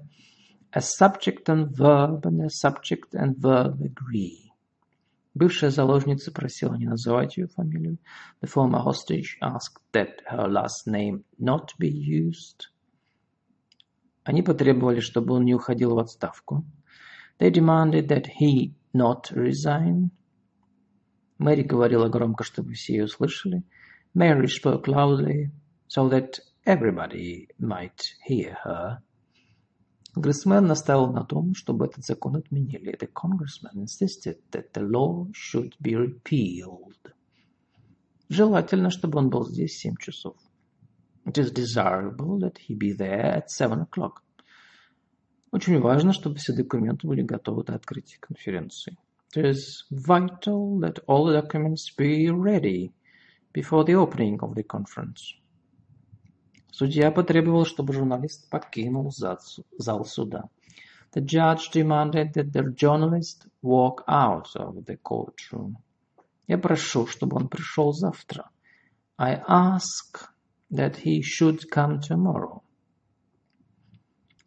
a 0.73 0.81
subject 0.81 1.47
and 1.47 1.69
verb 1.75 2.25
and 2.25 2.41
a 2.41 2.49
subject 2.49 3.13
and 3.13 3.37
verb 3.37 3.81
agree. 3.81 4.42
Бывшая 5.35 5.71
заложница 5.71 6.31
просила 6.31 6.75
не 6.75 6.85
называть 6.85 7.37
ее 7.37 7.47
фамилию. 7.47 7.97
The 8.41 8.47
former 8.47 8.83
hostage 8.83 9.37
asked 9.41 9.81
that 9.91 10.21
her 10.29 10.47
last 10.47 10.85
name 10.85 11.23
not 11.39 11.69
be 11.79 11.89
used. 11.89 12.69
Они 14.23 14.43
потребовали, 14.43 14.99
чтобы 14.99 15.33
он 15.33 15.45
не 15.45 15.55
уходил 15.55 15.95
в 15.95 15.99
отставку. 15.99 16.63
They 17.39 17.49
demanded 17.49 18.07
that 18.09 18.27
he 18.39 18.73
not 18.93 19.31
resign. 19.31 20.11
Мэри 21.39 21.63
говорила 21.63 22.07
громко, 22.09 22.43
чтобы 22.43 22.73
все 22.73 22.93
ее 22.93 23.05
услышали. 23.05 23.63
Mary 24.13 24.47
spoke 24.47 24.87
loudly, 24.87 25.49
so 25.87 26.07
that 26.09 26.39
everybody 26.65 27.47
might 27.59 28.01
hear 28.27 28.55
her. 28.63 29.01
Конгрессмен 30.13 30.67
настаивал 30.67 31.11
на 31.11 31.23
том, 31.23 31.55
чтобы 31.55 31.85
этот 31.85 32.05
закон 32.05 32.35
отменили. 32.35 32.95
The 32.95 33.09
congressman 33.11 33.83
insisted 33.83 34.37
that 34.51 34.71
the 34.73 34.87
law 34.87 35.27
should 35.33 35.73
be 35.81 35.95
repealed. 35.95 37.13
Желательно, 38.29 38.91
чтобы 38.91 39.17
он 39.17 39.29
был 39.29 39.47
здесь 39.47 39.71
в 39.71 39.79
семь 39.79 39.95
часов. 39.97 40.37
It 41.25 41.37
is 41.37 41.51
desirable 41.51 42.39
that 42.39 42.57
he 42.67 42.75
be 42.75 42.95
there 42.95 43.37
at 43.37 43.49
seven 43.49 43.87
o'clock. 43.87 44.21
Очень 45.51 45.79
важно, 45.79 46.13
чтобы 46.13 46.35
все 46.35 46.53
документы 46.53 47.07
были 47.07 47.23
готовы 47.23 47.63
до 47.63 47.73
открытия 47.73 48.17
конференции. 48.19 48.97
It 49.35 49.45
is 49.45 49.83
vital 49.89 50.79
that 50.81 51.03
all 51.07 51.25
the 51.25 51.41
documents 51.41 51.89
be 51.97 52.29
ready 52.29 52.91
before 53.51 53.83
the 53.83 53.95
opening 53.95 54.39
of 54.41 54.53
the 54.53 54.63
conference. 54.63 55.42
Судья 56.73 57.11
потребовал, 57.11 57.65
чтобы 57.65 57.93
журналист 57.93 58.49
покинул 58.49 59.11
зал 59.11 60.05
суда. 60.05 60.49
The 61.13 61.23
judge 61.23 61.69
demanded 61.71 62.33
that 62.33 62.51
the 62.51 62.63
journalist 62.73 63.45
walk 63.61 64.03
out 64.07 64.47
of 64.55 64.83
the 64.85 64.97
courtroom. 64.97 65.75
Я 66.47 66.57
прошу, 66.57 67.05
чтобы 67.05 67.37
он 67.37 67.47
пришел 67.47 67.93
завтра. 67.93 68.49
I 69.19 69.35
ask 69.47 70.31
that 70.71 71.03
he 71.05 71.21
should 71.21 71.69
come 71.71 71.99
tomorrow. 71.99 72.63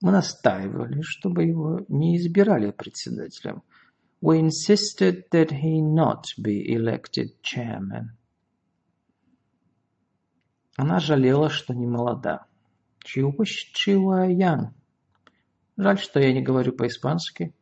Мы 0.03 0.11
настаивали, 0.11 1.03
чтобы 1.03 1.45
его 1.45 1.87
не 1.89 2.17
избирали 2.17 2.73
председателем. 2.73 3.63
We 4.21 4.41
insisted 4.41 5.29
that 5.31 5.53
he 5.53 5.81
not 5.81 6.25
be 6.43 6.75
elected 6.75 7.41
chairman. 7.41 8.17
Она 10.77 11.01
жалела, 11.01 11.49
что 11.49 11.75
не 11.75 11.87
молода. 11.87 12.47
She 13.05 13.23
wished 13.23 13.75
she. 13.75 14.71
Жаль, 15.79 15.99
что 15.99 16.21
я 16.21 16.33
не 16.33 16.43
говорю 16.43 16.73
по-испански. 16.73 17.55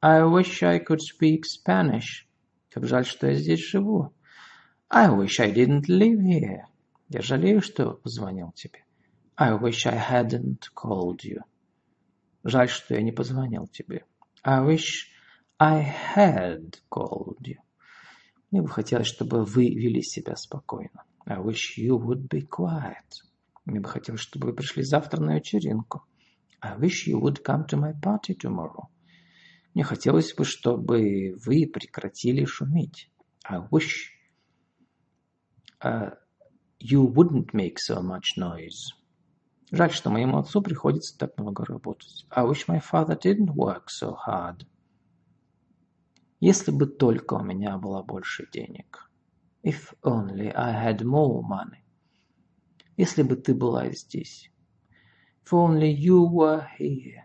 I 0.00 0.20
wish 0.22 0.62
I 0.62 0.78
could 0.78 1.00
speak 1.00 1.42
Spanish. 1.44 2.26
Как 2.70 2.84
жаль, 2.86 3.04
что 3.04 3.26
я 3.26 3.34
здесь 3.34 3.60
живу. 3.60 4.14
I 4.90 5.08
wish 5.08 5.40
I 5.40 5.52
didn't 5.52 5.86
live 5.88 6.20
here. 6.20 6.62
Я 7.08 7.22
жалею, 7.22 7.62
что 7.62 7.92
позвонил 7.92 8.52
тебе. 8.52 8.84
I 9.36 9.52
wish 9.52 9.86
I 9.86 9.96
hadn't 9.96 10.68
called 10.74 11.20
you. 11.24 11.40
Жаль, 12.44 12.68
что 12.68 12.94
я 12.94 13.02
не 13.02 13.12
позвонил 13.12 13.66
тебе. 13.66 14.04
I 14.44 14.60
wish 14.64 15.08
I 15.58 15.94
had 16.14 16.74
called 16.90 17.40
you. 17.42 17.56
Мне 18.50 18.62
бы 18.62 18.68
хотелось, 18.68 19.08
чтобы 19.08 19.44
вы 19.44 19.68
вели 19.68 20.02
себя 20.02 20.36
спокойно. 20.36 21.04
I 21.30 21.38
wish 21.40 21.76
you 21.76 21.98
would 21.98 22.26
be 22.28 22.48
quiet. 22.48 23.22
Мне 23.66 23.80
бы 23.80 23.88
хотелось, 23.88 24.22
чтобы 24.22 24.46
вы 24.46 24.54
пришли 24.54 24.82
завтра 24.82 25.20
на 25.20 25.36
вечеринку. 25.36 26.02
I 26.62 26.78
wish 26.78 27.06
you 27.06 27.20
would 27.20 27.42
come 27.44 27.66
to 27.66 27.78
my 27.78 27.92
party 28.00 28.34
tomorrow. 28.34 28.86
Мне 29.74 29.84
хотелось 29.84 30.32
бы, 30.32 30.44
чтобы 30.46 31.36
вы 31.44 31.66
прекратили 31.66 32.46
шуметь. 32.46 33.10
I 33.44 33.58
wish 33.70 34.08
uh, 35.82 36.16
you 36.80 37.04
wouldn't 37.04 37.52
make 37.52 37.76
so 37.76 38.00
much 38.00 38.38
noise. 38.38 38.94
Жаль, 39.70 39.92
что 39.92 40.08
моему 40.08 40.38
отцу 40.38 40.62
приходится 40.62 41.18
так 41.18 41.38
много 41.38 41.66
работать. 41.66 42.26
I 42.30 42.46
wish 42.46 42.66
my 42.68 42.80
father 42.80 43.18
didn't 43.20 43.54
work 43.54 43.88
so 43.88 44.16
hard. 44.26 44.66
Если 46.40 46.70
бы 46.70 46.86
только 46.86 47.34
у 47.34 47.42
меня 47.42 47.76
было 47.76 48.02
больше 48.02 48.48
денег. 48.50 49.07
If 49.62 49.94
only 50.02 50.52
I 50.54 50.72
had 50.72 51.04
more 51.04 51.42
money. 51.42 51.82
Если 52.96 53.22
бы 53.22 53.36
ты 53.36 53.54
была 53.54 53.90
здесь. 53.90 54.50
If 55.44 55.52
only 55.52 55.92
you 55.92 56.28
were 56.30 56.66
here. 56.78 57.24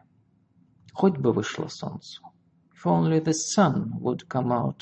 Хоть 0.93 1.17
бы 1.17 1.33
вышло 1.33 1.67
солнце. 1.67 2.21
If 2.73 2.85
only 2.85 3.19
the 3.19 3.33
sun 3.33 3.99
would 3.99 4.27
come 4.27 4.51
out. 4.51 4.81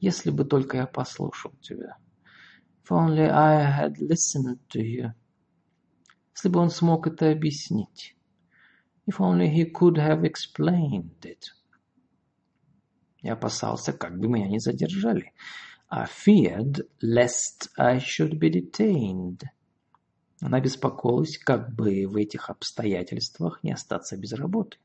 Если 0.00 0.30
бы 0.30 0.44
только 0.44 0.78
я 0.78 0.86
послушал 0.86 1.52
тебя. 1.60 1.96
If 2.82 2.90
only 2.90 3.28
I 3.28 3.64
had 3.64 3.98
listened 3.98 4.58
to 4.70 4.80
you 4.80 5.12
если 6.34 6.48
бы 6.48 6.60
он 6.60 6.70
смог 6.70 7.06
это 7.06 7.30
объяснить. 7.30 8.16
If 9.06 9.20
only 9.20 9.48
he 9.48 9.70
could 9.70 9.96
have 9.96 10.24
explained 10.24 11.20
it. 11.22 11.52
Я 13.20 13.34
опасался, 13.34 13.92
как 13.92 14.18
бы 14.18 14.26
меня 14.28 14.48
не 14.48 14.58
задержали. 14.58 15.32
I 15.94 16.06
feared 16.06 16.80
lest 17.02 17.68
I 17.76 17.98
should 17.98 18.38
be 18.38 18.48
detained. 18.48 19.44
Она 20.40 20.58
беспокоилась, 20.58 21.36
как 21.36 21.74
бы 21.74 22.06
в 22.06 22.16
этих 22.16 22.48
обстоятельствах 22.48 23.62
не 23.62 23.72
остаться 23.72 24.16
без 24.16 24.32
работы. 24.32 24.78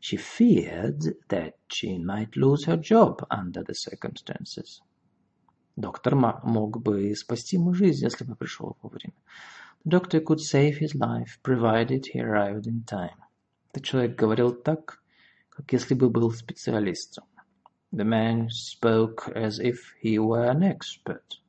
She 0.00 0.16
feared 0.16 1.18
that 1.28 1.54
she 1.68 1.98
might 1.98 2.36
lose 2.36 2.64
her 2.66 2.80
job 2.80 3.26
under 3.28 3.64
the 3.64 3.74
circumstances. 3.74 4.80
Доктор 5.74 6.14
мог 6.14 6.80
бы 6.80 7.12
спасти 7.16 7.56
ему 7.56 7.74
жизнь, 7.74 8.04
если 8.04 8.22
бы 8.22 8.36
пришел 8.36 8.76
вовремя. 8.82 9.14
The 9.84 9.90
doctor 9.90 10.20
could 10.20 10.38
save 10.38 10.78
his 10.78 10.94
life, 10.94 11.40
provided 11.42 12.06
he 12.14 12.20
arrived 12.20 12.68
in 12.68 12.84
time. 12.84 13.18
Этот 13.72 13.84
человек 13.84 14.16
говорил 14.16 14.52
так, 14.52 15.02
как 15.48 15.72
если 15.72 15.94
бы 15.94 16.08
был 16.08 16.30
специалистом. 16.30 17.24
The 17.91 18.03
man 18.03 18.49
spoke 18.49 19.31
as 19.35 19.59
if 19.59 19.93
he 20.01 20.19
were 20.19 20.45
an 20.45 20.63
expert. 20.63 21.39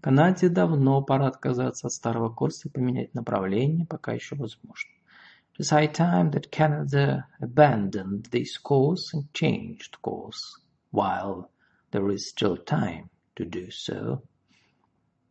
Канаде 0.00 0.48
давно 0.48 1.00
пора 1.02 1.28
отказаться 1.28 1.86
от 1.86 1.92
старого 1.92 2.28
курса 2.28 2.68
и 2.68 2.70
поменять 2.72 3.14
направление, 3.14 3.86
пока 3.86 4.12
еще 4.12 4.34
возможно. 4.34 4.90
It 5.54 5.60
is 5.60 5.70
high 5.70 5.86
time 5.86 6.30
that 6.32 6.50
Canada 6.50 7.26
abandoned 7.40 8.24
this 8.32 8.58
course 8.58 9.14
and 9.14 9.32
changed 9.32 10.00
course, 10.02 10.58
while 10.90 11.50
there 11.92 12.10
is 12.10 12.28
still 12.28 12.56
time 12.56 13.10
to 13.36 13.44
do 13.44 13.70
so. 13.70 14.22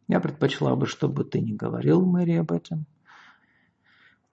Я 0.08 0.20
предпочла 0.20 0.76
бы, 0.76 0.86
чтобы 0.86 1.26
ты 1.26 1.41
не 1.41 1.54
говорил 1.54 2.06
Мэри 2.06 2.36
об 2.36 2.52
этом. 2.52 2.86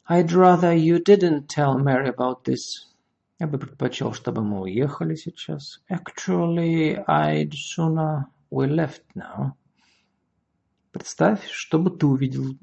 I'd 0.09 0.33
rather 0.33 0.73
you 0.73 0.99
didn't 0.99 1.49
tell 1.49 1.79
Mary 1.79 2.09
about 2.09 2.45
this. 2.45 2.87
Я 3.40 3.48
бы 3.48 3.58
предпочел, 3.58 4.14
чтобы 4.14 4.44
мы 4.44 4.62
уехали 4.62 5.16
сейчас. 5.16 5.82
Actually, 5.90 7.04
I'd 7.08 7.52
sooner 7.52 8.26
we 8.52 8.68
left 8.68 9.04
now. 9.16 9.54
Представь, 10.92 11.48
что 11.50 11.80
бы 11.80 11.90
ты 11.90 12.06
увидел, 12.06 12.56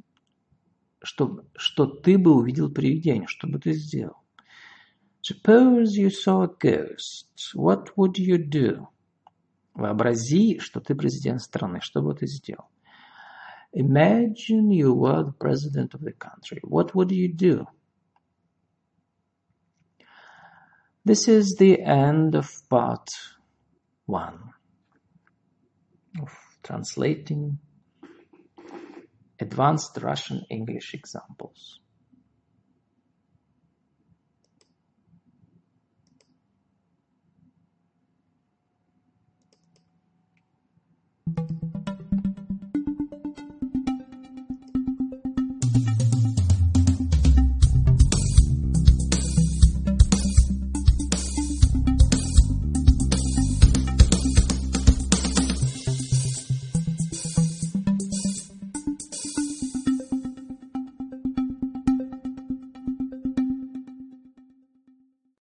что, 1.03 1.45
что 1.57 1.87
ты 1.87 2.16
бы 2.16 2.35
увидел 2.35 2.71
привидение, 2.71 3.27
что 3.27 3.49
бы 3.49 3.59
ты 3.59 3.73
сделал. 3.73 4.16
Suppose 5.23 5.97
you 5.99 6.09
saw 6.09 6.45
a 6.45 6.49
ghost. 6.49 7.27
What 7.55 7.89
would 7.97 8.14
you 8.16 8.39
do? 8.39 8.87
Вообрази, 9.75 10.59
что 10.61 10.81
ты 10.81 10.95
президент 10.95 11.43
страны. 11.43 11.81
Что 11.83 12.01
бы 12.01 12.14
ты 12.14 12.27
сделал? 12.27 12.68
Imagine 13.73 14.71
you 14.71 14.95
were 14.95 15.25
the 15.25 15.33
president 15.33 15.95
of 15.95 16.01
the 16.01 16.12
country. 16.12 16.61
What 16.62 16.95
would 16.95 17.11
you 17.11 17.29
do? 17.29 17.66
This 21.11 21.27
is 21.27 21.57
the 21.59 21.83
end 21.83 22.37
of 22.37 22.49
part 22.69 23.09
one 24.07 24.53
of 26.23 26.31
translating 26.63 27.59
advanced 29.41 29.99
Russian 30.01 30.45
English 30.49 30.95
examples. 30.95 31.81